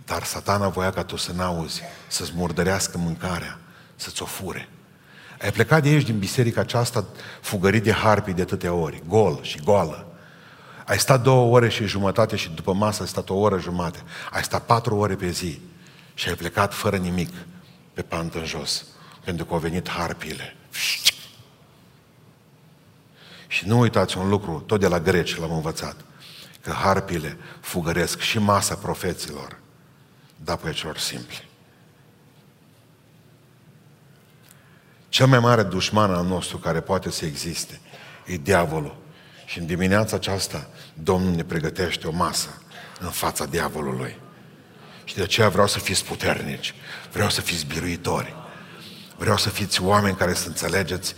Dar 0.06 0.24
satana 0.24 0.68
voia 0.68 0.92
ca 0.92 1.04
tu 1.04 1.16
să 1.16 1.32
n-auzi, 1.32 1.82
să-ți 2.08 2.32
murdărească 2.36 2.98
mâncarea, 2.98 3.60
să-ți 3.96 4.22
o 4.22 4.26
fure. 4.26 4.70
Ai 5.42 5.52
plecat 5.52 5.84
de 5.84 5.90
aici, 5.90 6.06
din 6.06 6.20
biserica 6.20 6.62
aceasta, 6.62 7.06
fugărit 7.42 7.84
de 7.84 7.92
harpii 7.92 8.34
de 8.34 8.42
atâtea 8.42 8.74
ori, 8.74 9.04
gol 9.08 9.40
și 9.42 9.60
goală. 9.64 10.06
Ai 10.86 11.00
stat 11.00 11.22
două 11.22 11.56
ore 11.56 11.70
și 11.70 11.86
jumătate 11.86 12.36
și 12.36 12.50
după 12.50 12.74
masă 12.74 13.02
ai 13.02 13.08
stat 13.08 13.30
o 13.30 13.36
oră 13.36 13.60
jumate. 13.60 14.00
Ai 14.32 14.44
stat 14.44 14.66
patru 14.66 14.96
ore 14.96 15.16
pe 15.16 15.30
zi 15.30 15.62
și 16.14 16.30
ai 16.30 16.36
plecat 16.36 16.74
fără 16.74 16.98
nimic 16.98 17.30
pe 17.94 18.02
pantă 18.02 18.38
în 18.38 18.46
jos, 18.46 18.86
pentru 19.24 19.46
că 19.46 19.54
au 19.54 19.60
venit 19.60 19.90
harpile. 19.90 20.56
Și 23.48 23.68
nu 23.68 23.80
uitați 23.80 24.18
un 24.18 24.30
lucru, 24.30 24.64
tot 24.66 24.80
de 24.80 24.88
la 24.88 25.00
greci 25.00 25.38
l-am 25.38 25.52
învățat. 25.52 25.96
că 26.62 26.72
harpile 26.72 27.38
fugăresc 27.60 28.20
și 28.20 28.40
masa 28.40 28.76
profeților, 28.76 29.58
dar 30.36 30.58
pe 30.58 30.72
celor 30.72 30.98
simpli. 30.98 31.50
Cel 35.10 35.28
mai 35.28 35.40
mare 35.40 35.64
dușman 35.64 36.14
al 36.14 36.26
nostru 36.26 36.58
care 36.58 36.82
poate 36.82 37.10
să 37.10 37.26
existe 37.26 37.80
e 38.26 38.38
diavolul. 38.38 38.98
Și 39.46 39.60
în 39.60 39.66
dimineața 39.66 40.16
aceasta 40.16 40.68
Domnul 40.94 41.32
ne 41.32 41.44
pregătește 41.44 42.08
o 42.08 42.12
masă 42.12 42.62
în 43.00 43.10
fața 43.10 43.46
diavolului. 43.46 44.16
Și 45.04 45.16
de 45.16 45.22
aceea 45.22 45.50
vreau 45.50 45.68
să 45.68 45.80
fiți 45.80 46.06
puternici, 46.06 46.74
vreau 47.12 47.30
să 47.30 47.42
fiți 47.42 47.66
biruitori, 47.66 48.36
vreau 49.22 49.38
să 49.38 49.50
fiți 49.50 49.82
oameni 49.82 50.16
care 50.16 50.34
să 50.34 50.48
înțelegeți 50.48 51.16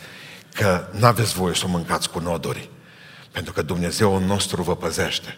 că 0.53 0.87
nu 0.91 1.05
aveți 1.05 1.33
voie 1.33 1.55
să 1.55 1.65
o 1.65 1.69
mâncați 1.69 2.09
cu 2.09 2.19
noduri, 2.19 2.69
pentru 3.31 3.53
că 3.53 3.61
Dumnezeu 3.61 4.19
nostru 4.19 4.61
vă 4.61 4.75
păzește. 4.75 5.37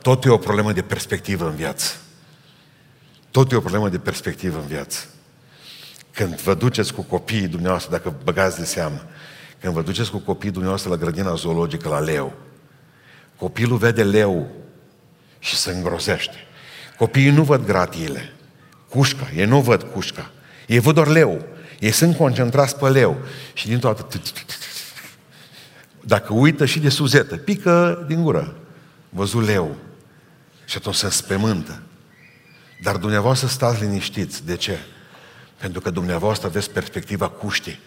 Tot 0.00 0.24
e 0.24 0.28
o 0.28 0.36
problemă 0.36 0.72
de 0.72 0.82
perspectivă 0.82 1.46
în 1.48 1.54
viață. 1.54 1.94
Tot 3.30 3.52
e 3.52 3.56
o 3.56 3.60
problemă 3.60 3.88
de 3.88 3.98
perspectivă 3.98 4.58
în 4.58 4.66
viață. 4.66 5.04
Când 6.10 6.40
vă 6.40 6.54
duceți 6.54 6.92
cu 6.94 7.02
copiii 7.02 7.48
dumneavoastră, 7.48 7.90
dacă 7.90 8.14
băgați 8.24 8.58
de 8.58 8.64
seamă, 8.64 9.06
când 9.60 9.72
vă 9.72 9.82
duceți 9.82 10.10
cu 10.10 10.18
copiii 10.18 10.52
dumneavoastră 10.52 10.90
la 10.90 10.96
grădina 10.96 11.34
zoologică, 11.34 11.88
la 11.88 12.00
leu, 12.00 12.32
copilul 13.36 13.76
vede 13.76 14.02
leu 14.02 14.50
și 15.38 15.56
se 15.56 15.70
îngrozește. 15.70 16.36
Copiii 16.98 17.30
nu 17.30 17.42
văd 17.42 17.64
gratiile, 17.64 18.32
cușca, 18.88 19.28
ei 19.36 19.44
nu 19.44 19.60
văd 19.60 19.82
cușca. 19.82 20.30
Ei 20.66 20.78
văd 20.78 20.94
doar 20.94 21.06
leu. 21.06 21.51
Ei 21.82 21.90
sunt 21.90 22.16
concentrați 22.16 22.76
pe 22.76 22.88
leu. 22.88 23.18
Și 23.52 23.66
din 23.66 23.78
toată... 23.78 24.20
Dacă 26.00 26.32
uită 26.32 26.64
și 26.64 26.78
de 26.78 26.88
suzetă, 26.88 27.36
pică 27.36 28.04
din 28.08 28.22
gură. 28.22 28.56
Văzut 29.08 29.44
leu. 29.44 29.76
Și 30.64 30.76
atunci 30.76 30.94
se 30.94 31.04
înspemântă. 31.04 31.82
Dar 32.82 32.96
dumneavoastră 32.96 33.48
stați 33.48 33.82
liniștiți. 33.82 34.46
De 34.46 34.56
ce? 34.56 34.78
Pentru 35.56 35.80
că 35.80 35.90
dumneavoastră 35.90 36.46
aveți 36.46 36.70
perspectiva 36.70 37.28
cuștii. 37.28 37.80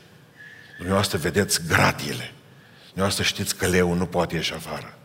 Dumneavoastră 0.75 1.17
vedeți 1.17 1.60
gratiile. 1.67 2.34
Dumneavoastră 2.86 3.23
știți 3.23 3.55
că 3.55 3.67
leu 3.67 3.93
nu 3.93 4.05
poate 4.05 4.36
ieși 4.36 4.53
afară. 4.53 4.97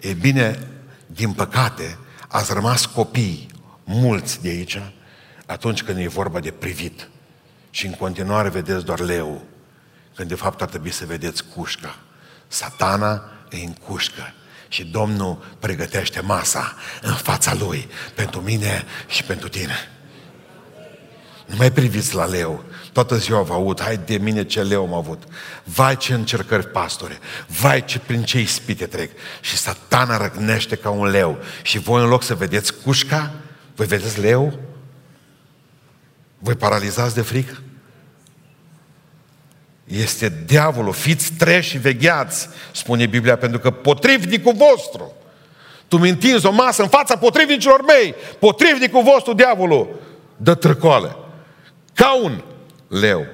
E 0.00 0.12
bine, 0.12 0.68
din 1.06 1.32
păcate, 1.32 1.98
ați 2.28 2.52
rămas 2.52 2.86
copii, 2.86 3.48
mulți 3.84 4.42
de 4.42 4.48
aici, 4.48 4.82
atunci 5.46 5.82
când 5.82 5.98
e 5.98 6.08
vorba 6.08 6.40
de 6.40 6.50
privit. 6.50 7.10
Și 7.74 7.86
în 7.86 7.92
continuare 7.92 8.48
vedeți 8.48 8.84
doar 8.84 9.00
leu, 9.00 9.44
când 10.14 10.28
de 10.28 10.34
fapt 10.34 10.62
ar 10.62 10.68
trebui 10.68 10.90
să 10.90 11.06
vedeți 11.06 11.44
cușca. 11.54 11.98
Satana 12.48 13.22
e 13.50 13.56
în 13.56 13.72
cușcă 13.72 14.32
și 14.68 14.84
Domnul 14.84 15.56
pregătește 15.58 16.20
masa 16.20 16.76
în 17.02 17.14
fața 17.14 17.54
Lui 17.54 17.88
pentru 18.14 18.40
mine 18.40 18.84
și 19.06 19.24
pentru 19.24 19.48
tine. 19.48 19.90
Nu 21.46 21.56
mai 21.56 21.72
priviți 21.72 22.14
la 22.14 22.24
leu. 22.24 22.64
Toată 22.92 23.16
ziua 23.16 23.42
vă 23.42 23.52
aud, 23.52 23.80
hai 23.80 23.96
de 23.96 24.16
mine 24.16 24.44
ce 24.44 24.62
leu 24.62 24.82
am 24.82 24.94
avut. 24.94 25.22
Vai 25.64 25.96
ce 25.96 26.14
încercări, 26.14 26.68
pastore. 26.68 27.18
Vai 27.46 27.84
ce 27.84 27.98
prin 27.98 28.22
ce 28.22 28.40
ispite 28.40 28.86
trec. 28.86 29.10
Și 29.40 29.56
satana 29.56 30.16
răgnește 30.16 30.76
ca 30.76 30.90
un 30.90 31.06
leu. 31.06 31.38
Și 31.62 31.78
voi 31.78 32.02
în 32.02 32.08
loc 32.08 32.22
să 32.22 32.34
vedeți 32.34 32.74
cușca, 32.82 33.32
voi 33.74 33.86
vedeți 33.86 34.20
leu? 34.20 34.58
Voi 36.42 36.54
paralizați 36.54 37.14
de 37.14 37.20
frică? 37.20 37.62
Este 39.84 40.42
diavolul, 40.46 40.92
fiți 40.92 41.32
treși 41.32 41.70
și 41.70 41.78
vegheați, 41.78 42.48
spune 42.72 43.06
Biblia, 43.06 43.36
pentru 43.36 43.58
că 43.58 43.70
potrivnicul 43.70 44.54
vostru, 44.54 45.12
tu 45.88 45.98
mi 45.98 46.40
o 46.42 46.50
masă 46.50 46.82
în 46.82 46.88
fața 46.88 47.16
potrivnicilor 47.16 47.84
mei, 47.84 48.14
potrivnicul 48.38 49.02
vostru, 49.02 49.32
diavolul, 49.32 50.00
dă 50.36 50.54
trăcoale. 50.54 51.16
Ca 51.94 52.16
un 52.22 52.44
leu 52.88 53.26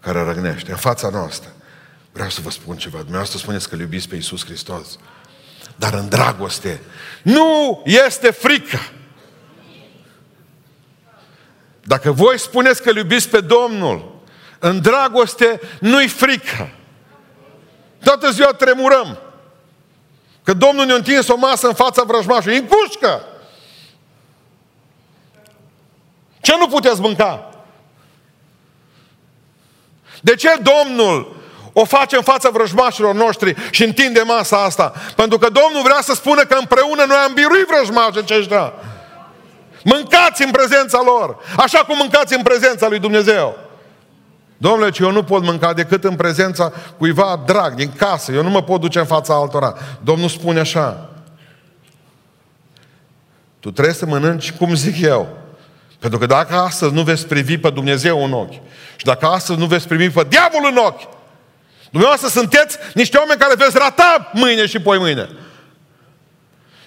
care 0.00 0.22
răgnește 0.22 0.70
în 0.70 0.76
fața 0.76 1.08
noastră. 1.08 1.52
Vreau 2.12 2.28
să 2.28 2.40
vă 2.40 2.50
spun 2.50 2.76
ceva. 2.76 2.96
Dumneavoastră 2.98 3.38
spuneți 3.38 3.68
că 3.68 3.76
iubiți 3.78 4.08
pe 4.08 4.14
Iisus 4.14 4.44
Hristos. 4.44 4.98
Dar 5.76 5.94
în 5.94 6.08
dragoste 6.08 6.80
nu 7.22 7.82
este 7.84 8.30
frică. 8.30 8.78
Dacă 11.86 12.12
voi 12.12 12.38
spuneți 12.38 12.82
că 12.82 12.90
iubiți 12.96 13.28
pe 13.28 13.40
Domnul, 13.40 14.14
în 14.58 14.80
dragoste 14.80 15.60
nu-i 15.80 16.08
frică. 16.08 16.70
Toată 18.04 18.30
ziua 18.30 18.50
tremurăm. 18.50 19.18
Că 20.42 20.52
Domnul 20.52 20.86
ne-a 20.86 20.94
întins 20.94 21.28
o 21.28 21.36
masă 21.36 21.66
în 21.66 21.74
fața 21.74 22.02
vrăjmașului. 22.02 22.56
În 22.56 22.66
cușcă! 22.66 23.24
Ce 26.40 26.56
nu 26.58 26.68
puteți 26.68 27.00
mânca? 27.00 27.50
De 30.20 30.34
ce 30.34 30.48
Domnul 30.62 31.36
o 31.72 31.84
face 31.84 32.16
în 32.16 32.22
fața 32.22 32.50
vrăjmașilor 32.50 33.14
noștri 33.14 33.54
și 33.70 33.84
întinde 33.84 34.22
masa 34.22 34.62
asta? 34.62 34.94
Pentru 35.16 35.38
că 35.38 35.48
Domnul 35.48 35.82
vrea 35.82 36.00
să 36.00 36.14
spună 36.14 36.44
că 36.44 36.56
împreună 36.58 37.04
noi 37.04 37.16
am 37.16 37.32
biruit 37.34 37.66
vrăjmașii 37.66 38.20
aceștia. 38.20 38.72
Mâncați 39.86 40.42
în 40.42 40.50
prezența 40.50 41.02
lor, 41.04 41.36
așa 41.56 41.78
cum 41.78 41.96
mâncați 41.96 42.34
în 42.34 42.42
prezența 42.42 42.88
lui 42.88 42.98
Dumnezeu. 42.98 43.58
Domnule, 44.56 44.90
ce 44.90 45.02
eu 45.02 45.10
nu 45.10 45.22
pot 45.22 45.42
mânca 45.42 45.72
decât 45.72 46.04
în 46.04 46.16
prezența 46.16 46.72
cuiva 46.98 47.42
drag, 47.46 47.74
din 47.74 47.92
casă. 47.92 48.32
Eu 48.32 48.42
nu 48.42 48.50
mă 48.50 48.62
pot 48.62 48.80
duce 48.80 48.98
în 48.98 49.06
fața 49.06 49.34
altora. 49.34 49.76
Domnul 50.00 50.28
spune 50.28 50.60
așa. 50.60 51.10
Tu 53.60 53.70
trebuie 53.70 53.94
să 53.94 54.06
mănânci 54.06 54.52
cum 54.52 54.74
zic 54.74 55.00
eu. 55.00 55.38
Pentru 55.98 56.18
că 56.18 56.26
dacă 56.26 56.54
astăzi 56.54 56.92
nu 56.92 57.02
veți 57.02 57.26
privi 57.26 57.58
pe 57.58 57.70
Dumnezeu 57.70 58.24
în 58.24 58.32
ochi 58.32 58.60
și 58.96 59.04
dacă 59.04 59.26
astăzi 59.26 59.58
nu 59.58 59.66
veți 59.66 59.88
privi 59.88 60.10
pe 60.10 60.26
diavol 60.28 60.68
în 60.70 60.76
ochi, 60.76 61.08
dumneavoastră 61.90 62.28
sunteți 62.28 62.78
niște 62.94 63.16
oameni 63.16 63.40
care 63.40 63.54
veți 63.54 63.78
rata 63.78 64.30
mâine 64.32 64.66
și 64.66 64.80
poi 64.80 64.98
mâine. 64.98 65.28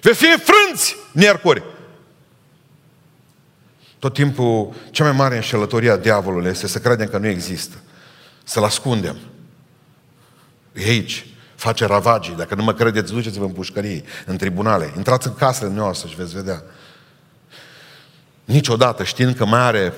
Veți 0.02 0.26
fi 0.26 0.40
frânți 0.40 0.96
miercuri. 1.12 1.64
Tot 4.00 4.14
timpul, 4.14 4.74
cea 4.92 5.04
mai 5.04 5.14
mare 5.14 5.36
înșelătorie 5.36 5.92
a 5.92 5.98
diavolului 5.98 6.50
este 6.50 6.68
să 6.68 6.80
credem 6.80 7.08
că 7.08 7.18
nu 7.18 7.28
există. 7.28 7.76
Să-l 8.44 8.64
ascundem. 8.64 9.18
E 10.74 10.90
aici. 10.90 11.26
Face 11.56 11.86
ravagii. 11.86 12.36
Dacă 12.36 12.56
nu 12.56 12.64
mă 12.64 12.74
credeți, 12.74 13.12
duceți-vă 13.12 13.46
în 13.46 13.52
pușcărie, 13.52 14.04
în 14.26 14.38
tribunale. 14.38 14.94
Intrați 14.96 15.28
în 15.28 15.34
casele 15.34 15.70
noastre 15.70 16.10
și 16.10 16.16
veți 16.16 16.34
vedea. 16.34 16.64
Niciodată, 18.46 19.04
știind 19.04 19.36
că 19.36 19.46
mai 19.46 19.60
are, 19.60 19.94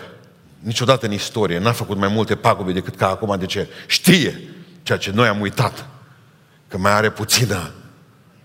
niciodată 0.59 1.05
în 1.05 1.11
istorie, 1.11 1.59
n-a 1.59 1.71
făcut 1.71 1.97
mai 1.97 2.07
multe 2.07 2.35
pagube 2.35 2.71
decât 2.71 2.95
ca 2.95 3.09
acum. 3.09 3.39
De 3.39 3.45
ce? 3.45 3.67
Știe 3.87 4.41
ceea 4.83 4.97
ce 4.97 5.11
noi 5.11 5.27
am 5.27 5.41
uitat. 5.41 5.85
Că 6.67 6.77
mai 6.77 6.91
are 6.91 7.09
puțină 7.09 7.71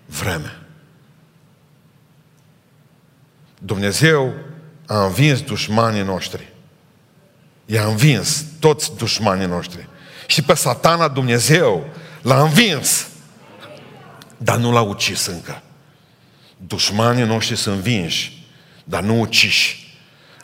vreme. 0.07 0.59
Dumnezeu 3.59 4.35
a 4.87 5.05
învins 5.05 5.41
dușmanii 5.41 6.03
noștri. 6.03 6.53
I-a 7.67 7.85
învins 7.85 8.45
toți 8.61 8.97
dușmanii 8.97 9.47
noștri. 9.47 9.89
Și 10.27 10.43
pe 10.43 10.55
satana 10.55 11.09
Dumnezeu 11.09 11.87
l-a 12.23 12.41
învins. 12.43 13.09
Dar 14.37 14.57
nu 14.57 14.73
l-a 14.73 14.81
ucis 14.81 15.27
încă. 15.27 15.63
Dușmanii 16.57 17.25
noștri 17.25 17.57
sunt 17.57 17.77
vinși, 17.77 18.47
dar 18.85 19.03
nu 19.03 19.21
uciși. 19.21 19.99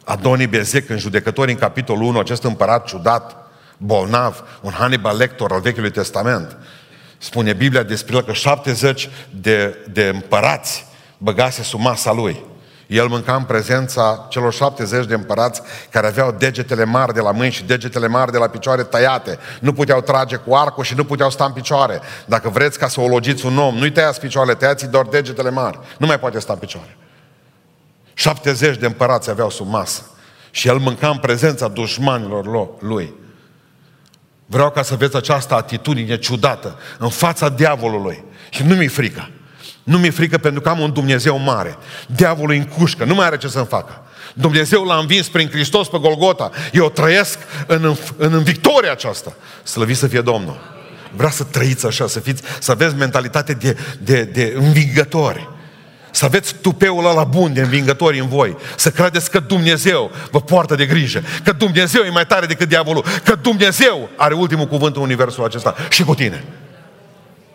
Adonii 0.04 0.46
Bezec, 0.46 0.88
în 0.88 0.98
judecători, 0.98 1.50
în 1.50 1.58
capitolul 1.58 2.02
1, 2.02 2.18
acest 2.18 2.42
împărat 2.42 2.86
ciudat, 2.86 3.36
bolnav, 3.76 4.44
un 4.60 4.70
Hannibal 4.70 5.16
Lector 5.16 5.52
al 5.52 5.60
Vechiului 5.60 5.90
Testament, 5.90 6.56
spune 7.18 7.52
Biblia 7.52 7.82
despre 7.82 8.16
el 8.16 8.22
că 8.22 8.32
70 8.32 9.08
de, 9.30 9.76
de 9.90 10.08
împărați 10.08 10.86
băgase 11.18 11.62
sub 11.62 11.80
masa 11.80 12.12
lui. 12.12 12.44
El 12.92 13.06
mânca 13.06 13.34
în 13.34 13.42
prezența 13.42 14.26
celor 14.28 14.52
70 14.52 15.06
de 15.06 15.14
împărați 15.14 15.62
care 15.90 16.06
aveau 16.06 16.32
degetele 16.32 16.84
mari 16.84 17.14
de 17.14 17.20
la 17.20 17.30
mâini 17.30 17.52
și 17.52 17.64
degetele 17.64 18.06
mari 18.06 18.32
de 18.32 18.38
la 18.38 18.48
picioare 18.48 18.82
tăiate. 18.82 19.38
Nu 19.60 19.72
puteau 19.72 20.00
trage 20.00 20.36
cu 20.36 20.54
arcul 20.54 20.84
și 20.84 20.94
nu 20.94 21.04
puteau 21.04 21.30
sta 21.30 21.44
în 21.44 21.52
picioare. 21.52 22.00
Dacă 22.26 22.48
vreți 22.48 22.78
ca 22.78 22.88
să 22.88 23.00
o 23.00 23.08
logiți 23.08 23.46
un 23.46 23.58
om, 23.58 23.74
nu-i 23.74 23.92
tăiați 23.92 24.20
picioarele, 24.20 24.54
tăiați 24.54 24.86
doar 24.86 25.04
degetele 25.04 25.50
mari. 25.50 25.78
Nu 25.98 26.06
mai 26.06 26.18
poate 26.18 26.38
sta 26.38 26.52
în 26.52 26.58
picioare. 26.58 26.96
70 28.14 28.76
de 28.76 28.86
împărați 28.86 29.30
aveau 29.30 29.50
sub 29.50 29.68
masă. 29.68 30.02
Și 30.50 30.68
el 30.68 30.76
mânca 30.76 31.08
în 31.08 31.18
prezența 31.18 31.68
dușmanilor 31.68 32.76
lui. 32.80 33.14
Vreau 34.46 34.70
ca 34.70 34.82
să 34.82 34.94
vezi 34.94 35.16
această 35.16 35.54
atitudine 35.54 36.18
ciudată 36.18 36.78
în 36.98 37.08
fața 37.08 37.48
diavolului. 37.48 38.24
Și 38.50 38.62
nu 38.62 38.74
mi-e 38.74 38.88
frică. 38.88 39.30
Nu 39.82 39.98
mi-e 39.98 40.10
frică 40.10 40.38
pentru 40.38 40.60
că 40.60 40.68
am 40.68 40.80
un 40.80 40.92
Dumnezeu 40.92 41.38
mare. 41.38 41.76
Diavolul 42.06 42.54
în 42.54 42.64
cușcă, 42.64 43.04
nu 43.04 43.14
mai 43.14 43.26
are 43.26 43.36
ce 43.36 43.48
să-mi 43.48 43.66
facă. 43.66 44.02
Dumnezeu 44.34 44.84
l-a 44.84 44.96
învins 44.96 45.28
prin 45.28 45.48
Hristos 45.48 45.88
pe 45.88 45.98
Golgota. 45.98 46.50
Eu 46.72 46.90
trăiesc 46.90 47.38
în, 47.66 47.84
în, 47.84 47.96
în 48.16 48.42
victoria 48.42 48.92
aceasta. 48.92 49.32
Slăvit 49.62 49.96
să 49.96 50.06
fie 50.06 50.20
Domnul. 50.20 50.60
Vreau 51.16 51.30
să 51.30 51.44
trăiți 51.44 51.86
așa, 51.86 52.06
să 52.06 52.20
fiți, 52.20 52.42
să 52.60 52.70
aveți 52.70 52.94
mentalitate 52.94 53.52
de, 53.52 53.76
de, 53.98 54.22
de 54.22 54.54
învingători. 54.56 55.48
să 56.10 56.24
aveți 56.24 56.54
tupeul 56.54 57.06
ăla 57.06 57.24
bun 57.24 57.52
de 57.52 57.60
învingători 57.60 58.18
în 58.18 58.28
voi, 58.28 58.56
să 58.76 58.90
credeți 58.90 59.30
că 59.30 59.40
Dumnezeu 59.40 60.10
vă 60.30 60.40
poartă 60.40 60.74
de 60.74 60.86
grijă, 60.86 61.22
că 61.44 61.52
Dumnezeu 61.52 62.02
e 62.02 62.10
mai 62.10 62.26
tare 62.26 62.46
decât 62.46 62.68
diavolul, 62.68 63.04
că 63.24 63.34
Dumnezeu 63.34 64.08
are 64.16 64.34
ultimul 64.34 64.66
cuvânt 64.66 64.96
în 64.96 65.02
universul 65.02 65.44
acesta 65.44 65.74
și 65.90 66.02
cu 66.02 66.14
tine. 66.14 66.44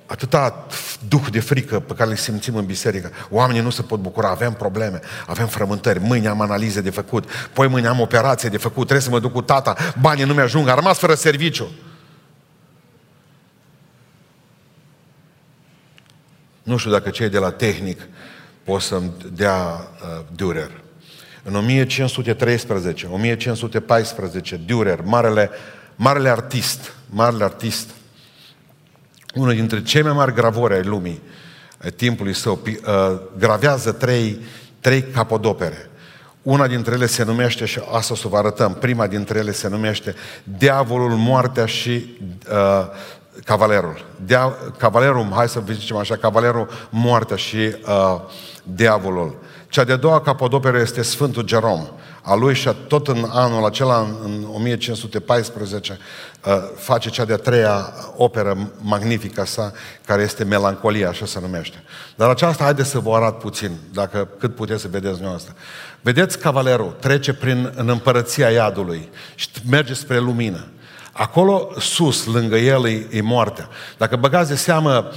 Atâta 0.08 0.68
duh 1.08 1.26
de 1.32 1.40
frică 1.40 1.80
pe 1.80 1.94
care 1.94 2.10
le 2.10 2.16
simțim 2.16 2.56
în 2.56 2.66
biserică. 2.66 3.12
Oamenii 3.30 3.62
nu 3.62 3.70
se 3.70 3.82
pot 3.82 4.00
bucura, 4.00 4.30
avem 4.30 4.54
probleme, 4.54 5.00
avem 5.26 5.48
frământări, 5.48 6.00
mâine 6.00 6.28
am 6.28 6.42
analize 6.42 6.82
de 6.82 6.90
făcut, 6.90 7.30
poi 7.54 7.68
mâine 7.68 7.88
am 7.88 8.00
operație 8.00 8.50
de 8.50 8.58
făcut, 8.58 8.84
trebuie 8.84 9.02
să 9.02 9.10
mă 9.10 9.20
duc 9.20 9.32
cu 9.32 9.42
tata, 9.42 9.76
banii 10.02 10.24
nu 10.24 10.34
mi-ajung, 10.34 10.68
a 10.68 10.74
rămas 10.74 10.98
fără 10.98 11.14
serviciu. 11.14 11.72
Nu 16.64 16.78
știu 16.78 16.92
dacă 16.92 17.10
cei 17.10 17.30
de 17.30 17.38
la 17.38 17.52
tehnic 17.52 18.02
pot 18.64 18.82
să-mi 18.82 19.12
dea 19.34 19.58
uh, 19.58 20.26
Dürer. 20.36 20.72
În 21.44 21.56
1513, 21.56 23.08
1514, 23.08 24.60
Dürer, 24.66 25.00
marele, 25.04 25.50
marele 25.96 26.30
artist, 26.30 26.94
marele 27.10 27.44
artist, 27.44 27.90
unul 29.38 29.54
dintre 29.54 29.84
cei 29.84 30.02
mai 30.02 30.14
mari 30.14 30.34
gravori 30.34 30.74
ai 30.74 30.84
lumii, 30.84 31.22
ai 31.84 31.92
timpului 31.92 32.34
său, 32.34 32.60
uh, 32.66 33.20
gravează 33.38 33.92
trei, 33.92 34.40
trei 34.80 35.02
capodopere. 35.02 35.90
Una 36.42 36.68
dintre 36.68 36.94
ele 36.94 37.06
se 37.06 37.24
numește, 37.24 37.66
și 37.66 37.80
asta 37.92 38.14
o 38.14 38.16
să 38.16 38.28
vă 38.28 38.38
arătăm, 38.38 38.74
prima 38.74 39.08
dintre 39.08 39.38
ele 39.38 39.52
se 39.52 39.68
numește 39.68 40.16
Diavolul, 40.44 41.12
moartea 41.12 41.66
și 41.66 42.18
uh, 42.52 42.88
cavalerul. 43.44 44.06
Dia, 44.26 44.56
cavalerul, 44.78 45.28
hai 45.34 45.50
să 45.50 45.64
zicem 45.72 45.96
așa, 45.96 46.16
cavalerul, 46.16 46.70
moartea 46.90 47.36
și 47.36 47.58
uh, 47.58 48.20
diavolul. 48.64 49.36
Cea 49.70 49.84
de-a 49.84 49.96
doua 49.96 50.22
capodoperă 50.22 50.80
este 50.80 51.02
Sfântul 51.02 51.44
Gerom. 51.44 51.88
A 52.30 52.36
lui 52.36 52.54
și 52.54 52.70
tot 52.88 53.08
în 53.08 53.26
anul 53.30 53.66
acela, 53.66 54.08
în 54.24 54.48
1514, 54.54 55.98
uh, 56.46 56.54
face 56.76 57.10
cea 57.10 57.26
de-a 57.26 57.38
treia 57.38 57.94
operă 58.16 58.72
magnifică 58.78 59.46
sa, 59.46 59.72
care 60.06 60.22
este 60.22 60.44
Melancolia, 60.44 61.10
așa 61.10 61.26
se 61.26 61.40
numește. 61.40 61.84
Dar 62.16 62.30
aceasta, 62.30 62.64
haideți 62.64 62.90
să 62.90 63.00
vă 63.00 63.16
arăt 63.16 63.40
puțin, 63.40 63.72
dacă 63.94 64.28
cât 64.40 64.56
puteți 64.56 64.82
să 64.82 64.88
vedeți 64.92 65.24
asta. 65.24 65.52
Vedeți 66.02 66.40
cavalerul, 66.40 66.96
trece 67.00 67.34
prin 67.34 67.74
în 67.76 67.90
împărăția 67.90 68.50
iadului 68.50 69.10
și 69.36 69.50
merge 69.70 69.94
spre 69.94 70.20
lumină. 70.20 70.68
Acolo 71.12 71.70
sus, 71.80 72.26
lângă 72.26 72.56
el, 72.56 72.88
e, 72.88 73.08
e 73.12 73.22
moartea. 73.22 73.70
Dacă 73.98 74.16
băgați 74.16 74.50
de 74.50 74.56
seamă 74.56 75.12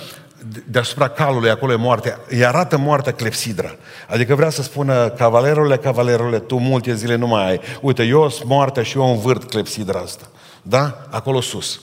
deasupra 0.65 1.09
calului, 1.09 1.51
acolo 1.51 1.73
e 1.73 1.77
moartea, 1.77 2.21
îi 2.29 2.45
arată 2.45 2.79
moartea 2.79 3.13
clepsidra. 3.13 3.77
Adică 4.09 4.35
vrea 4.35 4.51
să 4.51 4.63
spună, 4.63 5.09
cavalerule, 5.09 5.77
cavalerule, 5.77 6.39
tu 6.39 6.59
multe 6.59 6.95
zile 6.95 7.15
nu 7.15 7.27
mai 7.27 7.49
ai. 7.49 7.61
Uite, 7.81 8.03
eu 8.03 8.29
sunt 8.29 8.49
moartea 8.49 8.83
și 8.83 8.97
eu 8.97 9.11
învârt 9.11 9.51
clepsidra 9.51 9.99
asta. 9.99 10.29
Da? 10.63 11.07
Acolo 11.11 11.41
sus. 11.41 11.81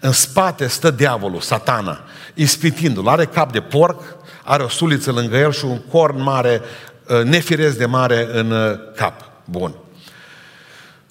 În 0.00 0.12
spate 0.12 0.66
stă 0.66 0.90
diavolul, 0.90 1.40
satana, 1.40 2.00
ispitindu-l. 2.34 3.08
Are 3.08 3.24
cap 3.24 3.52
de 3.52 3.60
porc, 3.60 4.02
are 4.44 4.62
o 4.62 4.68
suliță 4.68 5.12
lângă 5.12 5.36
el 5.36 5.52
și 5.52 5.64
un 5.64 5.80
corn 5.90 6.22
mare, 6.22 6.60
uh, 7.08 7.22
nefiresc 7.22 7.78
de 7.78 7.86
mare 7.86 8.28
în 8.32 8.50
uh, 8.50 8.78
cap. 8.96 9.30
Bun. 9.44 9.74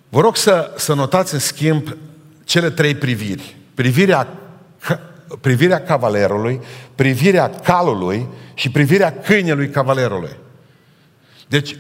Vă 0.10 0.22
rog 0.22 0.36
să, 0.36 0.72
să 0.76 0.94
notați 0.94 1.34
în 1.34 1.40
schimb 1.40 1.98
cele 2.44 2.70
trei 2.70 2.96
priviri. 2.96 3.58
Privirea, 3.74 4.28
privirea 5.42 5.84
cavalerului, 5.84 6.62
privirea 6.96 7.50
calului 7.50 8.28
și 8.54 8.70
privirea 8.70 9.20
câinelui 9.22 9.70
cavalerului. 9.70 10.38
Deci, 11.48 11.76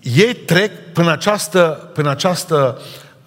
ei 0.00 0.34
trec 0.34 0.92
până 0.92 1.12
această, 1.12 1.90
până 1.94 2.10
această 2.10 2.80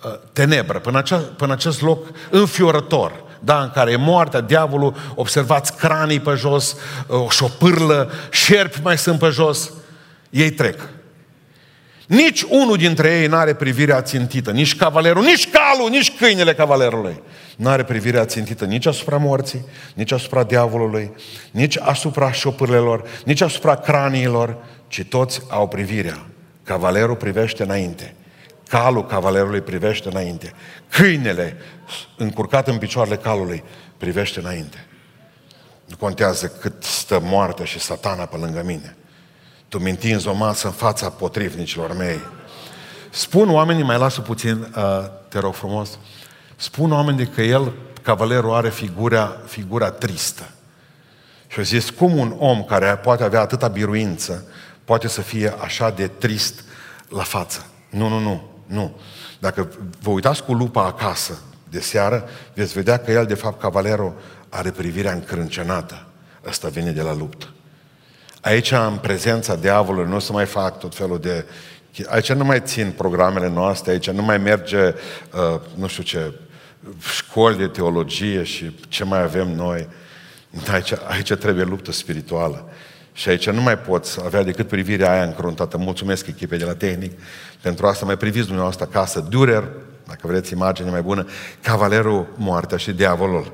uh, 0.04 0.12
tenebră, 0.34 0.80
până, 0.80 0.98
acea, 0.98 1.18
până 1.18 1.54
acest 1.54 1.82
loc 1.82 2.08
înfiorător, 2.30 3.24
da, 3.40 3.62
în 3.62 3.72
care 3.74 3.92
e 3.92 3.96
moartea, 3.96 4.42
diavolul, 4.42 4.96
observați 5.16 5.76
cranii 5.76 6.20
pe 6.20 6.34
jos, 6.36 6.76
uh, 7.08 7.20
o 7.20 7.30
șopârlă, 7.30 8.12
șerpi 8.32 8.80
mai 8.84 8.98
sunt 8.98 9.20
pe 9.20 9.28
jos, 9.28 9.72
ei 10.30 10.52
trec. 10.52 10.90
Nici 12.08 12.42
unul 12.42 12.78
dintre 12.78 13.20
ei 13.20 13.28
nu 13.28 13.36
are 13.36 13.54
privirea 13.54 14.02
țintită, 14.02 14.52
nici 14.52 14.76
cavalerul, 14.76 15.24
nici 15.24 15.50
calul, 15.50 15.90
nici 15.90 16.18
câinele 16.18 16.54
cavalerului. 16.54 17.22
Nu 17.56 17.70
are 17.70 17.84
privirea 17.84 18.26
țintită 18.26 18.66
nici 18.66 18.86
asupra 18.86 19.18
morții, 19.18 19.66
nici 19.94 20.12
asupra 20.12 20.44
diavolului, 20.44 21.12
nici 21.52 21.80
asupra 21.80 22.32
șopârlelor, 22.32 23.04
nici 23.26 23.42
asupra 23.42 23.76
craniilor, 23.76 24.58
ci 24.88 25.04
toți 25.04 25.42
au 25.48 25.68
privirea. 25.68 26.26
Cavalerul 26.64 27.16
privește 27.16 27.64
înainte. 27.64 28.16
Calul 28.68 29.06
cavalerului 29.06 29.62
privește 29.62 30.10
înainte. 30.10 30.54
Câinele, 30.90 31.58
încurcat 32.18 32.68
în 32.68 32.78
picioarele 32.78 33.16
calului, 33.18 33.64
privește 33.98 34.40
înainte. 34.40 34.86
Nu 35.86 35.96
contează 35.98 36.48
cât 36.48 36.84
stă 36.84 37.20
moartea 37.24 37.66
și 37.66 37.80
satana 37.80 38.26
pe 38.26 38.38
lângă 38.38 38.64
mine. 38.66 38.96
Tu 39.68 39.80
mintinzi 39.80 40.28
o 40.28 40.34
masă 40.34 40.68
în 40.68 40.74
fața 40.74 41.10
potrivnicilor 41.10 41.96
mei. 41.98 42.20
Spun 43.10 43.50
oamenii, 43.50 43.84
mai 43.84 43.98
lasă 43.98 44.22
puțin, 44.22 44.68
uh, 44.78 45.06
te 45.28 45.40
rog 45.40 45.54
frumos, 45.54 46.00
spun 46.56 46.92
oamenii 46.92 47.28
că 47.28 47.42
el, 47.42 47.72
cavalerul, 48.02 48.54
are 48.54 48.70
figura, 48.70 49.42
figura 49.46 49.92
tristă. 49.92 50.50
Și 51.48 51.58
au 51.58 51.64
zis, 51.64 51.90
cum 51.90 52.18
un 52.18 52.36
om 52.38 52.64
care 52.64 52.96
poate 52.96 53.24
avea 53.24 53.42
atâta 53.42 53.68
biruință, 53.68 54.46
poate 54.84 55.08
să 55.08 55.22
fie 55.22 55.54
așa 55.62 55.90
de 55.90 56.08
trist 56.08 56.64
la 57.10 57.24
față? 57.24 57.66
Nu, 57.90 58.08
nu, 58.08 58.20
nu, 58.20 58.50
nu. 58.66 58.96
Dacă 59.40 59.70
vă 60.02 60.10
uitați 60.10 60.44
cu 60.44 60.54
lupa 60.54 60.86
acasă 60.86 61.38
de 61.70 61.80
seară, 61.80 62.30
veți 62.54 62.74
vedea 62.74 62.98
că 62.98 63.12
el, 63.12 63.26
de 63.26 63.34
fapt, 63.34 63.60
cavalerul, 63.60 64.14
are 64.50 64.72
privirea 64.72 65.12
încrâncenată. 65.12 66.06
Ăsta 66.48 66.68
vine 66.68 66.92
de 66.92 67.02
la 67.02 67.14
luptă. 67.14 67.50
Aici, 68.42 68.72
în 68.72 68.98
prezența 69.02 69.56
diavolului, 69.56 70.10
nu 70.10 70.16
o 70.16 70.20
să 70.20 70.32
mai 70.32 70.46
fac 70.46 70.80
tot 70.80 70.96
felul 70.96 71.20
de... 71.20 71.46
Aici 72.06 72.32
nu 72.32 72.44
mai 72.44 72.62
țin 72.62 72.92
programele 72.98 73.50
noastre, 73.50 73.92
aici 73.92 74.10
nu 74.10 74.22
mai 74.22 74.38
merge, 74.38 74.78
uh, 74.84 75.60
nu 75.76 75.88
știu 75.88 76.04
ce, 76.04 76.34
școli 77.16 77.58
de 77.58 77.68
teologie 77.68 78.44
și 78.44 78.80
ce 78.88 79.04
mai 79.04 79.22
avem 79.22 79.56
noi. 79.56 79.88
Aici, 80.72 80.94
aici 81.08 81.34
trebuie 81.34 81.64
luptă 81.64 81.92
spirituală. 81.92 82.70
Și 83.14 83.30
aici 83.30 83.50
nu 83.50 83.62
mai 83.62 83.78
poți 83.78 84.20
avea 84.26 84.44
decât 84.44 84.68
privirea 84.68 85.12
aia 85.12 85.24
încruntată. 85.24 85.78
Mulțumesc 85.78 86.28
echipei 86.28 86.58
de 86.58 86.66
la 86.66 86.76
tehnic 86.76 87.20
pentru 87.62 87.88
asta. 87.88 88.06
Mai 88.06 88.18
priviți 88.18 88.46
dumneavoastră 88.46 88.88
acasă. 88.90 89.20
Durer, 89.20 89.64
dacă 90.08 90.28
vreți 90.28 90.54
imagine 90.54 90.90
mai 90.90 91.02
bună, 91.02 91.28
cavalerul 91.62 92.28
moartea 92.36 92.78
și 92.78 92.92
diavolul. 92.92 93.54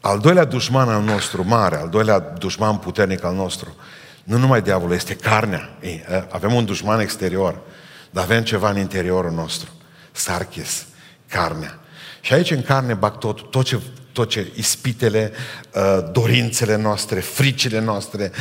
Al 0.00 0.18
doilea 0.18 0.44
dușman 0.44 0.88
al 0.88 1.02
nostru 1.02 1.44
mare, 1.46 1.76
al 1.76 1.88
doilea 1.88 2.18
dușman 2.18 2.76
puternic 2.76 3.24
al 3.24 3.34
nostru, 3.34 3.76
nu 4.24 4.38
numai 4.38 4.62
diavolul, 4.62 4.94
este 4.94 5.14
carnea. 5.14 5.76
Ei, 5.80 6.04
avem 6.30 6.54
un 6.54 6.64
dușman 6.64 7.00
exterior, 7.00 7.60
dar 8.10 8.24
avem 8.24 8.42
ceva 8.42 8.70
în 8.70 8.78
interiorul 8.78 9.30
nostru. 9.30 9.70
Sarchis, 10.12 10.86
carnea. 11.28 11.78
Și 12.28 12.34
aici 12.34 12.50
în 12.50 12.62
carne 12.62 12.94
bag 12.94 13.18
tot, 13.18 13.50
tot 13.50 13.64
ce, 13.64 13.80
tot 14.12 14.28
ce 14.28 14.52
ispitele, 14.54 15.32
dorințele 16.12 16.76
noastre, 16.76 17.20
fricile 17.20 17.80
noastre, 17.80 18.32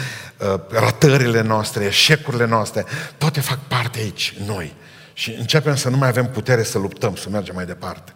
ratările 0.69 1.41
noastre, 1.41 1.85
eșecurile 1.85 2.45
noastre, 2.45 2.85
toate 3.17 3.39
fac 3.39 3.59
parte 3.67 3.99
aici, 3.99 4.33
noi. 4.45 4.73
Și 5.13 5.31
începem 5.31 5.75
să 5.75 5.89
nu 5.89 5.97
mai 5.97 6.07
avem 6.07 6.29
putere 6.29 6.63
să 6.63 6.77
luptăm, 6.77 7.15
să 7.15 7.29
mergem 7.29 7.55
mai 7.55 7.65
departe. 7.65 8.13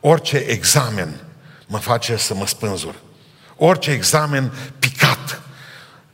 Orice 0.00 0.36
examen 0.36 1.20
mă 1.66 1.78
face 1.78 2.16
să 2.16 2.34
mă 2.34 2.46
spânzur. 2.46 2.94
Orice 3.56 3.90
examen 3.90 4.52
picat 4.78 5.40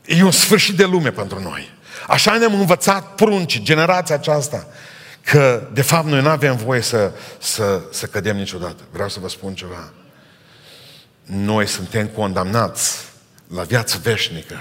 e 0.05 0.23
un 0.23 0.31
sfârșit 0.31 0.75
de 0.75 0.85
lume 0.85 1.11
pentru 1.11 1.41
noi. 1.41 1.73
Așa 2.07 2.37
ne-am 2.37 2.59
învățat 2.59 3.15
prunci, 3.15 3.61
generația 3.61 4.15
aceasta, 4.15 4.67
că 5.31 5.67
de 5.73 5.81
fapt 5.81 6.07
noi 6.07 6.21
nu 6.21 6.29
avem 6.29 6.55
voie 6.55 6.81
să, 6.81 7.11
să, 7.39 7.81
să 7.91 8.05
cădem 8.05 8.35
niciodată. 8.35 8.83
Vreau 8.91 9.09
să 9.09 9.19
vă 9.19 9.29
spun 9.29 9.53
ceva. 9.53 9.91
Noi 11.23 11.67
suntem 11.67 12.07
condamnați 12.07 13.05
la 13.47 13.63
viață 13.63 13.97
veșnică. 14.01 14.55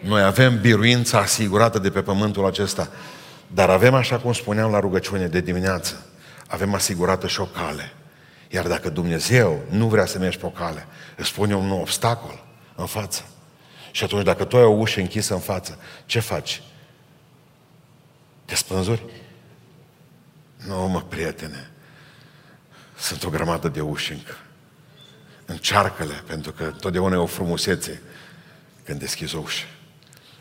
Noi 0.00 0.22
avem 0.22 0.60
biruința 0.60 1.18
asigurată 1.18 1.78
de 1.78 1.90
pe 1.90 2.02
pământul 2.02 2.46
acesta. 2.46 2.88
Dar 3.46 3.70
avem, 3.70 3.94
așa 3.94 4.18
cum 4.18 4.32
spuneam 4.32 4.70
la 4.70 4.80
rugăciune 4.80 5.26
de 5.26 5.40
dimineață, 5.40 6.06
avem 6.46 6.74
asigurată 6.74 7.26
și 7.26 7.40
o 7.40 7.44
cale. 7.44 7.92
Iar 8.48 8.66
dacă 8.66 8.88
Dumnezeu 8.88 9.60
nu 9.68 9.86
vrea 9.86 10.06
să 10.06 10.18
mergi 10.18 10.38
pe 10.38 10.46
o 10.46 10.50
cale, 10.50 10.86
îți 11.16 11.34
pune 11.34 11.54
un 11.54 11.70
obstacol 11.70 12.44
în 12.74 12.86
față. 12.86 13.24
Și 13.90 14.04
atunci, 14.04 14.24
dacă 14.24 14.44
tu 14.44 14.56
ai 14.56 14.62
o 14.62 14.76
ușă 14.76 15.00
închisă 15.00 15.34
în 15.34 15.40
față, 15.40 15.78
ce 16.06 16.20
faci? 16.20 16.62
Te 18.44 18.54
spânzuri? 18.54 19.02
Nu, 20.66 20.88
mă, 20.88 21.02
prietene. 21.02 21.70
Sunt 22.98 23.24
o 23.24 23.30
grămadă 23.30 23.68
de 23.68 23.80
uși 23.80 24.12
încă. 24.12 24.36
Încearcă-le, 25.44 26.22
pentru 26.26 26.52
că 26.52 26.64
totdeauna 26.64 27.14
e 27.14 27.18
o 27.18 27.26
frumusețe 27.26 28.02
când 28.84 28.98
deschizi 28.98 29.36
o 29.36 29.40
ușă. 29.40 29.64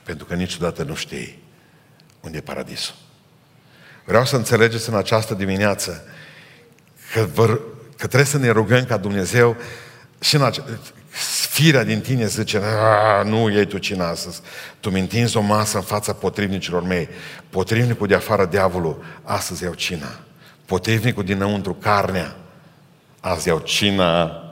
Pentru 0.03 0.25
că 0.25 0.35
niciodată 0.35 0.83
nu 0.83 0.95
știi 0.95 1.43
unde 2.21 2.37
e 2.37 2.41
paradisul. 2.41 2.95
Vreau 4.05 4.25
să 4.25 4.35
înțelegeți 4.35 4.89
în 4.89 4.95
această 4.95 5.33
dimineață 5.33 6.03
că, 7.13 7.27
vă, 7.33 7.47
că 7.97 8.07
trebuie 8.07 8.23
să 8.23 8.37
ne 8.37 8.49
rugăm 8.49 8.85
ca 8.85 8.97
Dumnezeu 8.97 9.57
și 10.19 10.35
în 10.35 10.41
ace- 10.41 10.63
firea 11.61 11.83
din 11.83 12.01
tine 12.01 12.25
zice, 12.27 12.61
nu 13.23 13.49
iei 13.49 13.65
tu 13.65 13.77
cina 13.77 14.07
astăzi. 14.07 14.41
Tu 14.79 14.89
mi 14.89 14.99
întinzi 14.99 15.37
o 15.37 15.41
masă 15.41 15.77
în 15.77 15.83
fața 15.83 16.13
potrivnicilor 16.13 16.83
mei. 16.83 17.09
Potrivnicul 17.49 18.07
de 18.07 18.15
afară, 18.15 18.45
diavolul, 18.45 19.03
astăzi 19.23 19.63
iau 19.63 19.73
cina. 19.73 20.19
Potrivnicul 20.65 21.23
dinăuntru, 21.23 21.73
carnea, 21.73 22.35
azi 23.19 23.47
iau 23.47 23.59
cina. 23.59 24.43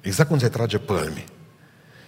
Exact 0.00 0.28
cum 0.28 0.38
se 0.38 0.48
trage 0.48 0.78
pălmi. 0.78 1.24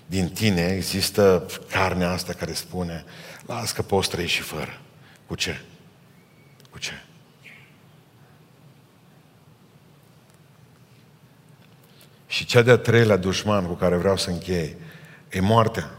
Din 0.07 0.29
tine 0.29 0.67
există 0.77 1.47
carnea 1.71 2.11
asta 2.11 2.33
care 2.33 2.53
spune, 2.53 3.05
las 3.47 3.73
că 3.73 3.83
poți 3.83 4.09
trăi 4.09 4.27
și 4.27 4.41
fără. 4.41 4.81
Cu 5.27 5.35
ce? 5.35 5.61
Cu 6.71 6.79
ce? 6.79 6.93
Și 12.39 12.45
cea 12.45 12.63
de-a 12.63 12.77
treilea 12.77 13.17
dușman 13.17 13.67
cu 13.67 13.73
care 13.73 13.97
vreau 13.97 14.17
să 14.17 14.31
închei 14.31 14.77
e 15.29 15.41
moartea. 15.41 15.91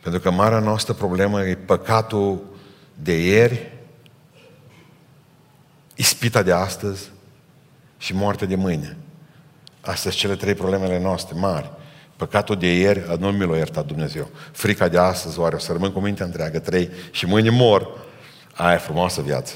Pentru 0.00 0.20
că 0.20 0.30
marea 0.30 0.58
noastră 0.58 0.92
problemă 0.92 1.44
e 1.44 1.54
păcatul 1.54 2.42
de 2.94 3.24
ieri, 3.24 3.72
ispita 5.94 6.42
de 6.42 6.52
astăzi 6.52 7.10
și 7.98 8.14
moartea 8.14 8.46
de 8.46 8.54
mâine. 8.54 8.96
Astea 9.80 10.10
sunt 10.10 10.22
cele 10.22 10.36
trei 10.36 10.54
problemele 10.54 11.00
noastre 11.00 11.38
mari. 11.38 11.70
Păcatul 12.16 12.56
de 12.56 12.74
ieri, 12.74 13.18
nu 13.18 13.32
mi 13.32 13.46
l-a 13.46 13.56
iertat 13.56 13.86
Dumnezeu. 13.86 14.30
Frica 14.52 14.88
de 14.88 14.98
astăzi, 14.98 15.38
oare 15.38 15.54
o 15.54 15.58
să 15.58 15.72
rămân 15.72 15.92
cu 15.92 16.00
mintea 16.00 16.26
întreagă, 16.26 16.58
trei, 16.58 16.90
și 17.10 17.26
mâine 17.26 17.50
mor. 17.50 17.88
Aia 18.54 18.74
e 18.74 18.78
frumoasă 18.78 19.22
viață. 19.22 19.54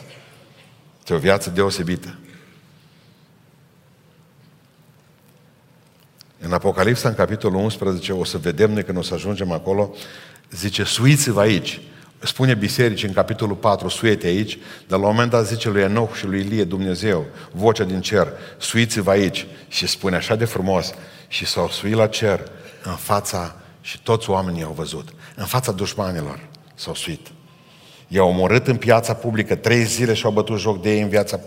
E 1.07 1.14
o 1.14 1.18
viață 1.18 1.51
deosebită. 1.51 2.18
În 6.45 6.53
Apocalipsa, 6.53 7.09
în 7.09 7.14
capitolul 7.14 7.61
11, 7.61 8.12
o 8.12 8.24
să 8.24 8.38
vedem 8.38 8.72
noi 8.72 8.84
când 8.84 8.99
o 8.99 9.03
să 9.03 9.14
ajungem 9.14 9.53
acolo, 9.53 9.95
zice, 10.51 10.82
suiți-vă 10.82 11.40
aici. 11.40 11.80
Spune 12.18 12.55
biserici 12.55 13.03
în 13.03 13.12
capitolul 13.12 13.57
4, 13.57 13.88
suiete 13.88 14.26
aici, 14.26 14.59
dar 14.88 14.99
la 14.99 15.07
un 15.07 15.12
moment 15.12 15.30
dat 15.30 15.47
zice 15.47 15.70
lui 15.70 15.82
Enoch 15.82 16.14
și 16.14 16.26
lui 16.26 16.40
Ilie 16.40 16.64
Dumnezeu, 16.64 17.24
vocea 17.53 17.84
din 17.84 18.01
cer, 18.01 18.28
suiți-vă 18.59 19.11
aici. 19.11 19.47
Și 19.68 19.86
spune 19.86 20.16
așa 20.16 20.36
de 20.36 20.45
frumos, 20.45 20.95
și 21.28 21.47
s-au 21.47 21.68
suit 21.68 21.95
la 21.95 22.07
cer 22.07 22.40
în 22.82 22.95
fața, 22.95 23.57
și 23.80 24.03
toți 24.03 24.30
oamenii 24.30 24.62
au 24.62 24.72
văzut, 24.72 25.09
în 25.36 25.45
fața 25.45 25.72
dușmanilor 25.72 26.49
s-au 26.74 26.95
suit. 26.95 27.26
I-au 28.09 28.28
omorât 28.28 28.66
în 28.66 28.76
piața 28.76 29.14
publică 29.14 29.55
trei 29.55 29.84
zile 29.84 30.14
și 30.14 30.24
au 30.24 30.32
bătut 30.32 30.59
joc 30.59 30.82
de 30.82 30.95
ei 30.95 31.03
în 31.03 31.09
viața... 31.09 31.40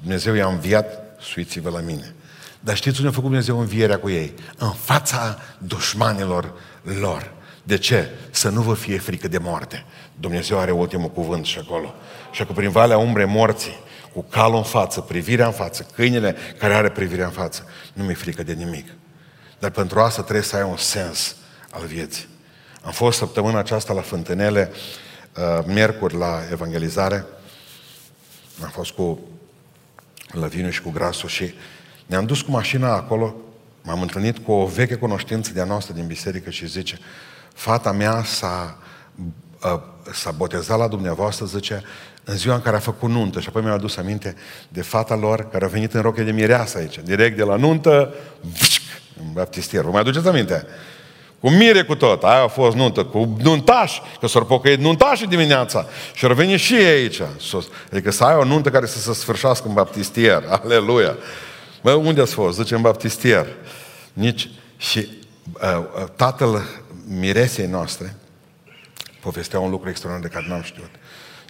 Dumnezeu 0.00 0.34
i-a 0.34 0.46
înviat, 0.46 1.16
suiți-vă 1.20 1.70
la 1.70 1.80
mine. 1.80 2.14
Dar 2.60 2.76
știți 2.76 2.96
unde 2.96 3.08
a 3.08 3.12
făcut 3.12 3.28
Dumnezeu 3.28 3.58
învierea 3.58 3.98
cu 3.98 4.10
ei? 4.10 4.34
În 4.58 4.72
fața 4.72 5.38
dușmanilor 5.58 6.52
lor. 6.82 7.32
De 7.62 7.78
ce? 7.78 8.08
Să 8.30 8.48
nu 8.48 8.60
vă 8.60 8.74
fie 8.74 8.98
frică 8.98 9.28
de 9.28 9.38
moarte. 9.38 9.84
Dumnezeu 10.20 10.58
are 10.58 10.70
ultimul 10.70 11.08
cuvânt 11.08 11.44
și 11.44 11.58
acolo. 11.58 11.94
Și 12.30 12.44
cu 12.44 12.52
prin 12.52 12.70
valea 12.70 12.98
umbre 12.98 13.24
morții, 13.24 13.78
cu 14.12 14.22
calul 14.22 14.56
în 14.56 14.62
față, 14.62 15.00
privirea 15.00 15.46
în 15.46 15.52
față, 15.52 15.86
câinele 15.94 16.36
care 16.58 16.74
are 16.74 16.90
privirea 16.90 17.24
în 17.24 17.30
față, 17.30 17.66
nu 17.92 18.04
mi-e 18.04 18.14
frică 18.14 18.42
de 18.42 18.52
nimic. 18.52 18.88
Dar 19.58 19.70
pentru 19.70 20.00
asta 20.00 20.22
trebuie 20.22 20.44
să 20.44 20.56
ai 20.56 20.62
un 20.62 20.76
sens 20.76 21.36
al 21.70 21.86
vieții. 21.86 22.26
Am 22.82 22.92
fost 22.92 23.18
săptămâna 23.18 23.58
aceasta 23.58 23.92
la 23.92 24.00
Fântânele, 24.00 24.72
uh, 25.36 25.64
miercuri 25.66 26.16
la 26.16 26.40
evangelizare. 26.50 27.24
Am 28.62 28.68
fost 28.68 28.90
cu 28.90 29.20
Lăviniu 30.30 30.70
și 30.70 30.82
cu 30.82 30.90
Grasul 30.90 31.28
și 31.28 31.54
ne-am 32.08 32.24
dus 32.24 32.40
cu 32.40 32.50
mașina 32.50 32.94
acolo, 32.94 33.34
m-am 33.82 34.00
întâlnit 34.00 34.38
cu 34.38 34.52
o 34.52 34.66
veche 34.66 34.94
cunoștință 34.94 35.52
de-a 35.52 35.64
noastră 35.64 35.94
din 35.94 36.06
biserică 36.06 36.50
și 36.50 36.66
zice, 36.66 36.98
fata 37.54 37.92
mea 37.92 38.22
s-a, 38.24 38.78
uh, 39.64 39.80
s-a 40.12 40.30
botezat 40.30 40.78
la 40.78 40.88
dumneavoastră, 40.88 41.46
zice, 41.46 41.82
în 42.24 42.36
ziua 42.36 42.54
în 42.54 42.60
care 42.60 42.76
a 42.76 42.78
făcut 42.78 43.10
nuntă. 43.10 43.40
Și 43.40 43.48
apoi 43.48 43.62
mi-a 43.62 43.72
adus 43.72 43.96
aminte 43.96 44.36
de 44.68 44.82
fata 44.82 45.14
lor 45.14 45.48
care 45.48 45.64
a 45.64 45.68
venit 45.68 45.94
în 45.94 46.02
roche 46.02 46.22
de 46.22 46.30
mireasă 46.30 46.78
aici, 46.78 46.98
direct 47.04 47.36
de 47.36 47.42
la 47.42 47.56
nuntă, 47.56 48.14
în 49.20 49.32
baptistier. 49.32 49.82
Vă 49.82 49.90
mai 49.90 50.00
aduceți 50.00 50.28
aminte? 50.28 50.66
Cu 51.40 51.50
mire 51.50 51.82
cu 51.82 51.94
tot. 51.94 52.22
Aia 52.22 52.42
a 52.42 52.48
fost 52.48 52.76
nuntă, 52.76 53.04
cu 53.04 53.36
nuntași, 53.42 54.02
că 54.20 54.26
s-au 54.26 54.44
pocăit 54.44 54.78
nuntași 54.78 55.26
dimineața. 55.26 55.86
Și 56.14 56.24
au 56.24 56.34
venit 56.34 56.58
și 56.58 56.74
ei 56.74 56.86
aici. 56.86 57.20
Adică 57.92 58.10
să 58.10 58.24
ai 58.24 58.34
o 58.34 58.44
nuntă 58.44 58.70
care 58.70 58.86
să 58.86 58.98
se 58.98 59.12
sfârșească 59.12 59.68
în 59.68 59.74
baptistier. 59.74 60.42
Aleluia! 60.48 61.16
Bă, 61.82 61.92
unde 61.92 62.20
ați 62.20 62.32
fost? 62.32 62.58
Zice, 62.58 62.74
în 62.74 62.80
baptistier. 62.80 63.46
Nici... 64.12 64.50
Și 64.76 65.08
uh, 65.52 65.78
uh, 65.78 66.08
tatăl 66.16 66.62
miresei 67.06 67.66
noastre 67.66 68.16
povestea 69.20 69.60
un 69.60 69.70
lucru 69.70 69.88
extraordinar 69.88 70.30
de 70.30 70.36
care 70.36 70.48
n-am 70.48 70.62
știut. 70.62 70.90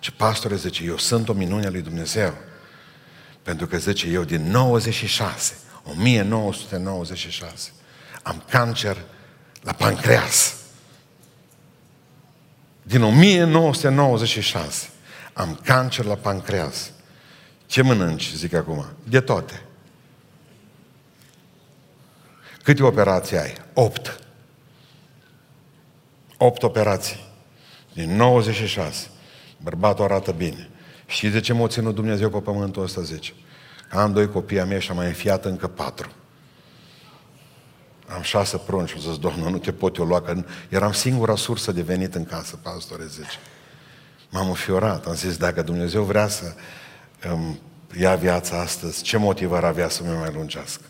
Ce 0.00 0.10
pastore 0.10 0.56
zice, 0.56 0.84
eu 0.84 0.98
sunt 0.98 1.28
o 1.28 1.32
minune 1.32 1.66
a 1.66 1.70
lui 1.70 1.82
Dumnezeu. 1.82 2.34
Pentru 3.42 3.66
că 3.66 3.78
zice, 3.78 4.06
eu 4.06 4.24
din 4.24 4.50
96, 4.50 5.56
1996, 5.84 7.70
am 8.22 8.42
cancer 8.48 8.96
la 9.62 9.72
pancreas. 9.72 10.56
Din 12.82 13.02
1996 13.02 14.88
am 15.32 15.60
cancer 15.64 16.04
la 16.04 16.14
pancreas. 16.14 16.90
Ce 17.66 17.82
mănânci, 17.82 18.32
zic 18.34 18.54
acum? 18.54 18.86
De 19.04 19.20
toate. 19.20 19.62
Câte 22.68 22.82
operații 22.82 23.38
ai? 23.38 23.54
Opt. 23.72 24.20
Opt 26.38 26.62
operații. 26.62 27.24
Din 27.92 28.16
96. 28.16 29.06
Bărbatul 29.62 30.04
arată 30.04 30.32
bine. 30.32 30.68
Și 31.06 31.28
de 31.28 31.40
ce 31.40 31.52
m-a 31.52 31.66
ținut 31.66 31.94
Dumnezeu 31.94 32.30
pe 32.30 32.38
pământul 32.38 32.82
ăsta, 32.82 33.00
zice? 33.02 33.32
Am 33.90 34.12
doi 34.12 34.28
copii 34.28 34.60
a 34.60 34.64
mei 34.64 34.80
și 34.80 34.90
am 34.90 34.96
mai 34.96 35.06
înfiat 35.06 35.44
încă 35.44 35.66
patru. 35.66 36.10
Am 38.06 38.22
șase 38.22 38.56
prunci 38.56 38.88
și 38.88 39.00
zis, 39.00 39.18
Doamne, 39.18 39.50
nu 39.50 39.58
te 39.58 39.72
pot 39.72 39.96
eu 39.96 40.04
lua, 40.04 40.22
că 40.22 40.44
eram 40.68 40.92
singura 40.92 41.36
sursă 41.36 41.72
de 41.72 41.82
venit 41.82 42.14
în 42.14 42.24
casă, 42.24 42.56
pastore, 42.62 43.06
zice. 43.06 43.38
M-am 44.30 44.48
înfiorat, 44.48 45.06
am 45.06 45.14
zis, 45.14 45.36
dacă 45.36 45.62
Dumnezeu 45.62 46.02
vrea 46.02 46.28
să 46.28 46.54
îmi 47.20 47.60
ia 47.98 48.14
viața 48.14 48.60
astăzi, 48.60 49.02
ce 49.02 49.16
motiv 49.16 49.52
ar 49.52 49.64
avea 49.64 49.88
să 49.88 50.02
mi 50.02 50.16
mai 50.18 50.32
lungească? 50.34 50.82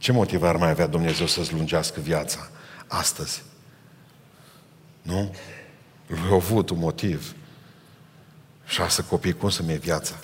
Ce 0.00 0.12
motiv 0.12 0.42
ar 0.42 0.56
mai 0.56 0.70
avea 0.70 0.86
Dumnezeu 0.86 1.26
să-ți 1.26 1.52
lungească 1.52 2.00
viața 2.00 2.48
astăzi? 2.86 3.42
Nu? 5.02 5.34
Lui 6.06 6.30
a 6.30 6.34
avut 6.34 6.70
un 6.70 6.78
motiv. 6.78 7.34
Șase 8.66 9.04
copii, 9.08 9.32
cum 9.32 9.48
să-mi 9.48 9.76
viața? 9.76 10.14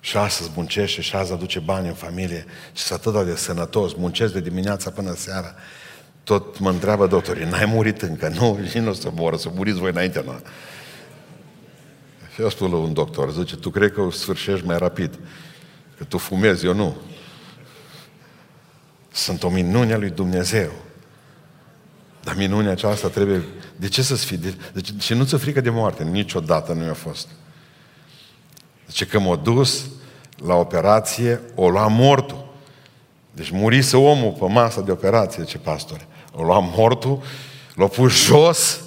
Și 0.00 0.16
astăzi 0.16 0.50
muncește 0.54 1.00
și 1.00 1.16
azi 1.16 1.32
aduce 1.32 1.58
bani 1.58 1.88
în 1.88 1.94
familie 1.94 2.46
și 2.72 2.82
să 2.82 2.94
atât 2.94 3.24
de 3.24 3.36
sănătos, 3.36 3.94
muncesc 3.94 4.32
de 4.32 4.40
dimineața 4.40 4.90
până 4.90 5.14
seara. 5.14 5.54
Tot 6.24 6.58
mă 6.58 6.70
întreabă 6.70 7.06
doctorii, 7.06 7.44
n-ai 7.44 7.64
murit 7.64 8.02
încă? 8.02 8.28
Nu, 8.28 8.58
și 8.70 8.78
nu 8.78 8.88
o 8.88 8.92
să 8.92 9.10
moră, 9.14 9.36
să 9.36 9.50
muriți 9.54 9.78
voi 9.78 9.90
înainte, 9.90 10.22
nu. 10.24 10.40
Și 12.34 12.40
eu 12.40 12.48
spun 12.50 12.70
la 12.70 12.76
un 12.76 12.92
doctor, 12.92 13.32
zice, 13.32 13.56
tu 13.56 13.70
crezi 13.70 13.92
că 13.92 14.00
o 14.00 14.10
sfârșești 14.10 14.66
mai 14.66 14.78
rapid, 14.78 15.18
că 15.96 16.04
tu 16.04 16.18
fumezi, 16.18 16.66
eu 16.66 16.74
nu. 16.74 16.96
Sunt 19.18 19.42
o 19.42 19.48
minune 19.48 19.92
a 19.92 19.96
lui 19.96 20.10
Dumnezeu. 20.10 20.70
Dar 22.22 22.34
minunea 22.34 22.70
aceasta 22.70 23.08
trebuie... 23.08 23.44
De 23.76 23.88
ce 23.88 24.02
să-ți 24.02 24.24
fii? 24.24 24.36
De, 24.36 24.54
de, 24.72 24.80
și 24.98 25.14
nu 25.14 25.24
ți 25.24 25.36
frică 25.36 25.60
de 25.60 25.70
moarte. 25.70 26.04
Niciodată 26.04 26.72
nu 26.72 26.82
mi-a 26.82 26.94
fost. 26.94 27.28
Zice 28.88 29.06
că 29.06 29.18
m-a 29.18 29.36
dus 29.36 29.84
la 30.36 30.54
operație, 30.54 31.40
o 31.54 31.68
lua 31.68 31.86
mortul. 31.86 32.52
Deci 33.32 33.50
murise 33.50 33.96
omul 33.96 34.32
pe 34.32 34.44
masa 34.44 34.80
de 34.80 34.90
operație, 34.90 35.44
ce 35.44 35.58
pastore. 35.58 36.06
O 36.32 36.42
lua 36.42 36.58
mortul, 36.58 37.22
l-a 37.74 37.86
pus 37.86 38.24
jos 38.24 38.80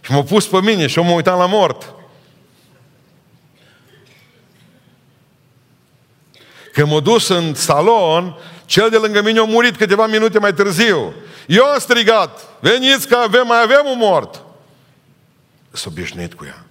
și 0.00 0.12
m-a 0.12 0.22
pus 0.22 0.46
pe 0.46 0.60
mine 0.60 0.86
și 0.86 0.98
eu 0.98 1.04
mă 1.04 1.12
uitam 1.12 1.38
la 1.38 1.46
mort. 1.46 1.94
Când 6.72 6.90
m-a 6.90 7.00
dus 7.00 7.28
în 7.28 7.54
salon, 7.54 8.36
cel 8.72 8.90
de 8.90 8.96
lângă 8.96 9.22
mine 9.22 9.38
a 9.38 9.44
murit 9.44 9.76
câteva 9.76 10.06
minute 10.06 10.38
mai 10.38 10.54
târziu. 10.54 11.14
Eu 11.46 11.64
am 11.64 11.78
strigat, 11.78 12.48
veniți 12.60 13.08
că 13.08 13.14
avem, 13.14 13.46
mai 13.46 13.62
avem 13.62 13.82
un 13.84 13.98
mort. 13.98 14.42
S-a 15.70 15.84
obișnuit 15.88 16.34
cu 16.34 16.44
ea. 16.44 16.64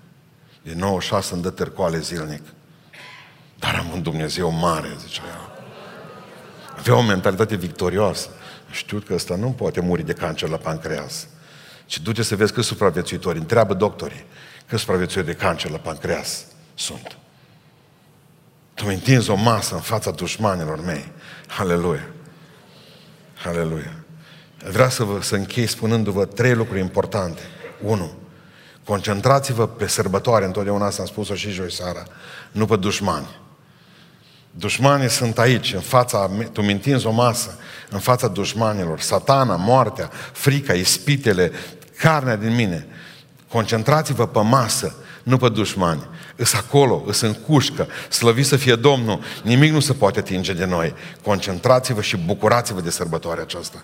De 0.61 0.73
96 0.75 1.33
îmi 1.33 1.41
dă 1.41 1.49
târcoale 1.49 1.99
zilnic. 1.99 2.41
Dar 3.59 3.75
am 3.75 3.91
un 3.93 4.01
Dumnezeu 4.01 4.51
mare, 4.51 4.95
zicea 4.99 5.23
ea. 5.27 5.65
avea 6.77 6.95
o 6.95 7.01
mentalitate 7.01 7.55
victorioasă. 7.55 8.29
Știu 8.71 8.99
că 8.99 9.13
ăsta 9.13 9.35
nu 9.35 9.49
poate 9.49 9.81
muri 9.81 10.03
de 10.03 10.13
cancer 10.13 10.49
la 10.49 10.57
pancreas. 10.57 11.27
Și 11.85 12.01
du-te 12.01 12.23
să 12.23 12.35
vezi 12.35 12.53
câți 12.53 12.67
supraviețuitori. 12.67 13.37
Întreabă 13.37 13.73
doctorii 13.73 14.25
câți 14.67 14.81
supraviețuitori 14.81 15.35
de 15.35 15.43
cancer 15.43 15.71
la 15.71 15.77
pancreas 15.77 16.45
sunt. 16.75 17.17
Tu 18.73 18.85
mi 18.85 18.93
întinzi 18.93 19.29
o 19.29 19.35
masă 19.35 19.75
în 19.75 19.81
fața 19.81 20.11
dușmanilor 20.11 20.85
mei. 20.85 21.11
Aleluia! 21.57 22.07
Aleluia! 23.45 23.93
Vreau 24.71 24.89
să, 24.89 25.03
vă, 25.03 25.21
să 25.21 25.35
închei 25.35 25.67
spunându-vă 25.67 26.25
trei 26.25 26.53
lucruri 26.53 26.79
importante. 26.79 27.41
Unu, 27.83 28.11
concentrați-vă 28.83 29.67
pe 29.67 29.87
sărbătoare, 29.87 30.45
întotdeauna 30.45 30.85
asta 30.85 31.01
am 31.01 31.07
spus-o 31.07 31.35
și 31.35 31.49
joi 31.49 31.71
seara, 31.71 32.03
nu 32.51 32.65
pe 32.65 32.75
dușmani. 32.75 33.39
Dușmanii 34.51 35.09
sunt 35.09 35.39
aici, 35.39 35.73
în 35.73 35.79
fața, 35.79 36.29
tu 36.51 36.61
mintinzi 36.61 37.05
o 37.05 37.11
masă, 37.11 37.57
în 37.89 37.99
fața 37.99 38.27
dușmanilor, 38.27 38.99
satana, 38.99 39.55
moartea, 39.55 40.09
frica, 40.31 40.73
ispitele, 40.73 41.51
carnea 41.97 42.35
din 42.35 42.55
mine. 42.55 42.87
Concentrați-vă 43.47 44.27
pe 44.27 44.41
masă, 44.41 44.95
nu 45.23 45.37
pe 45.37 45.49
dușmani. 45.49 46.07
Îs 46.35 46.53
acolo, 46.53 47.03
îs 47.05 47.19
în 47.19 47.33
cușcă, 47.33 47.87
slăvit 48.09 48.45
să 48.45 48.55
fie 48.55 48.75
Domnul, 48.75 49.19
nimic 49.43 49.71
nu 49.71 49.79
se 49.79 49.93
poate 49.93 50.19
atinge 50.19 50.53
de 50.53 50.65
noi. 50.65 50.93
Concentrați-vă 51.23 52.01
și 52.01 52.17
bucurați-vă 52.17 52.81
de 52.81 52.89
sărbătoarea 52.89 53.43
aceasta. 53.43 53.83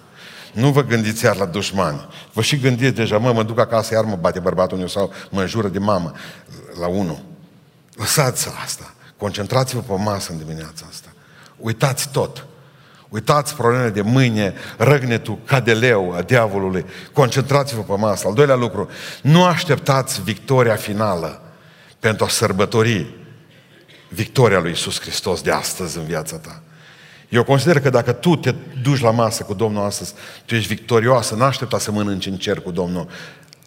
Nu 0.54 0.72
vă 0.72 0.84
gândiți 0.84 1.24
iar 1.24 1.36
la 1.36 1.46
dușmani. 1.46 2.08
Vă 2.34 2.42
și 2.42 2.58
gândiți 2.58 2.96
deja, 2.96 3.18
mă, 3.18 3.34
mă 3.34 3.44
duc 3.44 3.60
acasă, 3.60 3.94
iar 3.94 4.04
mă 4.04 4.16
bate 4.16 4.40
bărbatul 4.40 4.78
meu 4.78 4.88
sau 4.88 5.14
mă 5.30 5.42
înjură 5.42 5.68
de 5.68 5.80
mamă 5.80 6.12
la 6.80 6.88
unul. 6.88 7.20
Lăsați 7.96 8.48
asta. 8.64 8.94
Concentrați-vă 9.18 9.82
pe 9.82 10.02
masă 10.04 10.32
în 10.32 10.38
dimineața 10.38 10.86
asta. 10.90 11.10
Uitați 11.58 12.10
tot. 12.10 12.46
Uitați 13.10 13.56
problemele 13.56 13.90
de 13.90 14.02
mâine, 14.02 14.54
răgnetul 14.78 15.40
ca 15.46 15.60
de 15.60 15.74
leu 15.74 16.14
a 16.14 16.22
diavolului. 16.22 16.86
Concentrați-vă 17.14 17.82
pe 17.82 17.94
masă. 17.98 18.28
Al 18.28 18.34
doilea 18.34 18.56
lucru, 18.56 18.90
nu 19.22 19.44
așteptați 19.44 20.22
victoria 20.22 20.76
finală 20.76 21.42
pentru 22.00 22.26
a 22.26 22.28
sărbători 22.28 23.06
victoria 24.10 24.60
lui 24.60 24.72
Isus 24.72 25.00
Hristos 25.00 25.42
de 25.42 25.52
astăzi 25.52 25.98
în 25.98 26.06
viața 26.06 26.38
ta. 26.38 26.62
Eu 27.30 27.44
consider 27.44 27.80
că 27.80 27.90
dacă 27.90 28.12
tu 28.12 28.36
te 28.36 28.56
duci 28.82 29.02
la 29.02 29.12
masă 29.12 29.44
cu 29.44 29.54
Domnul 29.54 29.86
astăzi, 29.86 30.14
tu 30.46 30.56
ești 30.56 30.74
victorioasă, 30.74 31.36
nu 31.36 31.44
aștepta 31.44 31.80
să 31.80 31.92
mănânci 31.92 32.26
în 32.26 32.36
cer 32.38 32.60
cu 32.60 32.72
Domnul. 32.72 33.08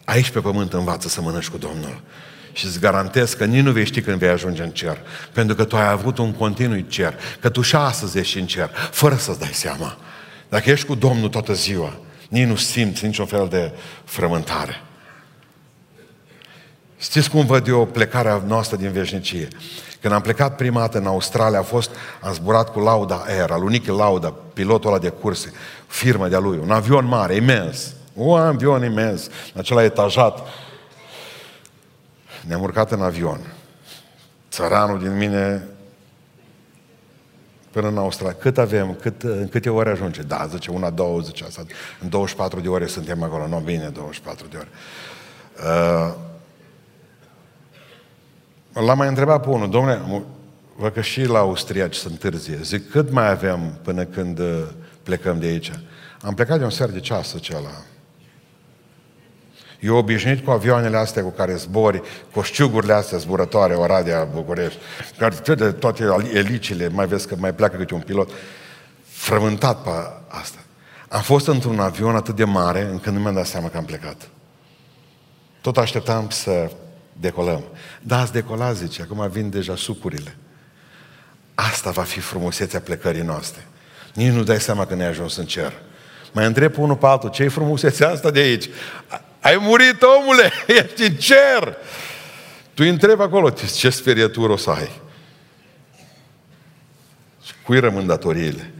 Aici 0.05 0.29
pe 0.29 0.39
pământ 0.39 0.73
învață 0.73 1.07
să 1.07 1.21
mănânci 1.21 1.49
cu 1.49 1.57
Domnul. 1.57 2.01
Și 2.53 2.65
îți 2.65 2.79
garantez 2.79 3.33
că 3.33 3.45
nici 3.45 3.63
nu 3.63 3.71
vei 3.71 3.85
ști 3.85 4.01
când 4.01 4.17
vei 4.17 4.29
ajunge 4.29 4.63
în 4.63 4.71
cer. 4.71 4.97
Pentru 5.33 5.55
că 5.55 5.63
tu 5.63 5.75
ai 5.75 5.89
avut 5.89 6.17
un 6.17 6.33
continuu 6.33 6.79
cer. 6.79 7.19
Că 7.39 7.49
tu 7.49 7.61
și 7.61 7.75
astăzi 7.75 8.17
ești 8.17 8.39
în 8.39 8.45
cer, 8.45 8.69
fără 8.91 9.15
să-ți 9.15 9.39
dai 9.39 9.51
seama. 9.53 9.97
Dacă 10.49 10.69
ești 10.69 10.85
cu 10.85 10.95
Domnul 10.95 11.29
toată 11.29 11.53
ziua, 11.53 11.99
nici 12.29 12.47
nu 12.47 12.55
simți 12.55 13.05
niciun 13.05 13.25
fel 13.25 13.47
de 13.47 13.71
frământare. 14.03 14.81
Știți 16.99 17.29
cum 17.29 17.45
văd 17.45 17.67
eu 17.67 17.85
plecarea 17.85 18.43
noastră 18.47 18.77
din 18.77 18.91
veșnicie? 18.91 19.47
Când 20.01 20.13
am 20.13 20.21
plecat 20.21 20.55
prima 20.55 20.79
dată 20.79 20.97
în 20.97 21.05
Australia, 21.05 21.59
a 21.59 21.63
fost, 21.63 21.89
am 22.21 22.33
zburat 22.33 22.71
cu 22.71 22.79
Lauda 22.79 23.23
Air, 23.27 23.51
al 23.51 23.63
unic 23.63 23.87
Lauda, 23.87 24.33
pilotul 24.53 24.89
ăla 24.89 24.99
de 24.99 25.09
curse, 25.09 25.53
firmă 25.87 26.27
de-a 26.27 26.39
lui, 26.39 26.59
un 26.61 26.71
avion 26.71 27.05
mare, 27.05 27.35
imens, 27.35 27.93
un 28.13 28.39
avion 28.39 28.83
imens, 28.83 29.27
acela 29.55 29.83
etajat, 29.83 30.39
ne-am 32.47 32.61
urcat 32.61 32.91
în 32.91 33.01
avion. 33.01 33.39
Țăranul 34.51 34.99
din 34.99 35.17
mine 35.17 35.67
până 37.71 37.87
în 37.87 37.97
Australia. 37.97 38.35
Cât 38.39 38.57
avem? 38.57 38.93
Cât, 39.01 39.23
în 39.23 39.47
câte 39.47 39.69
ore 39.69 39.89
ajunge? 39.89 40.21
Da, 40.21 40.45
zice, 40.49 40.71
una, 40.71 40.89
două, 40.89 41.19
zice 41.19 41.43
asta. 41.43 41.63
În 42.01 42.09
24 42.09 42.59
de 42.59 42.67
ore 42.67 42.85
suntem 42.85 43.23
acolo. 43.23 43.47
Nu, 43.47 43.59
bine, 43.59 43.89
24 43.89 44.47
de 44.47 44.57
ore. 44.57 44.67
Uh, 45.57 46.13
L-am 48.73 48.97
mai 48.97 49.07
întrebat 49.07 49.41
pe 49.41 49.49
unul, 49.49 49.69
domnule, 49.69 50.25
văd 50.75 50.93
că 50.93 51.01
și 51.01 51.23
la 51.23 51.39
austriaci 51.39 51.95
sunt 51.95 52.19
târzie. 52.19 52.59
Zic, 52.61 52.89
cât 52.89 53.11
mai 53.11 53.29
avem 53.29 53.79
până 53.81 54.03
când 54.03 54.39
uh, 54.39 54.67
plecăm 55.03 55.39
de 55.39 55.45
aici? 55.45 55.71
Am 56.21 56.33
plecat 56.33 56.57
de 56.57 56.63
un 56.63 56.69
ser 56.69 56.89
de 56.89 56.99
ceas, 56.99 57.35
la 57.49 57.90
eu 59.81 59.95
obișnuit 59.95 60.45
cu 60.45 60.51
avioanele 60.51 60.97
astea 60.97 61.23
cu 61.23 61.29
care 61.29 61.55
zbori, 61.55 62.01
cu 62.33 62.41
șciugurile 62.41 62.93
astea 62.93 63.17
zburătoare, 63.17 63.73
Oradea, 63.73 64.23
București, 64.23 64.79
care 65.17 65.55
de 65.55 65.71
toate 65.71 66.03
elicile, 66.33 66.87
mai 66.87 67.07
vezi 67.07 67.27
că 67.27 67.35
mai 67.37 67.53
pleacă 67.53 67.77
câte 67.77 67.93
un 67.93 67.99
pilot, 67.99 68.29
frământat 69.03 69.83
pe 69.83 69.89
asta. 70.27 70.59
Am 71.07 71.21
fost 71.21 71.47
într-un 71.47 71.79
avion 71.79 72.15
atât 72.15 72.35
de 72.35 72.43
mare 72.43 72.81
încât 72.81 73.13
nu 73.13 73.19
mi-am 73.19 73.33
dat 73.33 73.45
seama 73.45 73.69
că 73.69 73.77
am 73.77 73.85
plecat. 73.85 74.29
Tot 75.61 75.77
așteptam 75.77 76.29
să 76.29 76.71
decolăm. 77.13 77.63
Da, 78.01 78.19
ați 78.19 78.31
decolat, 78.31 78.75
zice, 78.75 79.01
acum 79.01 79.29
vin 79.29 79.49
deja 79.49 79.75
sucurile. 79.75 80.35
Asta 81.55 81.89
va 81.89 82.01
fi 82.01 82.19
frumusețea 82.19 82.79
plecării 82.79 83.21
noastre. 83.21 83.67
Nici 84.13 84.31
nu 84.31 84.43
dai 84.43 84.59
seama 84.59 84.85
că 84.85 84.95
ne-ai 84.95 85.09
ajuns 85.09 85.35
în 85.35 85.45
cer. 85.45 85.73
Mai 86.31 86.45
întreb 86.45 86.77
unul 86.77 86.95
pe 86.95 87.05
altul, 87.05 87.29
ce-i 87.29 87.47
frumusețea 87.47 88.09
asta 88.09 88.31
de 88.31 88.39
aici? 88.39 88.69
Ai 89.41 89.57
murit, 89.57 90.01
omule, 90.01 90.51
ești 90.83 91.03
în 91.03 91.15
cer. 91.15 91.77
Tu 92.73 92.83
îi 92.83 92.89
întrebi 92.89 93.21
acolo, 93.21 93.49
ce 93.49 93.89
sperietură 93.89 94.51
o 94.51 94.57
să 94.57 94.69
ai? 94.69 95.01
Și 97.43 97.53
cui 97.65 97.79
rămân 97.79 98.05
datoriile? 98.05 98.73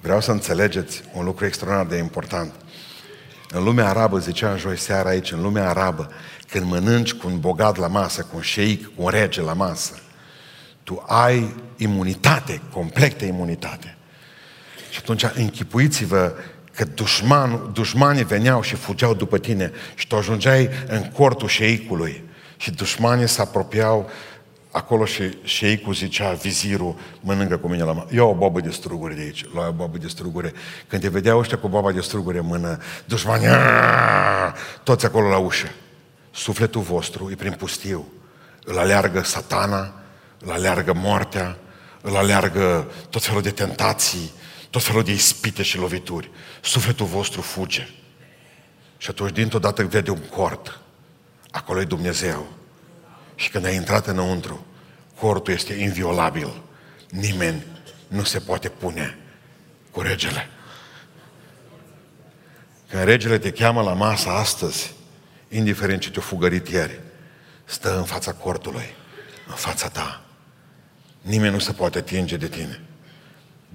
Vreau 0.00 0.20
să 0.20 0.30
înțelegeți 0.30 1.02
un 1.12 1.24
lucru 1.24 1.44
extraordinar 1.44 1.90
de 1.92 1.96
important. 1.96 2.54
În 3.50 3.64
lumea 3.64 3.88
arabă, 3.88 4.18
ziceam 4.18 4.56
joi 4.56 4.78
seara 4.78 5.08
aici, 5.08 5.32
în 5.32 5.42
lumea 5.42 5.68
arabă, 5.68 6.10
când 6.48 6.66
mănânci 6.66 7.12
cu 7.12 7.28
un 7.28 7.40
bogat 7.40 7.76
la 7.76 7.86
masă, 7.86 8.22
cu 8.22 8.36
un 8.36 8.42
șeic, 8.42 8.84
cu 8.84 9.02
un 9.02 9.08
rege 9.08 9.40
la 9.40 9.52
masă, 9.52 9.98
tu 10.82 11.04
ai 11.06 11.54
imunitate, 11.76 12.60
completă 12.70 13.24
imunitate. 13.24 13.96
Și 14.90 14.98
atunci 14.98 15.24
închipuiți-vă 15.34 16.34
că 16.74 16.84
dușman, 16.84 17.70
dușmanii 17.72 18.24
veneau 18.24 18.62
și 18.62 18.74
fugeau 18.74 19.14
după 19.14 19.38
tine 19.38 19.72
și 19.94 20.06
tu 20.06 20.16
ajungeai 20.16 20.68
în 20.86 21.02
cortul 21.02 21.48
șeicului 21.48 22.24
și 22.56 22.70
dușmanii 22.70 23.28
se 23.28 23.40
apropiau 23.40 24.10
acolo 24.70 25.04
și 25.04 25.38
șeicul 25.42 25.94
zicea, 25.94 26.32
vizirul, 26.32 26.94
mănâncă 27.20 27.56
cu 27.56 27.68
mine 27.68 27.82
la 27.82 27.92
mână. 27.92 28.06
Ia 28.10 28.24
o 28.24 28.34
babă 28.34 28.60
de 28.60 28.70
struguri 28.70 29.14
de 29.14 29.20
aici, 29.20 29.44
lua 29.52 29.68
o 29.68 29.72
babă 29.72 29.98
de 29.98 30.08
struguri. 30.08 30.52
Când 30.86 31.02
te 31.02 31.08
vedeau 31.08 31.38
ăștia 31.38 31.58
cu 31.58 31.68
baba 31.68 31.92
de 31.92 32.00
struguri 32.00 32.38
în 32.38 32.46
mână, 32.46 32.78
dușmanii, 33.04 33.48
toți 34.82 35.06
acolo 35.06 35.28
la 35.28 35.38
ușă. 35.38 35.68
Sufletul 36.30 36.80
vostru 36.80 37.28
e 37.30 37.34
prin 37.34 37.52
pustiu. 37.52 38.12
Îl 38.64 38.78
aleargă 38.78 39.22
satana, 39.22 39.92
îl 40.38 40.50
aleargă 40.50 40.92
moartea, 40.92 41.56
îl 42.00 42.16
aleargă 42.16 42.90
tot 43.10 43.24
felul 43.24 43.42
de 43.42 43.50
tentații, 43.50 44.30
tot 44.72 44.82
felul 44.82 45.02
de 45.02 45.12
ispite 45.12 45.62
și 45.62 45.78
lovituri. 45.78 46.30
Sufletul 46.60 47.06
vostru 47.06 47.40
fuge. 47.40 47.88
Și 48.98 49.10
atunci, 49.10 49.32
dintr-o 49.32 49.58
dată, 49.58 49.84
vede 49.84 50.10
un 50.10 50.18
cort. 50.18 50.80
Acolo 51.50 51.80
e 51.80 51.84
Dumnezeu. 51.84 52.52
Și 53.34 53.50
când 53.50 53.64
ai 53.64 53.74
intrat 53.74 54.06
înăuntru, 54.06 54.66
cortul 55.18 55.52
este 55.52 55.74
inviolabil. 55.74 56.62
Nimeni 57.10 57.66
nu 58.06 58.22
se 58.22 58.38
poate 58.38 58.68
pune 58.68 59.18
cu 59.90 60.00
regele. 60.00 60.48
Când 62.88 63.04
regele 63.04 63.38
te 63.38 63.50
cheamă 63.50 63.82
la 63.82 63.92
masă 63.92 64.28
astăzi, 64.28 64.94
indiferent 65.48 66.00
ce 66.00 66.10
te-a 66.10 66.22
fugărit 66.22 66.68
ieri, 66.68 67.00
stă 67.64 67.96
în 67.96 68.04
fața 68.04 68.32
cortului, 68.32 68.94
în 69.48 69.54
fața 69.54 69.88
ta. 69.88 70.22
Nimeni 71.20 71.52
nu 71.52 71.58
se 71.58 71.72
poate 71.72 71.98
atinge 71.98 72.36
de 72.36 72.48
tine. 72.48 72.80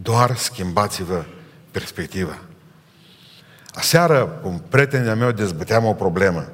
Doar 0.01 0.35
schimbați-vă 0.35 1.25
perspectiva. 1.71 2.37
Aseară, 3.73 4.39
cu 4.41 4.47
un 4.47 4.57
prieten 4.69 5.17
meu, 5.17 5.31
dezbăteam 5.31 5.85
o 5.85 5.93
problemă. 5.93 6.49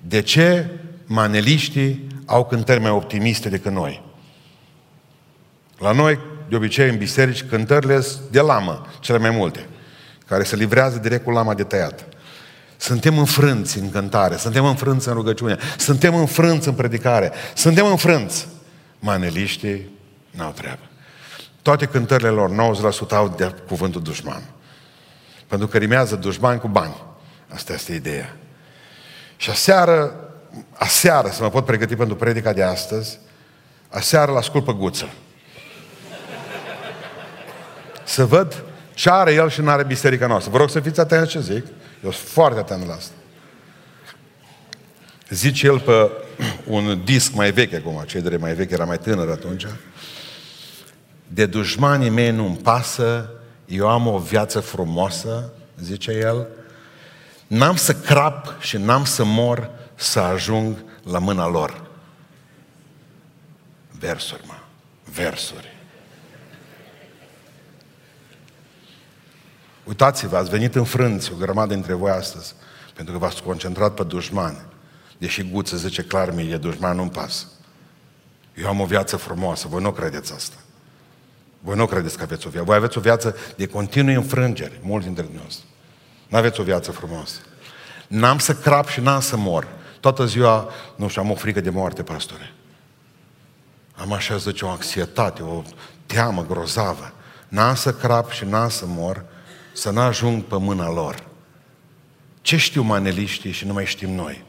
De 0.00 0.22
ce 0.22 0.70
maneliștii 1.06 2.06
au 2.26 2.44
cântări 2.44 2.80
mai 2.80 2.90
optimiste 2.90 3.48
decât 3.48 3.72
noi? 3.72 4.02
La 5.78 5.92
noi, 5.92 6.18
de 6.48 6.56
obicei, 6.56 6.88
în 6.88 6.96
biserici, 6.96 7.42
cântările 7.42 8.00
sunt 8.00 8.22
de 8.30 8.40
lamă, 8.40 8.86
cele 9.00 9.18
mai 9.18 9.30
multe, 9.30 9.66
care 10.26 10.42
se 10.42 10.56
livrează 10.56 10.98
direct 10.98 11.24
cu 11.24 11.30
lama 11.30 11.54
de 11.54 11.62
tăiat. 11.62 12.04
Suntem 12.76 13.18
înfrânți 13.18 13.78
în 13.78 13.90
cântare, 13.90 14.36
suntem 14.36 14.64
înfrânți 14.64 15.08
în 15.08 15.14
rugăciune, 15.14 15.58
suntem 15.78 16.14
înfrânți 16.14 16.68
în 16.68 16.74
predicare, 16.74 17.32
suntem 17.54 17.86
înfrânți. 17.86 18.48
Maneliștii 18.98 19.88
n-au 20.30 20.50
treabă. 20.50 20.82
Toate 21.64 21.86
cântările 21.86 22.28
lor, 22.28 22.50
90% 22.50 23.10
au 23.10 23.28
de 23.36 23.54
cuvântul 23.66 24.02
dușman. 24.02 24.42
Pentru 25.46 25.66
că 25.66 25.78
rimează 25.78 26.16
dușman 26.16 26.58
cu 26.58 26.68
bani. 26.68 27.02
Asta 27.48 27.72
este 27.72 27.94
ideea. 27.94 28.36
Și 29.36 29.50
aseară, 29.50 30.14
aseară, 30.72 31.28
să 31.28 31.42
mă 31.42 31.50
pot 31.50 31.64
pregăti 31.64 31.96
pentru 31.96 32.16
predica 32.16 32.52
de 32.52 32.62
astăzi, 32.62 33.18
aseară 33.88 34.32
la 34.32 34.40
sculpă 34.40 34.74
guță. 34.74 35.08
Să 38.04 38.24
văd 38.24 38.64
ce 38.94 39.10
are 39.10 39.32
el 39.32 39.50
și 39.50 39.60
nu 39.60 39.70
are 39.70 39.84
biserica 39.84 40.26
noastră. 40.26 40.50
Vă 40.50 40.58
rog 40.58 40.70
să 40.70 40.80
fiți 40.80 41.00
atenți 41.00 41.30
ce 41.30 41.40
zic. 41.40 41.66
Eu 42.04 42.10
sunt 42.10 42.28
foarte 42.28 42.58
atent 42.58 42.86
la 42.86 42.94
asta. 42.94 43.14
Zice 45.28 45.66
el 45.66 45.80
pe 45.80 46.10
un 46.66 47.04
disc 47.04 47.32
mai 47.32 47.50
vechi 47.50 47.74
acum, 47.74 48.02
cei 48.06 48.20
de 48.20 48.36
mai 48.36 48.54
vechi 48.54 48.70
era 48.70 48.84
mai 48.84 48.98
tânăr 48.98 49.28
atunci. 49.28 49.66
De 51.28 51.46
dușmanii 51.46 52.10
mei 52.10 52.30
nu-mi 52.30 52.56
pasă, 52.56 53.30
eu 53.66 53.88
am 53.88 54.06
o 54.06 54.18
viață 54.18 54.60
frumoasă, 54.60 55.52
zice 55.80 56.12
el, 56.12 56.46
n-am 57.46 57.76
să 57.76 57.94
crap 57.94 58.60
și 58.60 58.76
n-am 58.76 59.04
să 59.04 59.24
mor 59.24 59.70
să 59.94 60.20
ajung 60.20 60.76
la 61.02 61.18
mâna 61.18 61.48
lor. 61.48 61.82
Versuri, 63.98 64.42
mă. 64.46 64.54
Versuri. 65.12 65.72
Uitați-vă, 69.84 70.36
ați 70.36 70.50
venit 70.50 70.74
înfrânți 70.74 71.32
o 71.32 71.36
grămadă 71.36 71.74
dintre 71.74 71.92
voi 71.92 72.10
astăzi, 72.10 72.54
pentru 72.94 73.12
că 73.12 73.18
v-ați 73.20 73.42
concentrat 73.42 73.94
pe 73.94 74.04
dușmani. 74.04 74.62
Deși 75.18 75.50
Guță 75.50 75.76
zice 75.76 76.02
clar 76.02 76.30
mie, 76.30 76.56
dușman 76.56 76.96
nu-mi 76.96 77.10
pasă. 77.10 77.46
Eu 78.54 78.68
am 78.68 78.80
o 78.80 78.86
viață 78.86 79.16
frumoasă, 79.16 79.68
voi 79.68 79.82
nu 79.82 79.92
credeți 79.92 80.32
asta. 80.32 80.56
Voi 81.64 81.76
nu 81.76 81.86
credeți 81.86 82.16
că 82.16 82.22
aveți 82.22 82.46
o 82.46 82.50
viață. 82.50 82.66
Voi 82.66 82.76
aveți 82.76 82.98
o 82.98 83.00
viață 83.00 83.36
de 83.56 83.66
continui 83.66 84.14
înfrângeri, 84.14 84.80
mulți 84.82 85.06
dintre 85.06 85.22
dumneavoastră. 85.22 85.64
Nu 86.28 86.36
aveți 86.36 86.60
o 86.60 86.62
viață 86.62 86.90
frumoasă. 86.90 87.40
N-am 88.08 88.38
să 88.38 88.54
crap 88.54 88.88
și 88.88 89.00
n-am 89.00 89.20
să 89.20 89.36
mor. 89.36 89.68
Toată 90.00 90.26
ziua, 90.26 90.70
nu 90.96 91.08
știu, 91.08 91.22
am 91.22 91.30
o 91.30 91.34
frică 91.34 91.60
de 91.60 91.70
moarte, 91.70 92.02
pastore. 92.02 92.52
Am 93.94 94.12
așa, 94.12 94.36
zice, 94.36 94.64
o 94.64 94.68
anxietate, 94.68 95.42
o 95.42 95.62
teamă 96.06 96.46
grozavă. 96.46 97.12
N-am 97.48 97.74
să 97.74 97.94
crap 97.94 98.30
și 98.30 98.44
n-am 98.44 98.68
să 98.68 98.86
mor, 98.86 99.24
să 99.72 99.90
n-ajung 99.90 100.42
pe 100.42 100.58
mâna 100.58 100.90
lor. 100.90 101.26
Ce 102.40 102.56
știu 102.56 102.82
maneliștii 102.82 103.52
și 103.52 103.66
nu 103.66 103.72
mai 103.72 103.86
știm 103.86 104.10
noi? 104.10 104.44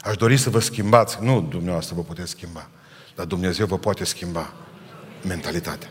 Aș 0.00 0.16
dori 0.16 0.36
să 0.36 0.50
vă 0.50 0.58
schimbați, 0.58 1.18
nu 1.20 1.40
dumneavoastră 1.40 1.94
vă 1.94 2.02
puteți 2.02 2.30
schimba, 2.30 2.68
dar 3.16 3.26
Dumnezeu 3.26 3.66
vă 3.66 3.78
poate 3.78 4.04
schimba 4.04 4.52
mentalitatea. 5.26 5.90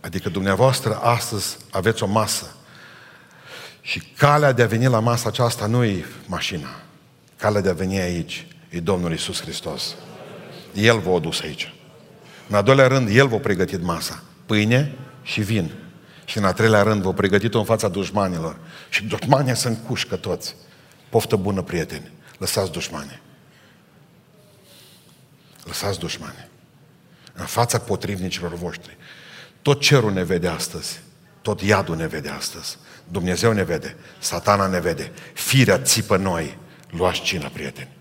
Adică 0.00 0.28
dumneavoastră 0.28 0.94
astăzi 0.94 1.56
aveți 1.70 2.02
o 2.02 2.06
masă 2.06 2.54
și 3.80 4.02
calea 4.16 4.52
de 4.52 4.62
a 4.62 4.66
veni 4.66 4.86
la 4.86 5.00
masa 5.00 5.28
aceasta 5.28 5.66
nu 5.66 5.84
e 5.84 6.04
mașina. 6.26 6.68
Calea 7.36 7.60
de 7.60 7.68
a 7.68 7.72
veni 7.72 8.00
aici 8.00 8.46
e 8.68 8.80
Domnul 8.80 9.12
Isus 9.12 9.40
Hristos. 9.40 9.94
El 10.74 10.98
v-a 10.98 11.14
adus 11.14 11.40
aici. 11.40 11.74
În 12.48 12.54
al 12.54 12.62
doilea 12.62 12.86
rând, 12.86 13.08
El 13.16 13.28
v-a 13.28 13.38
pregătit 13.38 13.82
masa. 13.82 14.22
Pâine 14.46 14.94
și 15.22 15.40
vin. 15.40 15.72
Și 16.24 16.38
în 16.38 16.44
al 16.44 16.52
treilea 16.52 16.82
rând, 16.82 17.02
v-a 17.02 17.12
pregătit-o 17.12 17.58
în 17.58 17.64
fața 17.64 17.88
dușmanilor. 17.88 18.56
Și 18.88 19.04
dușmanii 19.04 19.56
să 19.56 19.68
încușcă 19.68 20.16
toți. 20.16 20.54
Poftă 21.08 21.36
bună, 21.36 21.62
prieteni. 21.62 22.10
Lăsați 22.38 22.72
dușmani. 22.72 23.20
Lăsați 25.66 25.98
dușmani. 25.98 26.48
În 27.32 27.44
fața 27.44 27.78
potrivnicilor 27.78 28.54
voștri. 28.54 28.96
Tot 29.62 29.80
cerul 29.80 30.12
ne 30.12 30.22
vede 30.22 30.48
astăzi. 30.48 31.00
Tot 31.42 31.60
iadul 31.60 31.96
ne 31.96 32.06
vede 32.06 32.28
astăzi. 32.28 32.78
Dumnezeu 33.08 33.52
ne 33.52 33.62
vede. 33.62 33.96
Satana 34.18 34.66
ne 34.66 34.80
vede. 34.80 35.12
Firea 35.34 35.78
țipă 35.78 36.16
noi. 36.16 36.58
Luați 36.90 37.20
cina, 37.20 37.48
prieteni. 37.48 37.96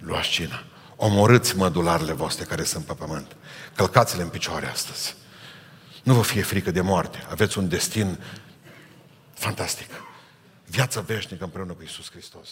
Luați 0.00 0.28
cina. 0.28 0.64
Omorâți 0.96 1.56
mădularele 1.56 2.12
voastre 2.12 2.44
care 2.44 2.64
sunt 2.64 2.84
pe 2.84 2.92
pământ. 2.92 3.36
Călcați-le 3.74 4.22
în 4.22 4.28
picioare 4.28 4.66
astăzi. 4.66 5.14
Nu 6.02 6.14
vă 6.14 6.22
fie 6.22 6.42
frică 6.42 6.70
de 6.70 6.80
moarte. 6.80 7.26
Aveți 7.30 7.58
un 7.58 7.68
destin 7.68 8.18
fantastic. 9.34 9.90
Viața 10.66 11.00
veșnică 11.00 11.44
împreună 11.44 11.72
cu 11.72 11.82
Isus 11.82 12.10
Hristos. 12.10 12.48